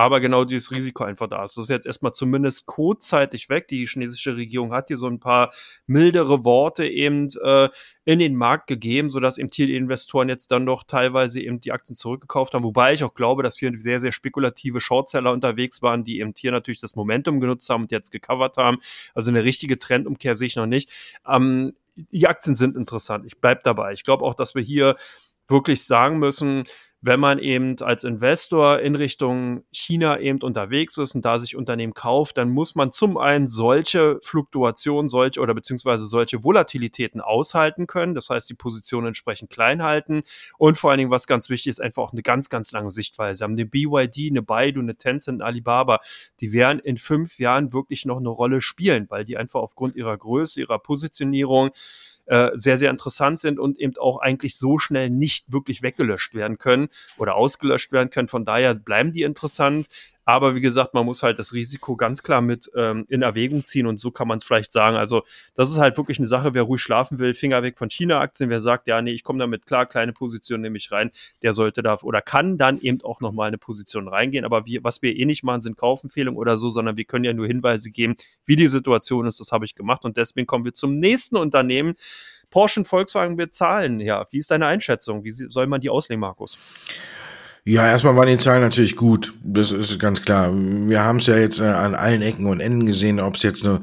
aber 0.00 0.20
genau 0.20 0.44
dieses 0.44 0.70
Risiko 0.70 1.04
einfach 1.04 1.28
da 1.28 1.44
ist. 1.44 1.56
Das 1.56 1.64
ist 1.64 1.70
jetzt 1.70 1.86
erstmal 1.86 2.12
zumindest 2.12 2.66
kurzzeitig 2.66 3.48
weg. 3.48 3.68
Die 3.68 3.86
chinesische 3.86 4.36
Regierung 4.36 4.72
hat 4.72 4.88
hier 4.88 4.96
so 4.96 5.06
ein 5.06 5.20
paar 5.20 5.52
mildere 5.86 6.44
Worte 6.44 6.86
eben 6.86 7.28
äh, 7.42 7.68
in 8.04 8.18
den 8.18 8.34
Markt 8.34 8.66
gegeben, 8.66 9.10
sodass 9.10 9.38
eben 9.38 9.50
hier 9.52 9.66
die 9.66 9.76
Investoren 9.76 10.28
jetzt 10.28 10.50
dann 10.50 10.64
doch 10.64 10.84
teilweise 10.84 11.40
eben 11.40 11.60
die 11.60 11.72
Aktien 11.72 11.96
zurückgekauft 11.96 12.54
haben. 12.54 12.64
Wobei 12.64 12.94
ich 12.94 13.04
auch 13.04 13.14
glaube, 13.14 13.42
dass 13.42 13.58
hier 13.58 13.72
sehr, 13.78 14.00
sehr 14.00 14.12
spekulative 14.12 14.80
Shortseller 14.80 15.32
unterwegs 15.32 15.82
waren, 15.82 16.02
die 16.02 16.20
eben 16.20 16.32
hier 16.36 16.50
natürlich 16.50 16.80
das 16.80 16.96
Momentum 16.96 17.40
genutzt 17.40 17.68
haben 17.68 17.82
und 17.82 17.92
jetzt 17.92 18.10
gecovert 18.10 18.56
haben. 18.56 18.78
Also 19.14 19.30
eine 19.30 19.44
richtige 19.44 19.78
Trendumkehr 19.78 20.34
sehe 20.34 20.46
ich 20.46 20.56
noch 20.56 20.66
nicht. 20.66 20.90
Ähm, 21.28 21.74
die 21.96 22.26
Aktien 22.26 22.54
sind 22.54 22.76
interessant. 22.76 23.26
Ich 23.26 23.38
bleibe 23.38 23.60
dabei. 23.62 23.92
Ich 23.92 24.04
glaube 24.04 24.24
auch, 24.24 24.34
dass 24.34 24.54
wir 24.54 24.62
hier 24.62 24.96
wirklich 25.46 25.84
sagen 25.84 26.18
müssen, 26.18 26.64
wenn 27.02 27.18
man 27.18 27.38
eben 27.38 27.76
als 27.80 28.04
Investor 28.04 28.80
in 28.80 28.94
Richtung 28.94 29.64
China 29.72 30.18
eben 30.20 30.42
unterwegs 30.42 30.98
ist 30.98 31.14
und 31.14 31.24
da 31.24 31.38
sich 31.38 31.56
Unternehmen 31.56 31.94
kauft, 31.94 32.36
dann 32.36 32.50
muss 32.50 32.74
man 32.74 32.92
zum 32.92 33.16
einen 33.16 33.46
solche 33.46 34.18
Fluktuationen, 34.22 35.08
solche 35.08 35.40
oder 35.40 35.54
beziehungsweise 35.54 36.04
solche 36.04 36.44
Volatilitäten 36.44 37.22
aushalten 37.22 37.86
können. 37.86 38.14
Das 38.14 38.28
heißt, 38.28 38.50
die 38.50 38.54
Position 38.54 39.06
entsprechend 39.06 39.48
klein 39.48 39.82
halten 39.82 40.22
und 40.58 40.76
vor 40.76 40.90
allen 40.90 40.98
Dingen, 40.98 41.10
was 41.10 41.26
ganz 41.26 41.48
wichtig 41.48 41.70
ist, 41.70 41.80
einfach 41.80 42.02
auch 42.02 42.12
eine 42.12 42.22
ganz, 42.22 42.50
ganz 42.50 42.70
lange 42.72 42.90
Sichtweise 42.90 43.44
haben. 43.44 43.52
Eine 43.52 43.64
BYD, 43.64 44.30
eine 44.30 44.42
Baidu, 44.42 44.80
eine 44.80 44.96
Tencent, 44.96 45.40
eine 45.40 45.48
Alibaba, 45.48 46.00
die 46.40 46.52
werden 46.52 46.80
in 46.80 46.98
fünf 46.98 47.38
Jahren 47.38 47.72
wirklich 47.72 48.04
noch 48.04 48.18
eine 48.18 48.28
Rolle 48.28 48.60
spielen, 48.60 49.06
weil 49.08 49.24
die 49.24 49.38
einfach 49.38 49.60
aufgrund 49.60 49.96
ihrer 49.96 50.16
Größe, 50.18 50.60
ihrer 50.60 50.78
Positionierung, 50.78 51.70
äh, 52.30 52.52
sehr, 52.54 52.78
sehr 52.78 52.90
interessant 52.90 53.40
sind 53.40 53.58
und 53.58 53.76
eben 53.80 53.96
auch 53.96 54.20
eigentlich 54.20 54.56
so 54.56 54.78
schnell 54.78 55.10
nicht 55.10 55.52
wirklich 55.52 55.82
weggelöscht 55.82 56.32
werden 56.32 56.58
können 56.58 56.88
oder 57.18 57.34
ausgelöscht 57.34 57.90
werden 57.90 58.10
können. 58.10 58.28
Von 58.28 58.44
daher 58.44 58.74
bleiben 58.74 59.10
die 59.10 59.22
interessant. 59.22 59.88
Aber 60.30 60.54
wie 60.54 60.60
gesagt, 60.60 60.94
man 60.94 61.04
muss 61.04 61.24
halt 61.24 61.40
das 61.40 61.52
Risiko 61.52 61.96
ganz 61.96 62.22
klar 62.22 62.40
mit 62.40 62.70
ähm, 62.76 63.04
in 63.08 63.22
Erwägung 63.22 63.64
ziehen 63.64 63.88
und 63.88 63.98
so 63.98 64.12
kann 64.12 64.28
man 64.28 64.38
es 64.38 64.44
vielleicht 64.44 64.70
sagen. 64.70 64.96
Also 64.96 65.24
das 65.56 65.72
ist 65.72 65.78
halt 65.78 65.96
wirklich 65.96 66.18
eine 66.18 66.28
Sache, 66.28 66.54
wer 66.54 66.62
ruhig 66.62 66.80
schlafen 66.80 67.18
will, 67.18 67.34
Finger 67.34 67.64
weg 67.64 67.76
von 67.76 67.90
China-Aktien, 67.90 68.48
wer 68.48 68.60
sagt, 68.60 68.86
ja, 68.86 69.02
nee, 69.02 69.10
ich 69.10 69.24
komme 69.24 69.40
damit 69.40 69.66
klar, 69.66 69.86
kleine 69.86 70.12
Position 70.12 70.60
nehme 70.60 70.78
ich 70.78 70.92
rein, 70.92 71.10
der 71.42 71.52
sollte 71.52 71.82
da 71.82 71.98
oder 72.02 72.22
kann 72.22 72.58
dann 72.58 72.80
eben 72.80 73.02
auch 73.02 73.20
nochmal 73.20 73.48
eine 73.48 73.58
Position 73.58 74.06
reingehen. 74.06 74.44
Aber 74.44 74.66
wir, 74.66 74.84
was 74.84 75.02
wir 75.02 75.16
eh 75.16 75.24
nicht 75.24 75.42
machen, 75.42 75.62
sind 75.62 75.76
Kaufempfehlungen 75.76 76.38
oder 76.38 76.56
so, 76.58 76.70
sondern 76.70 76.96
wir 76.96 77.06
können 77.06 77.24
ja 77.24 77.32
nur 77.32 77.48
Hinweise 77.48 77.90
geben, 77.90 78.14
wie 78.46 78.54
die 78.54 78.68
Situation 78.68 79.26
ist. 79.26 79.40
Das 79.40 79.50
habe 79.50 79.64
ich 79.64 79.74
gemacht 79.74 80.04
und 80.04 80.16
deswegen 80.16 80.46
kommen 80.46 80.64
wir 80.64 80.74
zum 80.74 81.00
nächsten 81.00 81.38
Unternehmen. 81.38 81.96
Porsche 82.50 82.78
und 82.78 82.86
Volkswagen 82.86 83.36
wird 83.36 83.52
zahlen. 83.52 83.98
Ja, 83.98 84.24
wie 84.30 84.38
ist 84.38 84.52
deine 84.52 84.66
Einschätzung? 84.66 85.24
Wie 85.24 85.32
soll 85.32 85.66
man 85.66 85.80
die 85.80 85.90
auslegen, 85.90 86.20
Markus? 86.20 86.56
Ja, 87.70 87.86
erstmal 87.86 88.16
waren 88.16 88.26
die 88.26 88.36
Zahlen 88.36 88.62
natürlich 88.62 88.96
gut. 88.96 89.32
Das 89.44 89.70
ist 89.70 89.96
ganz 90.00 90.22
klar. 90.22 90.50
Wir 90.52 91.04
haben 91.04 91.20
es 91.20 91.26
ja 91.26 91.38
jetzt 91.38 91.60
äh, 91.60 91.66
an 91.66 91.94
allen 91.94 92.20
Ecken 92.20 92.46
und 92.46 92.58
Enden 92.58 92.84
gesehen, 92.84 93.20
ob 93.20 93.36
es 93.36 93.44
jetzt 93.44 93.64
eine 93.64 93.80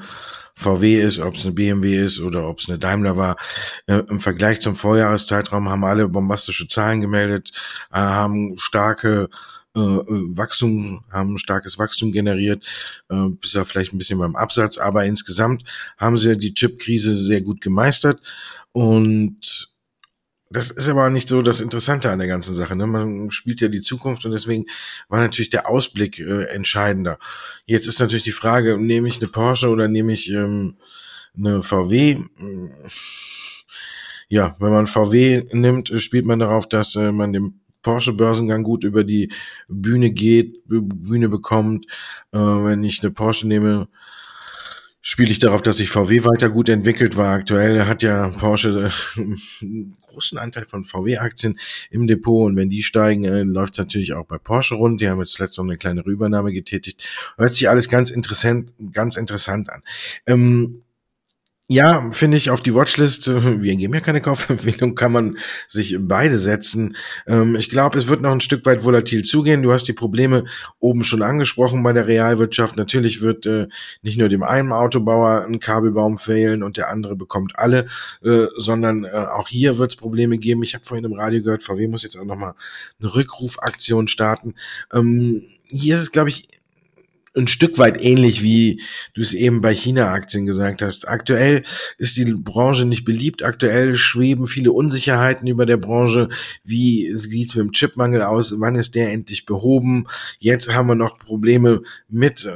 VW 0.55 1.01
ist, 1.01 1.21
ob 1.21 1.35
es 1.35 1.45
eine 1.45 1.53
BMW 1.53 2.03
ist 2.03 2.19
oder 2.19 2.49
ob 2.49 2.59
es 2.59 2.67
eine 2.67 2.77
Daimler 2.77 3.15
war. 3.15 3.37
Äh, 3.85 4.03
Im 4.09 4.19
Vergleich 4.19 4.59
zum 4.59 4.75
Vorjahreszeitraum 4.75 5.69
haben 5.69 5.85
alle 5.85 6.09
bombastische 6.09 6.67
Zahlen 6.67 6.99
gemeldet, 6.99 7.53
äh, 7.93 7.99
haben 7.99 8.57
starke 8.57 9.29
äh, 9.73 9.79
Wachstum, 9.79 11.05
haben 11.09 11.37
starkes 11.37 11.79
Wachstum 11.79 12.11
generiert, 12.11 12.65
äh, 13.07 13.29
bis 13.39 13.53
ja 13.53 13.63
vielleicht 13.63 13.93
ein 13.93 13.99
bisschen 13.99 14.19
beim 14.19 14.35
Absatz, 14.35 14.77
aber 14.77 15.05
insgesamt 15.05 15.63
haben 15.97 16.17
sie 16.17 16.37
die 16.37 16.53
Chip-Krise 16.53 17.15
sehr 17.15 17.39
gut 17.39 17.61
gemeistert 17.61 18.19
und 18.73 19.69
das 20.49 20.71
ist 20.71 20.87
aber 20.87 21.09
nicht 21.09 21.29
so 21.29 21.41
das 21.41 21.59
Interessante 21.59 22.09
an 22.09 22.19
der 22.19 22.27
ganzen 22.27 22.55
Sache. 22.55 22.75
Ne? 22.75 22.87
Man 22.87 23.31
spielt 23.31 23.61
ja 23.61 23.67
die 23.67 23.81
Zukunft 23.81 24.25
und 24.25 24.31
deswegen 24.31 24.65
war 25.09 25.19
natürlich 25.19 25.49
der 25.49 25.69
Ausblick 25.69 26.19
äh, 26.19 26.45
entscheidender. 26.45 27.19
Jetzt 27.65 27.87
ist 27.87 27.99
natürlich 27.99 28.23
die 28.23 28.31
Frage, 28.31 28.77
nehme 28.79 29.07
ich 29.07 29.19
eine 29.19 29.27
Porsche 29.27 29.69
oder 29.69 29.87
nehme 29.87 30.13
ich 30.13 30.31
ähm, 30.31 30.77
eine 31.35 31.63
VW? 31.63 32.17
Ja, 34.29 34.55
wenn 34.59 34.71
man 34.71 34.87
VW 34.87 35.43
nimmt, 35.51 35.91
spielt 36.01 36.25
man 36.25 36.39
darauf, 36.39 36.67
dass 36.67 36.95
äh, 36.95 37.11
man 37.11 37.33
den 37.33 37.61
Porsche-Börsengang 37.81 38.63
gut 38.63 38.83
über 38.83 39.03
die 39.03 39.31
Bühne 39.67 40.11
geht, 40.11 40.61
Bühne 40.65 41.29
bekommt. 41.29 41.85
Äh, 42.31 42.37
wenn 42.37 42.83
ich 42.83 43.01
eine 43.01 43.11
Porsche 43.11 43.47
nehme, 43.47 43.87
spiele 45.01 45.29
ich 45.29 45.39
darauf, 45.39 45.61
dass 45.61 45.77
sich 45.77 45.89
VW 45.89 46.23
weiter 46.23 46.49
gut 46.49 46.69
entwickelt 46.69 47.17
war. 47.17 47.33
Aktuell 47.33 47.85
hat 47.85 48.01
ja 48.03 48.27
Porsche 48.29 48.91
äh, 49.17 49.21
einen 49.61 49.97
großen 50.07 50.37
Anteil 50.37 50.65
von 50.65 50.83
VW-Aktien 50.83 51.59
im 51.91 52.07
Depot 52.07 52.47
und 52.47 52.55
wenn 52.55 52.69
die 52.69 52.83
steigen, 52.83 53.25
äh, 53.25 53.43
läuft 53.43 53.73
es 53.73 53.79
natürlich 53.79 54.13
auch 54.13 54.25
bei 54.25 54.37
Porsche 54.37 54.75
rund. 54.75 54.99
Die 55.01 55.09
haben 55.09 55.19
jetzt 55.19 55.39
letztens 55.39 55.57
noch 55.57 55.65
eine 55.65 55.77
kleine 55.77 56.05
Rübernahme 56.05 56.51
getätigt. 56.51 57.07
Hört 57.37 57.53
sich 57.53 57.69
alles 57.69 57.89
ganz 57.89 58.09
interessant, 58.09 58.73
ganz 58.91 59.17
interessant 59.17 59.69
an. 59.69 59.83
Ähm, 60.25 60.83
ja, 61.69 62.09
finde 62.11 62.37
ich 62.37 62.49
auf 62.49 62.61
die 62.61 62.73
Watchlist. 62.73 63.27
Wir 63.61 63.75
geben 63.75 63.93
ja 63.93 63.99
keine 63.99 64.21
Kaufempfehlung, 64.21 64.95
kann 64.95 65.11
man 65.11 65.37
sich 65.67 65.97
beide 65.99 66.39
setzen. 66.39 66.95
Ähm, 67.27 67.57
ich 67.57 67.69
glaube, 67.69 67.97
es 67.97 68.07
wird 68.07 68.21
noch 68.21 68.31
ein 68.31 68.39
Stück 68.39 68.65
weit 68.65 68.85
volatil 68.85 69.23
zugehen. 69.23 69.63
Du 69.63 69.73
hast 69.73 69.85
die 69.85 69.93
Probleme 69.93 70.45
oben 70.79 71.03
schon 71.03 71.21
angesprochen 71.21 71.83
bei 71.83 71.91
der 71.91 72.07
Realwirtschaft. 72.07 72.77
Natürlich 72.77 73.21
wird 73.21 73.45
äh, 73.45 73.67
nicht 74.01 74.17
nur 74.17 74.29
dem 74.29 74.43
einen 74.43 74.71
Autobauer 74.71 75.45
ein 75.45 75.59
Kabelbaum 75.59 76.17
fehlen 76.17 76.63
und 76.63 76.77
der 76.77 76.89
andere 76.89 77.17
bekommt 77.17 77.59
alle, 77.59 77.87
äh, 78.23 78.45
sondern 78.55 79.03
äh, 79.03 79.09
auch 79.09 79.49
hier 79.49 79.77
wird 79.77 79.91
es 79.91 79.97
Probleme 79.97 80.37
geben. 80.37 80.63
Ich 80.63 80.73
habe 80.73 80.85
vorhin 80.85 81.03
im 81.03 81.13
Radio 81.13 81.43
gehört, 81.43 81.63
VW 81.63 81.89
muss 81.89 82.03
jetzt 82.03 82.17
auch 82.17 82.23
nochmal 82.23 82.53
eine 83.01 83.13
Rückrufaktion 83.13 84.07
starten. 84.07 84.55
Ähm, 84.93 85.43
hier 85.65 85.95
ist 85.95 86.01
es, 86.01 86.11
glaube 86.13 86.29
ich, 86.29 86.47
ein 87.37 87.47
Stück 87.47 87.77
weit 87.77 88.01
ähnlich, 88.01 88.41
wie 88.41 88.81
du 89.13 89.21
es 89.21 89.33
eben 89.33 89.61
bei 89.61 89.73
China-Aktien 89.73 90.45
gesagt 90.45 90.81
hast. 90.81 91.07
Aktuell 91.07 91.63
ist 91.97 92.17
die 92.17 92.25
Branche 92.25 92.85
nicht 92.85 93.05
beliebt. 93.05 93.43
Aktuell 93.43 93.95
schweben 93.95 94.47
viele 94.47 94.71
Unsicherheiten 94.71 95.47
über 95.47 95.65
der 95.65 95.77
Branche. 95.77 96.29
Wie 96.63 97.13
sieht 97.13 97.49
es 97.49 97.55
mit 97.55 97.65
dem 97.65 97.71
Chipmangel 97.71 98.23
aus? 98.23 98.55
Wann 98.57 98.75
ist 98.75 98.95
der 98.95 99.11
endlich 99.11 99.45
behoben? 99.45 100.07
Jetzt 100.39 100.73
haben 100.73 100.87
wir 100.87 100.95
noch 100.95 101.19
Probleme 101.19 101.81
mit 102.09 102.47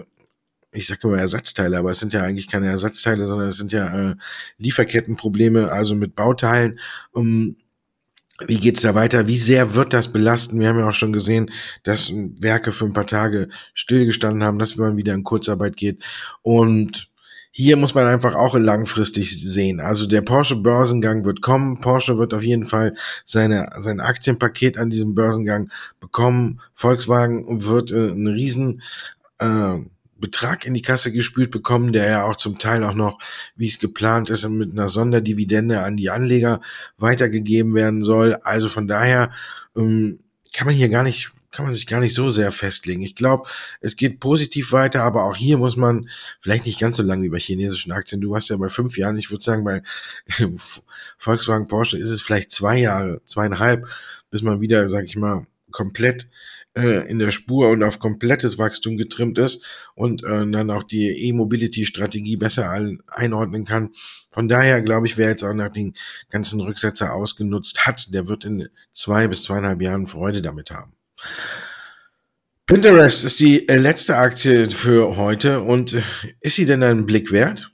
ich 0.73 0.87
sage 0.87 1.07
immer 1.07 1.17
Ersatzteile, 1.17 1.77
aber 1.77 1.91
es 1.91 1.99
sind 1.99 2.13
ja 2.13 2.21
eigentlich 2.21 2.47
keine 2.47 2.67
Ersatzteile, 2.67 3.27
sondern 3.27 3.49
es 3.49 3.57
sind 3.57 3.73
ja 3.73 4.11
äh, 4.11 4.15
Lieferkettenprobleme, 4.57 5.69
also 5.69 5.95
mit 5.95 6.15
Bauteilen. 6.15 6.79
Um, 7.11 7.57
wie 8.47 8.59
geht's 8.59 8.81
da 8.81 8.95
weiter? 8.95 9.27
Wie 9.27 9.37
sehr 9.37 9.73
wird 9.73 9.93
das 9.93 10.11
belasten? 10.11 10.59
Wir 10.59 10.69
haben 10.69 10.79
ja 10.79 10.89
auch 10.89 10.93
schon 10.93 11.13
gesehen, 11.13 11.49
dass 11.83 12.11
Werke 12.11 12.71
für 12.71 12.85
ein 12.85 12.93
paar 12.93 13.07
Tage 13.07 13.49
stillgestanden 13.73 14.43
haben, 14.43 14.59
dass 14.59 14.75
man 14.75 14.97
wieder 14.97 15.13
in 15.13 15.23
Kurzarbeit 15.23 15.77
geht. 15.77 16.03
Und 16.41 17.11
hier 17.53 17.75
muss 17.75 17.93
man 17.93 18.07
einfach 18.07 18.33
auch 18.33 18.55
langfristig 18.55 19.29
sehen. 19.41 19.81
Also 19.81 20.07
der 20.07 20.21
Porsche 20.21 20.55
Börsengang 20.55 21.25
wird 21.25 21.41
kommen. 21.41 21.81
Porsche 21.81 22.17
wird 22.17 22.33
auf 22.33 22.43
jeden 22.43 22.65
Fall 22.65 22.93
seine, 23.25 23.69
sein 23.79 23.99
Aktienpaket 23.99 24.77
an 24.77 24.89
diesem 24.89 25.15
Börsengang 25.15 25.69
bekommen. 25.99 26.61
Volkswagen 26.73 27.65
wird 27.65 27.91
äh, 27.91 28.11
einen 28.11 28.27
riesen 28.27 28.81
äh, 29.39 29.79
Betrag 30.21 30.65
in 30.65 30.73
die 30.73 30.81
Kasse 30.81 31.11
gespült 31.11 31.51
bekommen, 31.51 31.91
der 31.91 32.05
ja 32.05 32.23
auch 32.23 32.37
zum 32.37 32.57
Teil 32.57 32.83
auch 32.83 32.93
noch, 32.93 33.19
wie 33.55 33.67
es 33.67 33.79
geplant 33.79 34.29
ist, 34.29 34.47
mit 34.47 34.71
einer 34.71 34.87
Sonderdividende 34.87 35.81
an 35.81 35.97
die 35.97 36.09
Anleger 36.09 36.61
weitergegeben 36.97 37.75
werden 37.75 38.03
soll. 38.03 38.35
Also 38.43 38.69
von 38.69 38.87
daher 38.87 39.31
ähm, 39.75 40.19
kann 40.53 40.67
man 40.67 40.75
hier 40.75 40.89
gar 40.89 41.03
nicht 41.03 41.33
kann 41.51 41.65
man 41.65 41.73
sich 41.73 41.85
gar 41.85 41.99
nicht 41.99 42.15
so 42.15 42.31
sehr 42.31 42.51
festlegen. 42.51 43.01
Ich 43.01 43.15
glaube, 43.15 43.47
es 43.81 43.97
geht 43.97 44.19
positiv 44.19 44.71
weiter, 44.71 45.03
aber 45.03 45.25
auch 45.25 45.35
hier 45.35 45.57
muss 45.57 45.75
man 45.75 46.09
vielleicht 46.39 46.65
nicht 46.65 46.79
ganz 46.79 46.97
so 46.97 47.03
lange 47.03 47.23
wie 47.23 47.29
bei 47.29 47.39
chinesischen 47.39 47.91
Aktien. 47.91 48.21
Du 48.21 48.35
hast 48.35 48.49
ja 48.49 48.57
bei 48.57 48.69
fünf 48.69 48.97
Jahren, 48.97 49.17
ich 49.17 49.31
würde 49.31 49.43
sagen, 49.43 49.65
bei 49.65 49.83
Volkswagen 51.17 51.67
Porsche 51.67 51.97
ist 51.97 52.09
es 52.09 52.21
vielleicht 52.21 52.51
zwei 52.51 52.77
Jahre, 52.77 53.21
zweieinhalb, 53.25 53.85
bis 54.29 54.41
man 54.41 54.61
wieder, 54.61 54.87
sag 54.87 55.03
ich 55.05 55.17
mal, 55.17 55.45
komplett 55.71 56.29
äh, 56.75 57.09
in 57.09 57.19
der 57.19 57.31
Spur 57.31 57.69
und 57.69 57.83
auf 57.83 57.99
komplettes 57.99 58.57
Wachstum 58.57 58.97
getrimmt 58.97 59.37
ist 59.37 59.63
und 59.95 60.23
äh, 60.23 60.49
dann 60.49 60.69
auch 60.69 60.83
die 60.83 61.09
E-Mobility-Strategie 61.27 62.37
besser 62.37 62.69
einordnen 63.07 63.65
kann. 63.65 63.91
Von 64.29 64.47
daher 64.47 64.81
glaube 64.81 65.07
ich, 65.07 65.17
wer 65.17 65.29
jetzt 65.29 65.43
auch 65.43 65.53
nach 65.53 65.71
den 65.71 65.93
ganzen 66.29 66.61
Rücksetzer 66.61 67.13
ausgenutzt 67.13 67.85
hat, 67.85 68.13
der 68.13 68.27
wird 68.27 68.45
in 68.45 68.69
zwei 68.93 69.27
bis 69.27 69.43
zweieinhalb 69.43 69.81
Jahren 69.81 70.07
Freude 70.07 70.41
damit 70.41 70.71
haben. 70.71 70.93
Pinterest 72.67 73.25
ist 73.25 73.39
die 73.39 73.67
äh, 73.67 73.75
letzte 73.75 74.15
Aktie 74.15 74.71
für 74.71 75.17
heute 75.17 75.61
und 75.61 75.93
äh, 75.93 76.01
ist 76.39 76.55
sie 76.55 76.65
denn 76.65 76.83
einen 76.83 77.05
Blick 77.05 77.31
wert? 77.31 77.70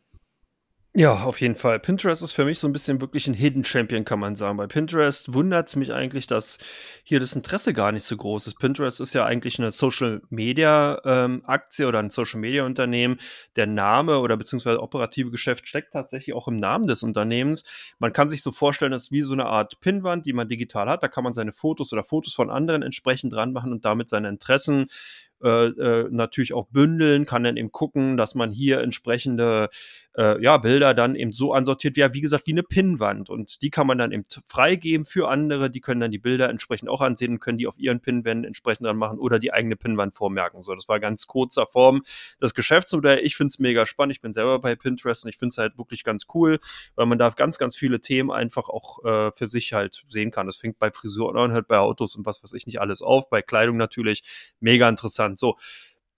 Ja, 0.99 1.25
auf 1.25 1.41
jeden 1.41 1.53
Fall. 1.53 1.79
Pinterest 1.79 2.23
ist 2.23 2.33
für 2.33 2.43
mich 2.43 2.57
so 2.57 2.67
ein 2.67 2.73
bisschen 2.73 3.01
wirklich 3.01 3.27
ein 3.27 3.35
Hidden 3.35 3.63
Champion, 3.63 4.03
kann 4.03 4.17
man 4.19 4.35
sagen. 4.35 4.57
Bei 4.57 4.65
Pinterest 4.65 5.31
wundert 5.31 5.67
es 5.67 5.75
mich 5.75 5.93
eigentlich, 5.93 6.25
dass 6.25 6.57
hier 7.03 7.19
das 7.19 7.33
Interesse 7.33 7.71
gar 7.71 7.91
nicht 7.91 8.03
so 8.03 8.17
groß 8.17 8.47
ist. 8.47 8.57
Pinterest 8.57 8.99
ist 8.99 9.13
ja 9.13 9.23
eigentlich 9.23 9.59
eine 9.59 9.69
Social 9.69 10.23
Media 10.31 10.99
ähm, 11.05 11.43
Aktie 11.45 11.87
oder 11.87 11.99
ein 11.99 12.09
Social 12.09 12.39
Media 12.39 12.65
Unternehmen. 12.65 13.19
Der 13.57 13.67
Name 13.67 14.17
oder 14.17 14.37
beziehungsweise 14.37 14.81
operative 14.81 15.29
Geschäft 15.29 15.67
steckt 15.67 15.93
tatsächlich 15.93 16.35
auch 16.35 16.47
im 16.47 16.57
Namen 16.57 16.87
des 16.87 17.03
Unternehmens. 17.03 17.63
Man 17.99 18.11
kann 18.11 18.31
sich 18.31 18.41
so 18.41 18.51
vorstellen, 18.51 18.91
dass 18.91 19.11
wie 19.11 19.21
so 19.21 19.33
eine 19.33 19.45
Art 19.45 19.79
Pinwand, 19.79 20.25
die 20.25 20.33
man 20.33 20.47
digital 20.47 20.89
hat. 20.89 21.03
Da 21.03 21.09
kann 21.09 21.23
man 21.23 21.35
seine 21.35 21.51
Fotos 21.51 21.93
oder 21.93 22.03
Fotos 22.03 22.33
von 22.33 22.49
anderen 22.49 22.81
entsprechend 22.81 23.33
dran 23.33 23.53
machen 23.53 23.71
und 23.71 23.85
damit 23.85 24.09
seine 24.09 24.29
Interessen 24.29 24.87
äh, 25.43 25.67
äh, 25.67 26.07
natürlich 26.09 26.53
auch 26.53 26.67
bündeln, 26.67 27.25
kann 27.25 27.43
dann 27.43 27.57
eben 27.57 27.71
gucken, 27.71 28.17
dass 28.17 28.35
man 28.35 28.51
hier 28.51 28.81
entsprechende 28.81 29.69
äh, 30.17 30.41
ja, 30.41 30.57
Bilder 30.57 30.93
dann 30.93 31.15
eben 31.15 31.31
so 31.31 31.53
ansortiert, 31.53 31.95
ja, 31.95 32.13
wie 32.13 32.21
gesagt, 32.21 32.47
wie 32.47 32.51
eine 32.51 32.63
Pinnwand. 32.63 33.29
Und 33.29 33.61
die 33.61 33.69
kann 33.69 33.87
man 33.87 33.97
dann 33.97 34.11
eben 34.11 34.23
freigeben 34.45 35.05
für 35.05 35.29
andere, 35.29 35.69
die 35.69 35.79
können 35.79 36.01
dann 36.01 36.11
die 36.11 36.17
Bilder 36.17 36.49
entsprechend 36.49 36.89
auch 36.89 37.01
ansehen 37.01 37.33
und 37.33 37.39
können 37.39 37.59
die 37.59 37.67
auf 37.67 37.77
ihren 37.77 37.99
Pinnwänden 38.01 38.45
entsprechend 38.45 38.87
dann 38.87 38.97
machen 38.97 39.19
oder 39.19 39.37
die 39.37 39.53
eigene 39.53 39.75
Pinnwand 39.75 40.15
vormerken. 40.15 40.63
So, 40.63 40.73
das 40.73 40.89
war 40.89 40.99
ganz 40.99 41.27
kurzer 41.27 41.67
Form 41.67 42.01
das 42.39 42.55
Geschäftsmodell. 42.55 43.19
Ich 43.19 43.35
finde 43.35 43.49
es 43.49 43.59
mega 43.59 43.85
spannend. 43.85 44.15
Ich 44.15 44.21
bin 44.21 44.33
selber 44.33 44.59
bei 44.59 44.75
Pinterest 44.75 45.23
und 45.23 45.29
ich 45.29 45.37
finde 45.37 45.53
es 45.53 45.57
halt 45.59 45.77
wirklich 45.77 46.03
ganz 46.03 46.25
cool, 46.33 46.59
weil 46.95 47.05
man 47.05 47.19
da 47.19 47.29
ganz, 47.29 47.59
ganz 47.59 47.75
viele 47.75 48.01
Themen 48.01 48.31
einfach 48.31 48.69
auch 48.69 49.03
äh, 49.05 49.31
für 49.31 49.47
sich 49.47 49.73
halt 49.73 50.03
sehen 50.07 50.31
kann. 50.31 50.47
Das 50.47 50.57
fängt 50.57 50.79
bei 50.79 50.89
Frisuren 50.91 51.37
an, 51.37 51.51
hört 51.51 51.67
bei 51.67 51.77
Autos 51.77 52.15
und 52.15 52.25
was 52.25 52.41
weiß 52.41 52.53
ich 52.53 52.65
nicht 52.65 52.81
alles 52.81 53.03
auf, 53.03 53.29
bei 53.29 53.43
Kleidung 53.43 53.77
natürlich. 53.77 54.23
Mega 54.59 54.89
interessant. 54.89 55.26
So, 55.35 55.57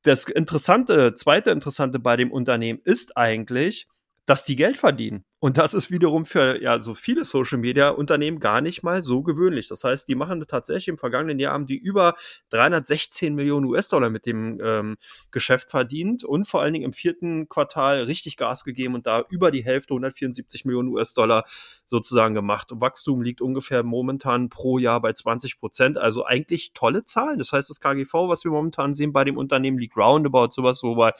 das 0.03 0.25
Interessante, 0.25 1.13
zweite 1.13 1.51
Interessante 1.51 1.99
bei 1.99 2.15
dem 2.15 2.31
Unternehmen 2.31 2.79
ist 2.83 3.17
eigentlich, 3.17 3.87
dass 4.29 4.45
die 4.45 4.55
Geld 4.55 4.77
verdienen. 4.77 5.25
Und 5.39 5.57
das 5.57 5.73
ist 5.73 5.89
wiederum 5.89 6.23
für 6.23 6.61
ja 6.61 6.79
so 6.79 6.93
viele 6.93 7.25
Social 7.25 7.57
Media 7.57 7.89
Unternehmen 7.89 8.39
gar 8.39 8.61
nicht 8.61 8.83
mal 8.83 9.01
so 9.01 9.23
gewöhnlich. 9.23 9.69
Das 9.69 9.83
heißt, 9.83 10.07
die 10.07 10.13
machen 10.13 10.45
tatsächlich 10.47 10.89
im 10.89 10.99
vergangenen 10.99 11.39
Jahr 11.39 11.53
haben 11.53 11.65
die 11.65 11.77
über 11.77 12.13
316 12.51 13.33
Millionen 13.33 13.65
US-Dollar 13.65 14.11
mit 14.11 14.27
dem 14.27 14.59
ähm, 14.63 14.97
Geschäft 15.31 15.71
verdient 15.71 16.23
und 16.23 16.47
vor 16.47 16.61
allen 16.61 16.73
Dingen 16.73 16.85
im 16.85 16.93
vierten 16.93 17.49
Quartal 17.49 18.03
richtig 18.03 18.37
Gas 18.37 18.63
gegeben 18.63 18.93
und 18.93 19.07
da 19.07 19.25
über 19.29 19.49
die 19.49 19.65
Hälfte 19.65 19.95
174 19.95 20.63
Millionen 20.63 20.89
US-Dollar 20.89 21.43
sozusagen 21.87 22.35
gemacht. 22.35 22.69
Wachstum 22.71 23.23
liegt 23.23 23.41
ungefähr 23.41 23.81
momentan 23.81 24.49
pro 24.49 24.77
Jahr 24.77 25.01
bei 25.01 25.11
20 25.11 25.59
Prozent. 25.59 25.97
Also 25.97 26.23
eigentlich 26.23 26.73
tolle 26.75 27.03
Zahlen. 27.03 27.39
Das 27.39 27.51
heißt, 27.51 27.67
das 27.67 27.79
KGV, 27.79 28.13
was 28.27 28.43
wir 28.43 28.51
momentan 28.51 28.93
sehen 28.93 29.11
bei 29.11 29.23
dem 29.23 29.37
Unternehmen, 29.37 29.79
liegt 29.79 29.97
roundabout 29.97 30.49
sowas 30.51 30.77
so 30.77 30.93
bei 30.93 31.13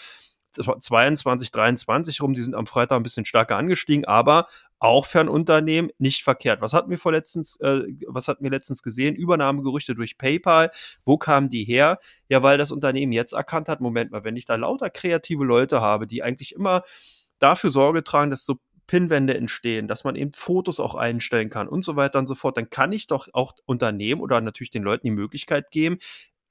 22, 0.53 1.51
23 1.51 2.21
rum, 2.21 2.33
die 2.33 2.41
sind 2.41 2.55
am 2.55 2.67
Freitag 2.67 2.97
ein 2.97 3.03
bisschen 3.03 3.25
stärker 3.25 3.57
angestiegen, 3.57 4.05
aber 4.05 4.47
auch 4.79 5.05
für 5.05 5.19
ein 5.19 5.29
Unternehmen 5.29 5.89
nicht 5.97 6.23
verkehrt. 6.23 6.62
Was 6.62 6.73
hatten 6.73 6.89
wir 6.89 6.97
vorletztens, 6.97 7.57
äh, 7.59 7.81
was 8.07 8.27
hatten 8.27 8.43
wir 8.43 8.51
letztens 8.51 8.81
gesehen? 8.81 9.15
Übernahmegerüchte 9.15 9.93
durch 9.93 10.17
PayPal. 10.17 10.71
Wo 11.03 11.17
kamen 11.17 11.49
die 11.49 11.65
her? 11.65 11.99
Ja, 12.29 12.43
weil 12.43 12.57
das 12.57 12.71
Unternehmen 12.71 13.12
jetzt 13.12 13.33
erkannt 13.33 13.67
hat, 13.67 13.81
Moment 13.81 14.12
mal, 14.12 14.23
wenn 14.23 14.38
ich 14.38 14.45
da 14.45 14.55
lauter 14.55 14.89
kreative 14.89 15.43
Leute 15.43 15.81
habe, 15.81 16.07
die 16.07 16.23
eigentlich 16.23 16.55
immer 16.55 16.83
dafür 17.39 17.69
Sorge 17.69 18.03
tragen, 18.03 18.31
dass 18.31 18.45
so 18.45 18.55
Pinwände 18.89 19.38
entstehen, 19.38 19.88
dass 19.88 20.03
man 20.03 20.15
eben 20.15 20.33
Fotos 20.33 20.79
auch 20.79 20.95
einstellen 20.95 21.51
kann 21.51 21.67
und 21.67 21.83
so 21.83 21.95
weiter 21.95 22.17
und 22.17 22.25
so 22.25 22.33
fort, 22.33 22.57
dann 22.57 22.71
kann 22.71 22.91
ich 22.91 23.05
doch 23.05 23.27
auch 23.33 23.53
Unternehmen 23.67 24.19
oder 24.19 24.41
natürlich 24.41 24.71
den 24.71 24.81
Leuten 24.81 25.05
die 25.05 25.12
Möglichkeit 25.12 25.69
geben, 25.69 25.99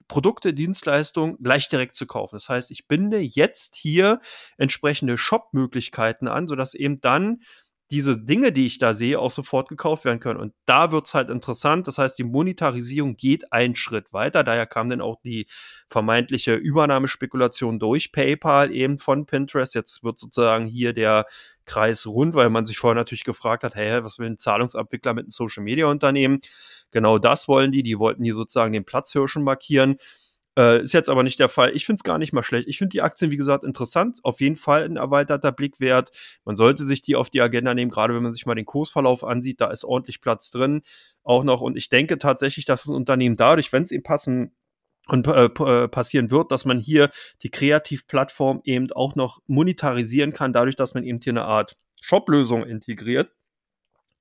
Produkte, 0.09 0.55
Dienstleistungen 0.55 1.37
gleich 1.43 1.69
direkt 1.69 1.95
zu 1.95 2.07
kaufen. 2.07 2.37
Das 2.37 2.49
heißt, 2.49 2.71
ich 2.71 2.89
binde 2.89 3.19
jetzt 3.19 3.77
hier 3.77 4.21
entsprechende 4.57 5.19
Shop-Möglichkeiten 5.19 6.29
an, 6.29 6.49
sodass 6.49 6.75
eben 6.75 7.01
dann 7.01 7.43
diese 7.91 8.19
Dinge, 8.19 8.53
die 8.53 8.67
ich 8.67 8.79
da 8.79 8.93
sehe, 8.93 9.19
auch 9.19 9.31
sofort 9.31 9.69
gekauft 9.69 10.05
werden 10.05 10.21
können. 10.21 10.39
Und 10.39 10.53
da 10.67 10.93
wird 10.93 11.07
es 11.07 11.15
halt 11.15 11.31
interessant. 11.31 11.89
Das 11.89 11.99
heißt, 11.99 12.19
die 12.19 12.25
Monetarisierung 12.25 13.17
geht 13.17 13.53
einen 13.53 13.77
Schritt 13.77 14.13
weiter. 14.13 14.45
Daher 14.45 14.67
kam 14.67 14.91
dann 14.91 15.01
auch 15.01 15.17
die 15.23 15.47
vermeintliche 15.87 16.55
Übernahmespekulation 16.55 17.79
durch 17.79 18.13
PayPal 18.13 18.73
eben 18.73 18.99
von 18.99 19.25
Pinterest. 19.25 19.75
Jetzt 19.75 20.05
wird 20.05 20.19
sozusagen 20.19 20.67
hier 20.67 20.93
der 20.93 21.27
Kreis 21.65 22.07
rund, 22.07 22.35
weil 22.35 22.51
man 22.51 22.65
sich 22.65 22.79
vorher 22.79 22.95
natürlich 22.95 23.25
gefragt 23.25 23.65
hat, 23.65 23.75
hey, 23.75 24.05
was 24.05 24.19
will 24.19 24.27
ein 24.29 24.37
Zahlungsabwickler 24.37 25.15
mit 25.15 25.25
einem 25.25 25.31
Social 25.31 25.63
Media 25.63 25.87
Unternehmen? 25.87 26.41
Genau 26.91 27.19
das 27.19 27.49
wollen 27.49 27.73
die. 27.73 27.83
Die 27.83 27.99
wollten 27.99 28.23
hier 28.23 28.35
sozusagen 28.35 28.73
den 28.73 28.85
Platzhirschen 28.85 29.43
markieren. 29.43 29.97
Äh, 30.59 30.83
ist 30.83 30.93
jetzt 30.93 31.09
aber 31.09 31.23
nicht 31.23 31.39
der 31.39 31.49
Fall. 31.49 31.71
Ich 31.77 31.87
finde 31.87 31.99
es 32.01 32.03
gar 32.03 32.19
nicht 32.19 32.33
mal 32.33 32.43
schlecht. 32.43 32.67
Ich 32.67 32.79
finde 32.79 32.91
die 32.91 33.01
Aktien, 33.01 33.31
wie 33.31 33.37
gesagt, 33.37 33.63
interessant. 33.63 34.19
Auf 34.25 34.41
jeden 34.41 34.57
Fall 34.57 34.83
ein 34.83 34.97
erweiterter 34.97 35.53
Blick 35.53 35.79
wert. 35.79 36.11
Man 36.45 36.57
sollte 36.57 36.85
sich 36.85 37.01
die 37.01 37.15
auf 37.15 37.31
die 37.31 37.41
Agenda 37.41 37.75
nehmen, 37.75 37.93
gerade 37.93 38.13
wenn 38.13 38.25
man 38.25 38.33
sich 38.33 38.45
mal 38.45 38.57
den 38.57 38.67
Kursverlauf 38.67 39.23
ansieht. 39.23 39.61
Da 39.61 39.71
ist 39.71 39.85
ordentlich 39.85 40.21
Platz 40.21 40.51
drin. 40.51 40.83
Auch 41.23 41.45
noch. 41.45 41.61
Und 41.61 41.77
ich 41.77 41.91
denke 41.91 42.19
tatsächlich, 42.19 42.65
dass 42.65 42.87
ein 42.87 42.97
Unternehmen 42.97 43.37
dadurch, 43.37 43.73
wenn 43.73 43.85
es 43.85 43.93
ihm 43.93 44.03
passen 44.03 44.57
und 45.07 45.29
äh, 45.29 45.45
äh, 45.45 45.87
passieren 45.87 46.33
wird, 46.33 46.51
dass 46.51 46.65
man 46.65 46.81
hier 46.81 47.11
die 47.43 47.51
Kreativplattform 47.51 48.61
eben 48.65 48.91
auch 48.91 49.15
noch 49.15 49.41
monetarisieren 49.47 50.33
kann, 50.33 50.53
dadurch, 50.53 50.75
dass 50.75 50.93
man 50.93 51.05
eben 51.05 51.21
hier 51.23 51.35
eine 51.35 51.45
Art 51.45 51.77
Shop-Lösung 52.01 52.65
integriert 52.65 53.31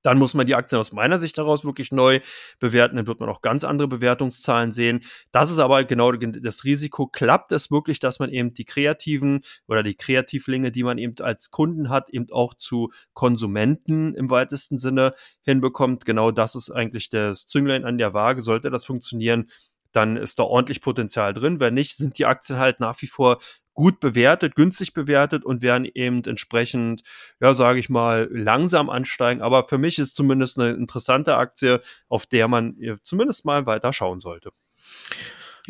dann 0.02 0.18
muss 0.18 0.34
man 0.34 0.46
die 0.46 0.54
Aktien 0.54 0.80
aus 0.80 0.92
meiner 0.92 1.18
Sicht 1.18 1.38
daraus 1.38 1.64
wirklich 1.64 1.92
neu 1.92 2.20
bewerten. 2.60 2.96
Dann 2.96 3.06
wird 3.06 3.20
man 3.20 3.28
auch 3.28 3.42
ganz 3.42 3.64
andere 3.64 3.88
Bewertungszahlen 3.88 4.72
sehen. 4.72 5.00
Das 5.32 5.50
ist 5.50 5.58
aber 5.58 5.84
genau 5.84 6.12
das 6.12 6.64
Risiko. 6.64 7.06
Klappt 7.06 7.52
es 7.52 7.70
wirklich, 7.70 7.98
dass 7.98 8.18
man 8.18 8.30
eben 8.30 8.54
die 8.54 8.64
Kreativen 8.64 9.40
oder 9.66 9.82
die 9.82 9.96
Kreativlinge, 9.96 10.70
die 10.70 10.84
man 10.84 10.98
eben 10.98 11.14
als 11.20 11.50
Kunden 11.50 11.88
hat, 11.88 12.10
eben 12.10 12.26
auch 12.30 12.54
zu 12.54 12.90
Konsumenten 13.12 14.14
im 14.14 14.30
weitesten 14.30 14.78
Sinne 14.78 15.14
hinbekommt? 15.42 16.04
Genau 16.04 16.30
das 16.30 16.54
ist 16.54 16.70
eigentlich 16.70 17.10
das 17.10 17.46
Zünglein 17.46 17.84
an 17.84 17.98
der 17.98 18.14
Waage. 18.14 18.42
Sollte 18.42 18.70
das 18.70 18.84
funktionieren, 18.84 19.50
dann 19.92 20.16
ist 20.16 20.38
da 20.38 20.44
ordentlich 20.44 20.80
Potenzial 20.80 21.32
drin. 21.32 21.60
Wenn 21.60 21.74
nicht, 21.74 21.96
sind 21.96 22.18
die 22.18 22.26
Aktien 22.26 22.58
halt 22.58 22.80
nach 22.80 23.00
wie 23.02 23.06
vor 23.06 23.38
gut 23.74 24.00
bewertet, 24.00 24.56
günstig 24.56 24.92
bewertet 24.92 25.44
und 25.44 25.62
werden 25.62 25.88
eben 25.94 26.24
entsprechend, 26.24 27.02
ja, 27.40 27.54
sage 27.54 27.78
ich 27.78 27.88
mal, 27.88 28.28
langsam 28.32 28.90
ansteigen. 28.90 29.40
Aber 29.40 29.64
für 29.64 29.78
mich 29.78 30.00
ist 30.00 30.16
zumindest 30.16 30.58
eine 30.58 30.70
interessante 30.72 31.36
Aktie, 31.36 31.80
auf 32.08 32.26
der 32.26 32.48
man 32.48 32.76
zumindest 33.04 33.44
mal 33.44 33.66
weiter 33.66 33.92
schauen 33.92 34.18
sollte. 34.18 34.50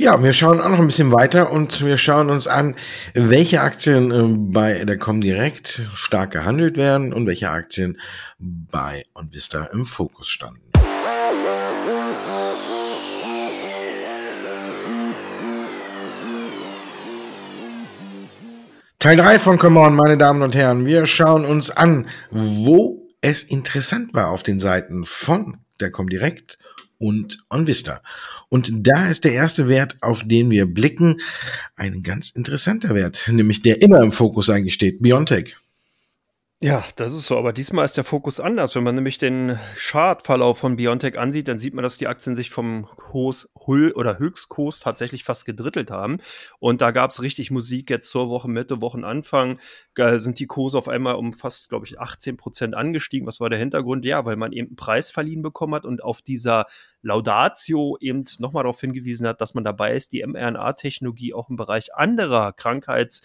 Ja, 0.01 0.23
wir 0.23 0.33
schauen 0.33 0.61
auch 0.61 0.69
noch 0.69 0.79
ein 0.79 0.87
bisschen 0.87 1.13
weiter 1.13 1.51
und 1.51 1.85
wir 1.85 1.99
schauen 1.99 2.31
uns 2.31 2.47
an, 2.47 2.77
welche 3.15 3.61
Aktien 3.61 4.13
äh, 4.13 4.37
bei 4.53 4.85
der 4.85 4.97
Comdirect 4.97 5.89
stark 5.93 6.31
gehandelt 6.31 6.77
werden 6.77 7.13
und 7.13 7.27
welche 7.27 7.51
Aktien 7.51 8.01
bei 8.39 9.05
OnVista 9.15 9.65
im 9.65 9.85
Fokus 9.87 10.29
standen. 10.29 10.68
Teil 19.01 19.17
3 19.17 19.39
von 19.39 19.59
Come 19.59 19.79
On, 19.79 19.95
meine 19.95 20.19
Damen 20.19 20.43
und 20.43 20.57
Herren. 20.57 20.85
Wir 20.85 21.07
schauen 21.07 21.45
uns 21.45 21.71
an, 21.71 22.09
wo 22.33 23.09
es 23.21 23.45
interessant 23.45 24.13
war 24.13 24.31
auf 24.31 24.43
den 24.43 24.59
Seiten 24.59 25.05
von 25.05 25.59
der 25.79 25.93
kommt 25.93 26.13
direkt 26.13 26.59
und 26.99 27.39
OnVista. 27.49 28.03
Und 28.49 28.73
da 28.89 29.07
ist 29.07 29.23
der 29.23 29.35
erste 29.35 29.69
Wert, 29.69 29.99
auf 30.01 30.23
den 30.27 30.51
wir 30.51 30.67
blicken, 30.67 31.21
ein 31.77 32.03
ganz 32.03 32.31
interessanter 32.31 32.97
Wert, 32.97 33.29
nämlich 33.31 33.63
der 33.63 33.83
immer 33.83 34.03
im 34.03 34.11
Fokus 34.11 34.51
eigentlich 34.51 34.75
steht, 34.75 35.01
Biontech. 35.01 35.57
Ja, 36.61 36.85
das 36.97 37.15
ist 37.15 37.29
so, 37.29 37.39
aber 37.39 37.53
diesmal 37.53 37.85
ist 37.85 37.97
der 37.97 38.03
Fokus 38.03 38.41
anders. 38.41 38.75
Wenn 38.75 38.83
man 38.83 38.97
nämlich 38.97 39.17
den 39.17 39.61
Chartverlauf 39.77 40.59
von 40.59 40.75
Biontech 40.75 41.17
ansieht, 41.17 41.47
dann 41.47 41.57
sieht 41.57 41.73
man, 41.73 41.85
dass 41.85 41.99
die 41.99 42.09
Aktien 42.09 42.35
sich 42.35 42.51
vom 42.51 42.89
Kurs 42.97 43.49
oder 43.55 44.19
Höchstkurs 44.19 44.81
tatsächlich 44.81 45.23
fast 45.23 45.45
gedrittelt 45.45 45.93
haben. 45.93 46.19
Und 46.59 46.81
da 46.81 46.91
gab 46.91 47.11
es 47.11 47.23
richtig 47.23 47.53
Musik 47.53 47.91
jetzt 47.91 48.11
zur 48.11 48.29
Woche 48.29 48.49
Mitte, 48.49 48.81
Wochenanfang. 48.81 49.61
Sind 50.17 50.41
die 50.41 50.47
Kurse 50.49 50.79
auf 50.79 50.89
einmal 50.89 51.15
um 51.15 51.33
fast, 51.33 51.69
glaube 51.69 51.87
ich, 51.87 52.01
18 52.01 52.37
Prozent 52.37 52.75
angestiegen. 52.75 53.29
Was 53.29 53.39
war 53.39 53.51
der 53.51 53.59
Hintergrund? 53.61 54.05
Ja, 54.05 54.25
weil 54.25 54.35
man 54.35 54.53
eben 54.53 54.71
einen 54.71 54.77
Preis 54.77 55.13
verliehen 55.13 55.43
bekommen 55.43 55.77
hat 55.77 55.85
und 55.85 56.03
auf 56.03 56.23
dieser 56.23 56.67
Laudatio 57.03 57.99
eben 58.01 58.25
nochmal 58.41 58.65
darauf 58.65 58.81
hingewiesen 58.81 59.29
hat, 59.29 59.41
dass 59.41 59.55
man 59.55 59.63
dabei 59.63 59.95
ist, 59.95 60.13
die 60.13 60.27
mRNA-Technologie 60.27 61.35
auch 61.35 61.51
im 61.51 61.57
Bereich 61.57 61.95
anderer 61.95 62.53
Krankheits- 62.53 63.23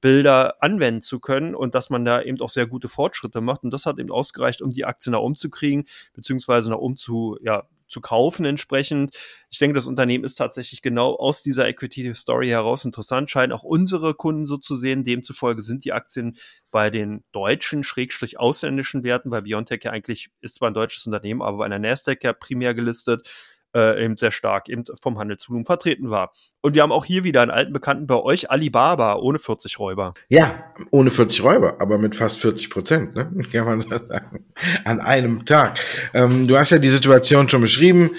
Bilder 0.00 0.62
anwenden 0.62 1.02
zu 1.02 1.20
können 1.20 1.54
und 1.54 1.74
dass 1.74 1.90
man 1.90 2.04
da 2.04 2.22
eben 2.22 2.40
auch 2.40 2.50
sehr 2.50 2.66
gute 2.66 2.88
Fortschritte 2.88 3.40
macht. 3.40 3.64
Und 3.64 3.70
das 3.70 3.86
hat 3.86 3.98
eben 3.98 4.10
ausgereicht, 4.10 4.62
um 4.62 4.72
die 4.72 4.84
Aktie 4.84 5.10
nach 5.10 5.20
umzukriegen, 5.20 5.84
beziehungsweise 6.12 6.70
nach 6.70 6.78
um 6.78 6.96
zu, 6.96 7.38
ja, 7.42 7.66
zu 7.88 8.00
kaufen 8.00 8.44
entsprechend. 8.44 9.16
Ich 9.50 9.58
denke, 9.58 9.74
das 9.74 9.86
Unternehmen 9.86 10.24
ist 10.24 10.36
tatsächlich 10.36 10.82
genau 10.82 11.14
aus 11.14 11.42
dieser 11.42 11.68
Equity 11.68 12.14
Story 12.14 12.48
heraus 12.48 12.84
interessant, 12.84 13.30
scheinen 13.30 13.52
auch 13.52 13.62
unsere 13.62 14.14
Kunden 14.14 14.46
so 14.46 14.56
zu 14.56 14.76
sehen. 14.76 15.04
Demzufolge 15.04 15.62
sind 15.62 15.84
die 15.84 15.92
Aktien 15.92 16.36
bei 16.70 16.90
den 16.90 17.24
deutschen, 17.32 17.84
schrägstrich 17.84 18.38
ausländischen 18.38 19.04
Werten, 19.04 19.30
weil 19.30 19.42
Biontech 19.42 19.84
ja 19.84 19.92
eigentlich 19.92 20.28
ist 20.40 20.56
zwar 20.56 20.70
ein 20.70 20.74
deutsches 20.74 21.06
Unternehmen, 21.06 21.42
aber 21.42 21.58
bei 21.58 21.64
einer 21.64 21.78
Nasdaq 21.78 22.24
ja 22.24 22.32
primär 22.32 22.74
gelistet, 22.74 23.30
äh, 23.76 24.02
eben 24.02 24.16
sehr 24.16 24.30
stark 24.30 24.68
eben 24.68 24.84
vom 25.00 25.18
Handelsvolumen 25.18 25.66
vertreten 25.66 26.08
war. 26.08 26.32
Und 26.62 26.74
wir 26.74 26.82
haben 26.82 26.92
auch 26.92 27.04
hier 27.04 27.24
wieder 27.24 27.42
einen 27.42 27.50
alten 27.50 27.72
Bekannten 27.72 28.06
bei 28.06 28.16
euch, 28.16 28.50
Alibaba, 28.50 29.16
ohne 29.16 29.38
40 29.38 29.78
Räuber. 29.78 30.14
Ja, 30.28 30.72
ohne 30.90 31.10
40 31.10 31.44
Räuber, 31.44 31.76
aber 31.80 31.98
mit 31.98 32.16
fast 32.16 32.38
40 32.38 32.70
Prozent, 32.70 33.14
ne? 33.14 33.30
kann 33.52 33.66
man 33.66 33.80
sagen, 33.82 34.44
an 34.84 35.00
einem 35.00 35.44
Tag. 35.44 35.78
Ähm, 36.14 36.48
du 36.48 36.56
hast 36.56 36.70
ja 36.70 36.78
die 36.78 36.88
Situation 36.88 37.48
schon 37.48 37.60
beschrieben, 37.60 38.12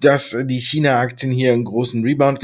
dass 0.00 0.36
die 0.44 0.60
China-Aktien 0.60 1.32
hier 1.32 1.52
einen 1.52 1.64
großen 1.64 2.04
Rebound 2.04 2.40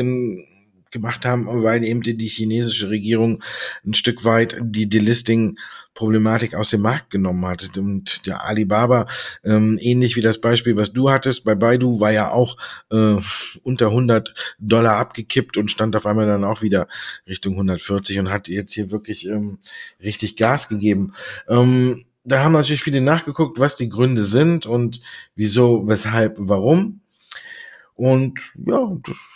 gemacht 0.94 1.26
haben, 1.26 1.46
weil 1.62 1.84
eben 1.84 2.00
die, 2.00 2.26
chinesische 2.26 2.88
Regierung 2.88 3.42
ein 3.84 3.92
Stück 3.92 4.24
weit 4.24 4.56
die 4.62 4.88
Delisting 4.88 5.58
Problematik 5.92 6.54
aus 6.54 6.70
dem 6.70 6.80
Markt 6.80 7.10
genommen 7.10 7.46
hat. 7.46 7.76
Und 7.78 8.26
der 8.26 8.44
Alibaba, 8.44 9.06
ähm, 9.44 9.78
ähnlich 9.80 10.16
wie 10.16 10.22
das 10.22 10.40
Beispiel, 10.40 10.76
was 10.76 10.92
du 10.92 11.10
hattest, 11.10 11.44
bei 11.44 11.54
Baidu 11.54 12.00
war 12.00 12.10
ja 12.10 12.30
auch 12.30 12.56
äh, 12.90 13.16
unter 13.62 13.86
100 13.86 14.34
Dollar 14.58 14.96
abgekippt 14.96 15.56
und 15.56 15.70
stand 15.70 15.94
auf 15.94 16.06
einmal 16.06 16.26
dann 16.26 16.44
auch 16.44 16.62
wieder 16.62 16.88
Richtung 17.28 17.54
140 17.54 18.18
und 18.18 18.30
hat 18.30 18.48
jetzt 18.48 18.72
hier 18.72 18.90
wirklich 18.90 19.26
ähm, 19.28 19.58
richtig 20.02 20.36
Gas 20.36 20.68
gegeben. 20.68 21.12
Ähm, 21.48 22.04
da 22.24 22.42
haben 22.42 22.52
natürlich 22.52 22.82
viele 22.82 23.00
nachgeguckt, 23.00 23.58
was 23.58 23.76
die 23.76 23.90
Gründe 23.90 24.24
sind 24.24 24.66
und 24.66 25.00
wieso, 25.36 25.86
weshalb, 25.86 26.36
warum. 26.38 27.00
Und 27.94 28.40
ja, 28.66 28.96
das 29.02 29.33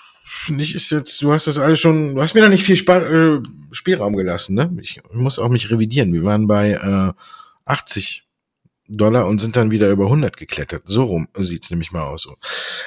ich, 0.59 0.74
ist 0.74 0.91
jetzt, 0.91 1.22
du 1.22 1.33
hast 1.33 1.47
das 1.47 1.59
alles 1.59 1.81
schon, 1.81 2.14
du 2.14 2.22
hast 2.22 2.35
mir 2.35 2.41
da 2.41 2.49
nicht 2.49 2.64
viel 2.64 2.76
Sp 2.76 2.91
äh, 2.93 3.43
Spielraum 3.70 4.16
gelassen, 4.16 4.55
ne? 4.55 4.74
Ich, 4.81 5.01
muss 5.12 5.39
auch 5.39 5.49
mich 5.49 5.70
revidieren. 5.70 6.12
Wir 6.12 6.24
waren 6.24 6.47
bei 6.47 6.72
äh, 6.72 7.12
80 7.64 8.24
Dollar 8.89 9.26
und 9.26 9.39
sind 9.39 9.57
dann 9.57 9.70
wieder 9.70 9.91
über 9.91 10.05
100 10.05 10.37
geklettert. 10.37 10.83
So 10.87 11.05
rum 11.05 11.29
sieht's 11.39 11.70
nämlich 11.70 11.93
mal 11.93 12.05
aus. 12.05 12.26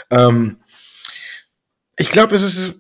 Ähm, 0.10 0.58
ich 1.96 2.10
glaube, 2.10 2.36
es 2.36 2.42
ist 2.42 2.80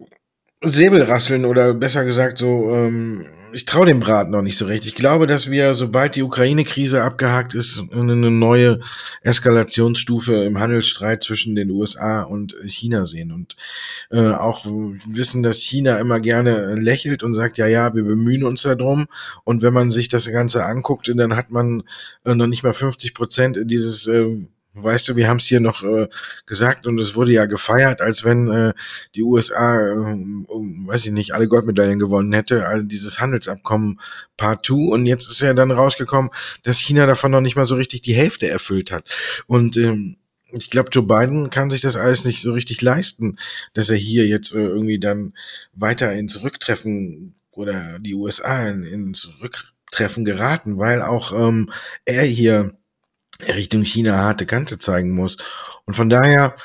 Säbelrasseln 0.64 1.46
oder 1.46 1.74
besser 1.74 2.04
gesagt 2.06 2.40
so, 2.40 2.72
ähm, 2.74 3.26
ich 3.54 3.66
traue 3.66 3.86
dem 3.86 4.00
Braten 4.00 4.32
noch 4.32 4.42
nicht 4.42 4.58
so 4.58 4.66
recht. 4.66 4.86
Ich 4.86 4.96
glaube, 4.96 5.28
dass 5.28 5.50
wir, 5.50 5.74
sobald 5.74 6.16
die 6.16 6.24
Ukraine-Krise 6.24 7.04
abgehakt 7.04 7.54
ist, 7.54 7.84
eine 7.92 8.16
neue 8.16 8.80
Eskalationsstufe 9.22 10.44
im 10.44 10.60
Handelsstreit 10.60 11.24
zwischen 11.24 11.56
den 11.56 11.70
USA 11.72 12.22
und 12.24 12.56
China 12.66 13.06
sehen 13.06 13.32
und 13.32 13.56
äh, 14.10 14.32
auch 14.32 14.66
wissen, 14.66 15.44
dass 15.44 15.60
China 15.60 16.00
immer 16.00 16.20
gerne 16.20 16.76
lächelt 16.76 17.24
und 17.24 17.34
sagt, 17.34 17.58
ja, 17.58 17.68
ja, 17.68 17.94
wir 17.94 18.04
bemühen 18.04 18.44
uns 18.44 18.64
darum. 18.64 19.08
Und 19.44 19.62
wenn 19.62 19.74
man 19.74 19.92
sich 19.92 20.10
das 20.10 20.32
Ganze 20.32 20.66
anguckt, 20.66 21.12
dann 21.14 21.36
hat 21.36 21.52
man 21.52 21.84
äh, 22.26 22.36
noch 22.36 22.48
nicht 22.48 22.64
mal 22.64 22.74
50 22.74 23.14
Prozent 23.14 23.58
dieses 23.66 24.08
äh, 24.08 24.46
Weißt 24.74 25.10
du, 25.10 25.18
wir 25.18 25.28
haben 25.28 25.38
es 25.38 25.48
hier 25.48 25.60
noch 25.60 25.84
äh, 25.84 26.08
gesagt 26.46 26.88
und 26.88 26.98
es 26.98 27.16
wurde 27.16 27.34
ja 27.34 27.46
gefeiert, 27.46 28.00
als 28.00 28.24
wenn 28.24 28.50
äh, 28.50 28.74
die 29.16 29.24
USA, 29.24 29.90
äh, 29.90 29.92
um, 29.92 30.88
weiß 30.88 31.06
ich 31.06 31.12
nicht, 31.12 31.34
alle 31.34 31.50
Goldmedaillen 31.50 32.00
gewonnen 32.00 32.32
hätte, 32.32 32.68
all 32.68 32.86
dieses 32.86 33.20
Handelsabkommen 33.20 34.00
Part 34.38 34.66
2 34.66 34.94
und 34.94 35.06
jetzt 35.06 35.30
ist 35.30 35.42
ja 35.42 35.54
dann 35.54 35.72
rausgekommen, 35.72 36.32
dass 36.64 36.80
China 36.80 37.06
davon 37.06 37.32
noch 37.32 37.42
nicht 37.42 37.58
mal 37.58 37.66
so 37.66 37.76
richtig 37.76 38.02
die 38.02 38.14
Hälfte 38.14 38.48
erfüllt 38.48 38.92
hat. 38.92 39.10
Und 39.46 39.76
ähm, 39.76 40.16
ich 40.54 40.70
glaube, 40.70 40.90
Joe 40.92 41.06
Biden 41.06 41.50
kann 41.50 41.70
sich 41.70 41.82
das 41.82 41.98
alles 41.98 42.24
nicht 42.24 42.42
so 42.42 42.54
richtig 42.54 42.82
leisten, 42.82 43.38
dass 43.74 43.90
er 43.90 43.98
hier 43.98 44.26
jetzt 44.28 44.54
äh, 44.54 44.60
irgendwie 44.60 45.00
dann 45.00 45.34
weiter 45.74 46.14
ins 46.14 46.44
Rücktreffen 46.44 47.36
oder 47.52 48.00
die 48.00 48.16
USA 48.16 48.70
in, 48.70 48.84
ins 48.84 49.30
Rücktreffen 49.42 50.24
geraten, 50.24 50.78
weil 50.78 51.02
auch 51.02 51.34
ähm, 51.34 51.70
er 52.06 52.24
hier 52.24 52.74
Richtung 53.48 53.84
China 53.84 54.18
harte 54.18 54.46
Kante 54.46 54.80
zeigen 54.80 55.12
muss. 55.12 55.38
Und 55.86 55.96
von 55.96 56.10
daher 56.10 56.56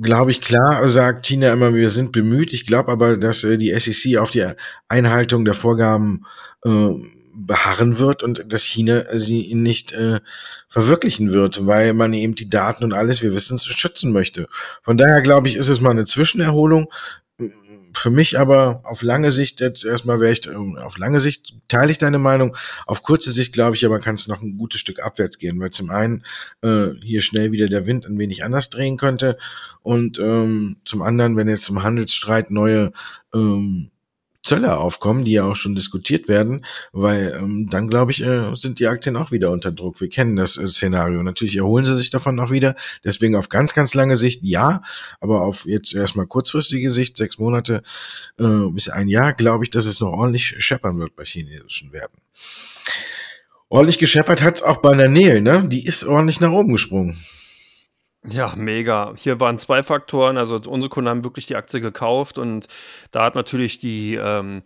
glaube 0.00 0.30
ich, 0.30 0.40
klar 0.40 0.86
sagt 0.88 1.26
China 1.26 1.52
immer, 1.52 1.74
wir 1.74 1.90
sind 1.90 2.12
bemüht. 2.12 2.52
Ich 2.52 2.66
glaube 2.66 2.92
aber, 2.92 3.16
dass 3.16 3.44
äh, 3.44 3.58
die 3.58 3.78
SEC 3.78 4.18
auf 4.18 4.30
die 4.30 4.46
Einhaltung 4.88 5.44
der 5.44 5.54
Vorgaben 5.54 6.24
äh, 6.64 6.90
beharren 7.34 7.98
wird 7.98 8.22
und 8.22 8.44
dass 8.48 8.62
China 8.62 9.04
sie 9.12 9.54
nicht 9.54 9.92
äh, 9.92 10.20
verwirklichen 10.68 11.32
wird, 11.32 11.66
weil 11.66 11.92
man 11.92 12.12
eben 12.14 12.34
die 12.34 12.48
Daten 12.48 12.84
und 12.84 12.94
alles, 12.94 13.20
wir 13.22 13.32
wissen, 13.32 13.58
schützen 13.58 14.12
möchte. 14.12 14.48
Von 14.82 14.96
daher 14.96 15.20
glaube 15.20 15.48
ich, 15.48 15.56
ist 15.56 15.68
es 15.68 15.80
mal 15.80 15.90
eine 15.90 16.06
Zwischenerholung 16.06 16.90
für 17.96 18.10
mich 18.10 18.38
aber 18.38 18.80
auf 18.84 19.02
lange 19.02 19.32
Sicht 19.32 19.60
jetzt 19.60 19.84
erstmal 19.84 20.20
wäre 20.20 20.32
ich, 20.32 20.46
ähm, 20.46 20.76
auf 20.76 20.98
lange 20.98 21.20
Sicht 21.20 21.54
teile 21.68 21.90
ich 21.90 21.98
deine 21.98 22.18
Meinung. 22.18 22.56
Auf 22.86 23.02
kurze 23.02 23.32
Sicht 23.32 23.52
glaube 23.52 23.76
ich 23.76 23.84
aber, 23.84 23.98
kann 24.00 24.14
es 24.16 24.28
noch 24.28 24.42
ein 24.42 24.58
gutes 24.58 24.80
Stück 24.80 25.00
abwärts 25.00 25.38
gehen, 25.38 25.58
weil 25.60 25.70
zum 25.70 25.90
einen 25.90 26.24
äh, 26.62 26.88
hier 27.02 27.22
schnell 27.22 27.52
wieder 27.52 27.68
der 27.68 27.86
Wind 27.86 28.06
ein 28.06 28.18
wenig 28.18 28.44
anders 28.44 28.70
drehen 28.70 28.96
könnte 28.96 29.36
und 29.82 30.18
ähm, 30.18 30.76
zum 30.84 31.02
anderen, 31.02 31.36
wenn 31.36 31.48
jetzt 31.48 31.68
im 31.68 31.82
Handelsstreit 31.82 32.50
neue 32.50 32.92
ähm, 33.34 33.90
Zölle 34.46 34.78
aufkommen, 34.78 35.24
die 35.24 35.32
ja 35.32 35.44
auch 35.44 35.56
schon 35.56 35.74
diskutiert 35.74 36.28
werden, 36.28 36.64
weil 36.92 37.36
ähm, 37.36 37.68
dann 37.68 37.88
glaube 37.88 38.12
ich, 38.12 38.22
äh, 38.22 38.54
sind 38.54 38.78
die 38.78 38.86
Aktien 38.86 39.16
auch 39.16 39.32
wieder 39.32 39.50
unter 39.50 39.72
Druck. 39.72 40.00
Wir 40.00 40.08
kennen 40.08 40.36
das 40.36 40.56
äh, 40.56 40.68
Szenario. 40.68 41.22
Natürlich 41.22 41.56
erholen 41.56 41.84
sie 41.84 41.96
sich 41.96 42.10
davon 42.10 42.38
auch 42.38 42.50
wieder. 42.50 42.76
Deswegen 43.04 43.34
auf 43.34 43.48
ganz, 43.48 43.74
ganz 43.74 43.92
lange 43.94 44.16
Sicht 44.16 44.42
ja, 44.42 44.82
aber 45.20 45.42
auf 45.42 45.66
jetzt 45.66 45.94
erstmal 45.94 46.26
kurzfristige 46.26 46.90
Sicht, 46.90 47.16
sechs 47.16 47.38
Monate 47.38 47.82
äh, 48.38 48.70
bis 48.70 48.88
ein 48.88 49.08
Jahr, 49.08 49.32
glaube 49.32 49.64
ich, 49.64 49.70
dass 49.70 49.86
es 49.86 50.00
noch 50.00 50.12
ordentlich 50.12 50.54
scheppern 50.58 50.98
wird 50.98 51.16
bei 51.16 51.24
chinesischen 51.24 51.92
Werten. 51.92 52.18
Ordentlich 53.68 53.98
gescheppert 53.98 54.42
hat's 54.42 54.62
auch 54.62 54.76
bei 54.76 54.94
der 54.94 55.08
Nel, 55.08 55.40
ne? 55.40 55.68
Die 55.68 55.84
ist 55.84 56.04
ordentlich 56.04 56.40
nach 56.40 56.52
oben 56.52 56.72
gesprungen. 56.72 57.16
Ja, 58.28 58.54
mega. 58.56 59.14
Hier 59.16 59.38
waren 59.40 59.58
zwei 59.58 59.82
Faktoren. 59.82 60.36
Also 60.36 60.60
unsere 60.66 60.90
Kunden 60.90 61.08
haben 61.08 61.24
wirklich 61.24 61.46
die 61.46 61.56
Aktie 61.56 61.80
gekauft 61.80 62.38
und 62.38 62.66
da 63.12 63.24
hat 63.24 63.34
natürlich 63.34 63.78
die 63.78 64.14
ähm, 64.14 64.62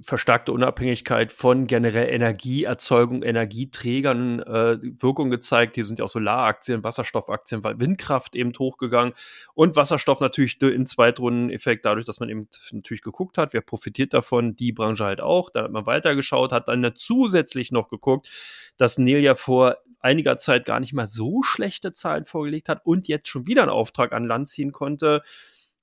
verstärkte 0.00 0.52
Unabhängigkeit 0.52 1.32
von 1.32 1.66
generell 1.66 2.08
Energieerzeugung, 2.08 3.22
Energieträgern 3.22 4.40
äh, 4.40 4.78
Wirkung 4.80 5.28
gezeigt. 5.30 5.74
Hier 5.74 5.84
sind 5.84 5.98
ja 5.98 6.04
auch 6.04 6.08
Solaraktien, 6.08 6.84
Wasserstoffaktien, 6.84 7.62
Windkraft 7.64 8.36
eben 8.36 8.52
hochgegangen 8.58 9.12
und 9.54 9.76
Wasserstoff 9.76 10.20
natürlich 10.20 10.60
in 10.62 10.86
Zweitrundeneffekt, 10.86 11.84
dadurch, 11.84 12.06
dass 12.06 12.20
man 12.20 12.28
eben 12.28 12.48
natürlich 12.70 13.02
geguckt 13.02 13.36
hat, 13.36 13.52
wer 13.52 13.60
profitiert 13.60 14.14
davon, 14.14 14.56
die 14.56 14.72
Branche 14.72 15.04
halt 15.04 15.20
auch. 15.20 15.50
Da 15.50 15.64
hat 15.64 15.72
man 15.72 15.86
weitergeschaut, 15.86 16.52
hat 16.52 16.68
dann 16.68 16.92
zusätzlich 16.94 17.72
noch 17.72 17.88
geguckt, 17.88 18.30
dass 18.76 18.98
Nelia 18.98 19.34
vor 19.34 19.76
einiger 20.06 20.38
Zeit 20.38 20.64
gar 20.64 20.80
nicht 20.80 20.92
mal 20.92 21.06
so 21.06 21.42
schlechte 21.42 21.92
Zahlen 21.92 22.24
vorgelegt 22.24 22.68
hat 22.68 22.86
und 22.86 23.08
jetzt 23.08 23.28
schon 23.28 23.46
wieder 23.46 23.62
einen 23.62 23.70
Auftrag 23.70 24.12
an 24.12 24.24
Land 24.24 24.48
ziehen 24.48 24.72
konnte. 24.72 25.22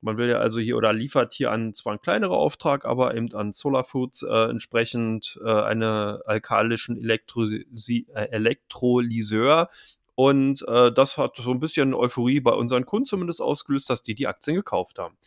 Man 0.02 0.18
will 0.18 0.30
ja 0.30 0.38
also 0.38 0.60
hier 0.60 0.78
oder 0.78 0.92
liefert 0.92 1.34
hier 1.34 1.52
an 1.52 1.74
zwar 1.74 1.94
einen 1.94 2.02
kleineren 2.02 2.36
Auftrag, 2.36 2.86
aber 2.86 3.16
eben 3.16 3.34
an 3.34 3.54
Solar 3.54 3.84
Foods 3.84 4.24
äh, 4.24 4.50
entsprechend 4.50 5.40
äh, 5.44 5.50
eine 5.50 6.22
alkalischen 6.26 6.98
Elektrosi 6.98 8.08
äh, 8.14 8.30
Elektrolyseur. 8.32 9.70
Und 10.16 10.66
äh, 10.68 10.92
das 10.92 11.18
hat 11.18 11.38
so 11.38 11.52
ein 11.52 11.60
bisschen 11.60 11.94
Euphorie 11.94 12.40
bei 12.40 12.52
unseren 12.52 12.86
Kunden 12.86 13.06
zumindest 13.06 13.42
ausgelöst, 13.42 13.90
dass 13.90 14.04
die 14.04 14.16
die 14.16 14.28
Aktien 14.28 14.56
gekauft 14.56 15.00
haben. 15.00 15.18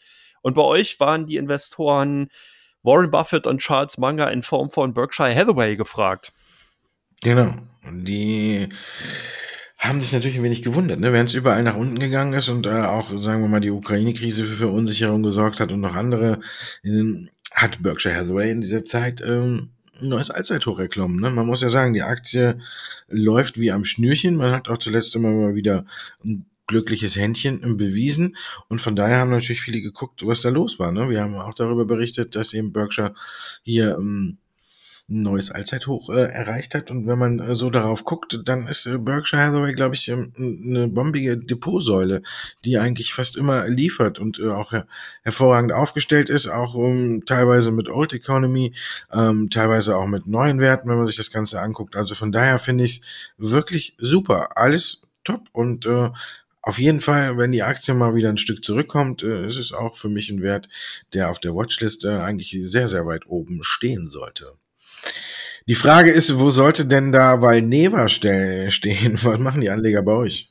Und 0.43 0.55
bei 0.55 0.63
euch 0.63 1.01
waren 1.01 1.27
die 1.27 1.37
Investoren 1.37 2.29
Warren 2.83 3.11
Buffett 3.11 3.47
und 3.47 3.59
Charles 3.59 3.99
Munger 3.99 4.31
in 4.31 4.43
Form 4.43 4.71
von 4.71 4.95
Berkshire 4.95 5.35
Hathaway 5.35 5.75
gefragt. 5.77 6.33
Genau. 7.23 7.55
Die 7.91 8.69
haben 9.79 10.03
sich 10.03 10.13
natürlich 10.13 10.37
ein 10.37 10.43
wenig 10.43 10.63
gewundert, 10.63 11.01
ne? 11.01 11.13
während 11.13 11.29
es 11.29 11.35
überall 11.35 11.63
nach 11.63 11.77
unten 11.77 11.99
gegangen 11.99 12.35
ist 12.35 12.49
und 12.49 12.67
äh, 12.67 12.71
auch, 12.71 13.17
sagen 13.19 13.43
wir 13.43 13.49
mal, 13.49 13.61
die 13.61 13.71
Ukraine-Krise 13.71 14.45
für 14.45 14.57
Verunsicherung 14.57 15.23
gesorgt 15.23 15.61
hat 15.61 15.71
und 15.71 15.81
noch 15.81 15.95
andere, 15.95 16.41
äh, 16.83 17.29
hat 17.53 17.83
Berkshire 17.83 18.15
Hathaway 18.15 18.51
in 18.51 18.61
dieser 18.61 18.83
Zeit 18.83 19.23
ähm, 19.23 19.71
ein 20.03 20.09
neues 20.09 20.31
Allzeithoch 20.31 20.79
erklommen. 20.79 21.21
Ne? 21.21 21.31
Man 21.31 21.47
muss 21.47 21.63
ja 21.63 21.71
sagen, 21.71 21.95
die 21.95 22.03
Aktie 22.03 22.59
läuft 23.09 23.59
wie 23.59 23.73
am 23.73 23.85
Schnürchen. 23.85 24.37
Man 24.37 24.53
hat 24.53 24.69
auch 24.69 24.79
zuletzt 24.79 25.15
immer 25.17 25.31
mal 25.31 25.55
wieder 25.55 25.87
ein 26.25 26.45
glückliches 26.67 27.17
Händchen 27.17 27.77
bewiesen. 27.77 28.37
Und 28.69 28.81
von 28.81 28.97
daher 28.97 29.19
haben 29.19 29.31
natürlich 29.31 29.63
viele 29.63 29.81
geguckt, 29.81 30.27
was 30.27 30.43
da 30.43 30.49
los 30.49 30.79
war. 30.79 30.93
Ne? 30.93 31.09
Wir 31.09 31.23
haben 31.23 31.35
auch 31.37 31.55
darüber 31.55 31.87
berichtet, 31.87 32.35
dass 32.37 32.53
eben 32.53 32.73
Berkshire 32.73 33.15
hier 33.63 33.97
ähm, 33.99 34.39
ein 35.09 35.23
neues 35.23 35.53
Allzeithoch 35.53 36.11
äh, 36.11 36.25
erreicht 36.33 36.75
hat. 36.75 36.91
Und 36.91 37.07
wenn 37.07 37.19
man 37.19 37.39
äh, 37.39 37.55
so 37.55 37.71
darauf 37.71 38.05
guckt, 38.05 38.41
dann 38.45 38.67
ist 38.67 38.87
äh, 38.87 38.99
Berkshire 38.99 39.41
Hathaway, 39.41 39.73
glaube 39.73 39.95
ich, 39.95 40.09
ähm, 40.09 40.33
eine 40.37 40.89
bombige 40.89 41.37
Depotsäule, 41.37 42.23
die 42.65 42.79
eigentlich 42.79 43.15
fast 43.15 43.37
immer 43.37 43.69
liefert 43.69 44.19
und 44.19 44.41
äh, 44.41 44.49
auch 44.49 44.73
her 44.73 44.87
hervorragend 45.23 45.73
aufgestellt 45.73 46.29
ist, 46.29 46.49
auch 46.49 46.75
um, 46.75 47.25
teilweise 47.25 47.71
mit 47.71 47.89
Old 47.89 48.13
Economy, 48.13 48.75
ähm, 49.13 49.49
teilweise 49.51 49.97
auch 49.97 50.07
mit 50.07 50.27
neuen 50.27 50.59
Werten, 50.59 50.89
wenn 50.89 50.99
man 50.99 51.07
sich 51.07 51.17
das 51.17 51.31
Ganze 51.31 51.61
anguckt. 51.61 51.95
Also 51.95 52.17
von 52.17 52.33
daher 52.33 52.59
finde 52.59 52.85
ich 52.85 53.01
es 53.01 53.01
wirklich 53.39 53.95
super. 53.99 54.57
Alles 54.57 55.03
top 55.23 55.43
und 55.53 55.87
äh, 55.87 56.11
auf 56.63 56.81
jeden 56.81 57.01
Fall, 57.01 57.39
wenn 57.39 57.53
die 57.53 57.63
Aktie 57.63 57.95
mal 57.95 58.17
wieder 58.17 58.29
ein 58.29 58.39
Stück 58.39 58.65
zurückkommt, 58.65 59.23
äh, 59.23 59.47
ist 59.47 59.57
es 59.57 59.73
auch 59.73 59.95
für 59.95 60.09
mich 60.09 60.31
ein 60.31 60.43
Wert, 60.43 60.69
der 61.15 61.31
auf 61.31 61.39
der 61.39 61.55
Watchlist 61.55 62.05
äh, 62.05 62.09
eigentlich 62.09 62.59
sehr, 62.63 62.89
sehr 62.89 63.07
weit 63.07 63.29
oben 63.29 63.63
stehen 63.63 64.09
sollte. 64.09 64.55
Die 65.69 65.75
Frage 65.75 66.13
ist, 66.13 66.39
wo 66.39 66.51
sollte 66.51 66.87
denn 66.87 67.11
da 67.11 67.43
Valneva 67.43 68.09
stehen? 68.09 68.69
Was 69.25 69.39
machen 69.41 69.61
die 69.61 69.71
Anleger 69.71 70.03
bei 70.03 70.13
euch? 70.13 70.49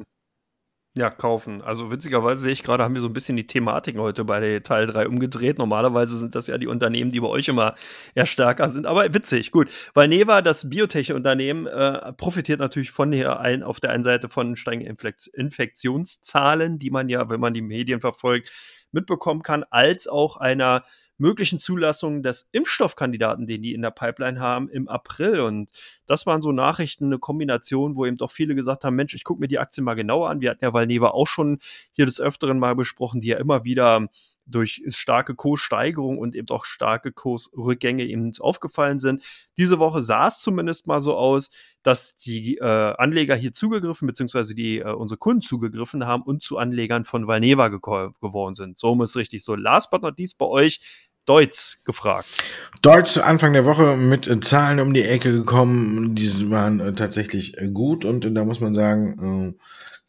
Ja, 0.98 1.10
kaufen. 1.10 1.62
Also 1.62 1.90
witzigerweise 1.90 2.42
sehe 2.42 2.52
ich 2.54 2.64
gerade, 2.64 2.84
haben 2.84 2.96
wir 2.96 3.02
so 3.02 3.08
ein 3.08 3.14
bisschen 3.14 3.38
die 3.38 3.48
Thematiken 3.48 4.00
heute 4.00 4.26
bei 4.26 4.60
Teil 4.60 4.88
3 4.88 5.08
umgedreht. 5.08 5.58
Normalerweise 5.58 6.18
sind 6.18 6.36
das 6.36 6.48
ja 6.48 6.58
die 6.58 6.68
Unternehmen, 6.68 7.12
die 7.12 7.20
bei 7.22 7.28
euch 7.28 7.48
immer 7.48 7.76
eher 8.14 8.26
stärker 8.26 8.70
sind. 8.70 8.86
Aber 8.86 9.14
witzig, 9.14 9.52
gut. 9.52 9.70
Weil 9.94 10.10
Neva, 10.10 10.42
das 10.42 10.70
Biotech-Unternehmen, 10.70 11.66
äh, 11.68 12.14
profitiert 12.14 12.60
natürlich 12.60 12.92
von 12.92 13.12
der 13.12 13.40
ein, 13.40 13.64
auf 13.64 13.82
der 13.82 13.92
einen 13.92 14.04
Seite 14.04 14.28
von 14.28 14.58
steigenden 14.58 14.98
Infektionszahlen, 15.34 16.80
die 16.80 16.92
man 16.92 17.08
ja, 17.08 17.30
wenn 17.30 17.42
man 17.42 17.54
die 17.54 17.62
Medien 17.62 18.02
verfolgt, 18.02 18.52
mitbekommen 18.92 19.44
kann, 19.44 19.66
als 19.70 20.08
auch 20.08 20.38
einer 20.38 20.84
möglichen 21.18 21.60
Zulassung 21.60 22.24
des 22.24 22.50
Impfstoffkandidaten, 22.52 23.48
den 23.48 23.62
die 23.62 23.74
in 23.74 23.82
der 23.82 23.92
Pipeline 23.92 24.40
haben, 24.40 24.70
im 24.70 24.88
April. 24.88 25.42
Und 25.42 25.72
das 26.06 26.26
waren 26.26 26.42
so 26.42 26.52
Nachrichten, 26.52 27.06
eine 27.06 27.20
Kombination, 27.20 27.96
wo 27.96 28.06
eben 28.06 28.18
doch 28.18 28.32
viele 28.32 28.56
gesagt 28.56 28.84
haben, 28.84 28.96
Mensch, 28.96 29.14
ich 29.14 29.24
gucke 29.24 29.40
mir 29.40 29.48
die 29.48 29.60
Aktie 29.60 29.84
mal 29.84 29.94
genauer 29.94 30.30
an. 30.30 30.42
Wir 30.42 30.52
hatten 30.52 30.64
ja 30.64 30.74
Valneva 30.74 31.10
auch 31.10 31.28
schon 31.28 31.60
hier 31.92 32.06
des 32.06 32.20
Öfteren 32.20 32.60
mal 32.60 32.76
besprochen, 32.76 33.22
die 33.22 33.30
ja 33.30 33.38
immer 33.38 33.64
wieder 33.64 34.08
durch 34.46 34.82
starke 34.90 35.36
Kurssteigerung 35.36 36.18
und 36.18 36.36
eben 36.36 36.50
auch 36.50 36.66
starke 36.66 37.12
Kursrückgänge 37.12 38.06
eben 38.06 38.32
aufgefallen 38.40 39.00
sind. 39.00 39.24
Diese 39.58 39.80
Woche 39.80 40.02
sah 40.02 40.28
es 40.28 40.42
zumindest 40.42 40.88
mal 40.88 41.02
so 41.02 41.16
aus, 41.16 41.50
dass 41.84 42.16
die 42.18 42.58
äh, 42.58 42.64
Anleger 42.98 43.36
hier 43.36 43.54
zugegriffen, 43.54 44.08
beziehungsweise 44.08 44.56
die 44.56 44.80
äh, 44.80 44.92
unsere 44.92 45.18
Kunden 45.18 45.42
zugegriffen 45.42 46.06
haben 46.06 46.24
und 46.24 46.42
zu 46.42 46.58
Anlegern 46.58 47.06
von 47.06 47.28
Valneva 47.28 47.68
geworden 47.68 48.54
sind. 48.54 48.78
So 48.78 49.02
ist 49.04 49.16
richtig. 49.16 49.44
So, 49.44 49.56
last 49.56 49.92
but 49.92 50.02
not 50.02 50.18
least 50.18 50.38
bei 50.38 50.46
euch, 50.46 50.80
Deutz 51.26 51.78
gefragt. 51.86 52.28
Deutz 52.82 53.18
Anfang 53.18 53.54
der 53.54 53.66
Woche 53.66 53.98
mit 53.98 54.28
äh, 54.28 54.40
Zahlen 54.40 54.80
um 54.80 54.94
die 54.94 55.04
Ecke 55.04 55.32
gekommen. 55.32 56.16
Die 56.16 56.52
waren 56.52 56.80
äh, 56.80 56.94
tatsächlich 56.94 57.58
äh, 57.58 57.70
gut 57.70 58.06
und 58.06 58.32
da 58.34 58.46
muss 58.46 58.60
man 58.60 58.76
sagen, 58.76 59.56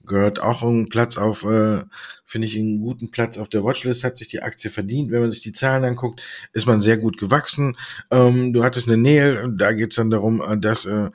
gehört 0.07 0.40
auch 0.40 0.62
ein 0.62 0.88
Platz 0.88 1.16
auf, 1.16 1.44
äh, 1.44 1.82
finde 2.24 2.46
ich 2.46 2.59
einen 2.59 2.80
guten 2.80 3.11
Platz 3.11 3.38
auf 3.38 3.48
der 3.48 3.64
Watchlist, 3.64 4.04
hat 4.04 4.16
sich 4.16 4.28
die 4.28 4.42
Aktie 4.42 4.70
verdient. 4.70 5.11
Wenn 5.11 5.20
man 5.20 5.30
sich 5.30 5.42
die 5.42 5.52
Zahlen 5.52 5.84
anguckt, 5.84 6.22
ist 6.52 6.66
man 6.66 6.80
sehr 6.80 6.96
gut 6.96 7.18
gewachsen. 7.18 7.76
Ähm, 8.11 8.52
du 8.52 8.64
hattest 8.64 8.88
eine 8.88 8.96
Nähe, 8.96 9.52
da 9.57 9.72
geht 9.72 9.92
es 9.92 9.96
dann 9.96 10.11
darum, 10.11 10.40
äh, 10.40 10.59
dass 10.59 10.86
äh, 10.86 11.11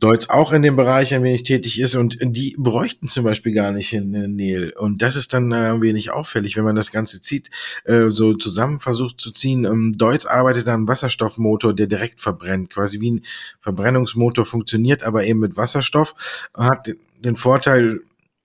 Deutz 0.00 0.28
auch 0.28 0.52
in 0.52 0.62
dem 0.62 0.76
Bereich 0.76 1.12
ein 1.12 1.24
wenig 1.24 1.42
tätig 1.42 1.80
ist 1.80 1.96
und 1.96 2.18
die 2.20 2.54
bräuchten 2.56 3.08
zum 3.08 3.24
Beispiel 3.24 3.52
gar 3.52 3.72
nicht 3.72 3.92
in 3.92 4.36
Nähe. 4.36 4.72
Und 4.76 5.02
das 5.02 5.16
ist 5.16 5.32
dann 5.32 5.50
äh, 5.50 5.72
ein 5.72 5.82
wenig 5.82 6.12
auffällig, 6.12 6.56
wenn 6.56 6.64
man 6.64 6.76
das 6.76 6.92
Ganze 6.92 7.20
zieht, 7.20 7.50
äh, 7.84 8.08
so 8.08 8.34
zusammen 8.34 8.78
versucht 8.78 9.20
zu 9.20 9.32
ziehen. 9.32 9.64
Ähm, 9.64 9.94
Deutz 9.98 10.24
arbeitet 10.24 10.68
an 10.68 10.74
einem 10.74 10.88
Wasserstoffmotor, 10.88 11.74
der 11.74 11.88
direkt 11.88 12.20
verbrennt, 12.20 12.70
quasi 12.70 13.00
wie 13.00 13.10
ein 13.10 13.24
Verbrennungsmotor 13.60 14.44
funktioniert, 14.44 15.02
aber 15.02 15.24
eben 15.24 15.40
mit 15.40 15.56
Wasserstoff, 15.56 16.14
hat 16.54 16.90
den 17.24 17.34
Vorteil, 17.36 18.00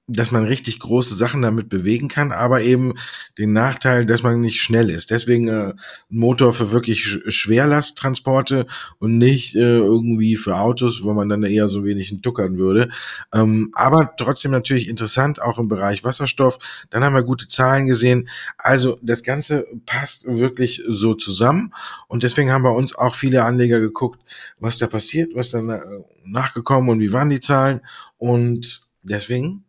dass 0.07 0.31
man 0.31 0.43
richtig 0.43 0.79
große 0.79 1.15
Sachen 1.15 1.41
damit 1.41 1.69
bewegen 1.69 2.09
kann, 2.09 2.33
aber 2.33 2.61
eben 2.61 2.93
den 3.37 3.53
Nachteil, 3.53 4.05
dass 4.05 4.21
man 4.21 4.41
nicht 4.41 4.61
schnell 4.61 4.89
ist. 4.89 5.11
Deswegen 5.11 5.47
äh, 5.47 5.73
Motor 6.09 6.53
für 6.53 6.71
wirklich 6.71 7.03
Schwerlasttransporte 7.27 8.65
und 8.99 9.17
nicht 9.17 9.55
äh, 9.55 9.59
irgendwie 9.59 10.35
für 10.35 10.57
Autos, 10.57 11.03
wo 11.03 11.13
man 11.13 11.29
dann 11.29 11.43
eher 11.43 11.69
so 11.69 11.85
wenig 11.85 12.13
tuckern 12.21 12.57
würde. 12.57 12.89
Ähm, 13.33 13.71
aber 13.73 14.13
trotzdem 14.17 14.51
natürlich 14.51 14.89
interessant, 14.89 15.41
auch 15.41 15.57
im 15.57 15.69
Bereich 15.69 16.03
Wasserstoff. 16.03 16.59
Dann 16.89 17.03
haben 17.03 17.15
wir 17.15 17.23
gute 17.23 17.47
Zahlen 17.47 17.87
gesehen. 17.87 18.27
Also 18.57 18.99
das 19.01 19.23
Ganze 19.23 19.65
passt 19.85 20.25
wirklich 20.27 20.83
so 20.85 21.13
zusammen 21.13 21.73
und 22.09 22.23
deswegen 22.23 22.51
haben 22.51 22.63
bei 22.63 22.71
uns 22.71 22.93
auch 22.93 23.15
viele 23.15 23.45
Anleger 23.45 23.79
geguckt, 23.79 24.19
was 24.59 24.77
da 24.77 24.87
passiert, 24.87 25.31
was 25.33 25.51
dann 25.51 25.69
äh, 25.69 25.79
nachgekommen 26.25 26.89
und 26.89 26.99
wie 26.99 27.13
waren 27.13 27.29
die 27.29 27.39
Zahlen 27.39 27.79
und 28.17 28.85
deswegen 29.03 29.63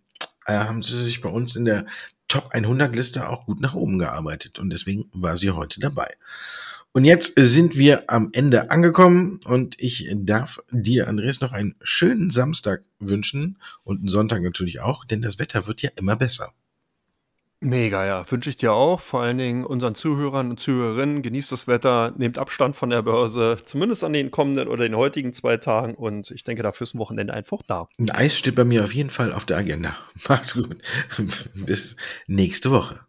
äh, 0.47 0.55
haben 0.55 0.83
sie 0.83 1.03
sich 1.05 1.21
bei 1.21 1.29
uns 1.29 1.57
in 1.57 1.65
der 1.65 1.87
Top 2.29 2.51
100 2.53 2.95
Liste 2.95 3.29
auch 3.29 3.47
gut 3.47 3.61
nach 3.61 3.75
oben 3.75 3.99
gearbeitet 3.99 4.59
und 4.59 4.71
deswegen 4.71 5.05
war 5.13 5.37
sie 5.37 5.51
heute 5.51 5.81
dabei. 5.81 6.17
Und 6.93 7.05
jetzt 7.05 7.33
sind 7.37 7.77
wir 7.77 8.05
am 8.07 8.31
Ende 8.33 8.71
angekommen 8.71 9.41
und 9.47 9.75
ich 9.81 10.09
darf 10.13 10.61
dir, 10.71 11.09
Andreas, 11.09 11.41
noch 11.41 11.53
einen 11.53 11.75
schönen 11.83 12.31
Samstag 12.31 12.85
wünschen 13.01 13.59
und 13.83 13.99
einen 13.99 14.09
Sonntag 14.09 14.43
natürlich 14.43 14.81
auch, 14.81 15.05
denn 15.05 15.21
das 15.21 15.41
Wetter 15.41 15.67
wird 15.67 15.83
ja 15.83 15.91
immer 15.97 16.15
besser. 16.15 16.53
Mega, 17.65 18.05
ja. 18.05 18.31
Wünsche 18.31 18.51
ich 18.51 18.59
dir 18.59 18.73
auch. 18.73 19.01
Vor 19.01 19.23
allen 19.23 19.39
Dingen 19.39 19.65
unseren 19.65 19.95
Zuhörern 19.95 20.51
und 20.51 20.61
Zuhörerinnen. 20.61 21.23
Genießt 21.23 21.51
das 21.51 21.67
Wetter, 21.67 22.13
nehmt 22.17 22.39
Abstand 22.39 22.77
von 22.77 22.91
der 22.91 23.03
Börse, 23.03 23.57
zumindest 23.65 24.05
an 24.05 24.13
den 24.13 24.31
kommenden 24.31 24.69
oder 24.69 24.85
den 24.85 24.97
heutigen 24.97 25.33
zwei 25.33 25.57
Tagen. 25.57 25.95
Und 25.95 26.31
ich 26.31 26.45
denke, 26.45 26.63
dafür 26.63 26.85
ist 26.85 26.95
ein 26.95 26.99
Wochenende 26.99 27.33
einfach 27.33 27.63
da. 27.67 27.89
Ein 27.99 28.11
Eis 28.11 28.39
steht 28.39 28.55
bei 28.55 28.65
mir 28.65 28.85
auf 28.85 28.93
jeden 28.93 29.11
Fall 29.11 29.33
auf 29.33 29.47
der 29.47 29.57
Agenda. 29.57 29.97
Macht's 30.29 30.55
gut. 30.55 30.77
Bis 31.55 31.97
nächste 32.27 32.71
Woche. 32.71 33.01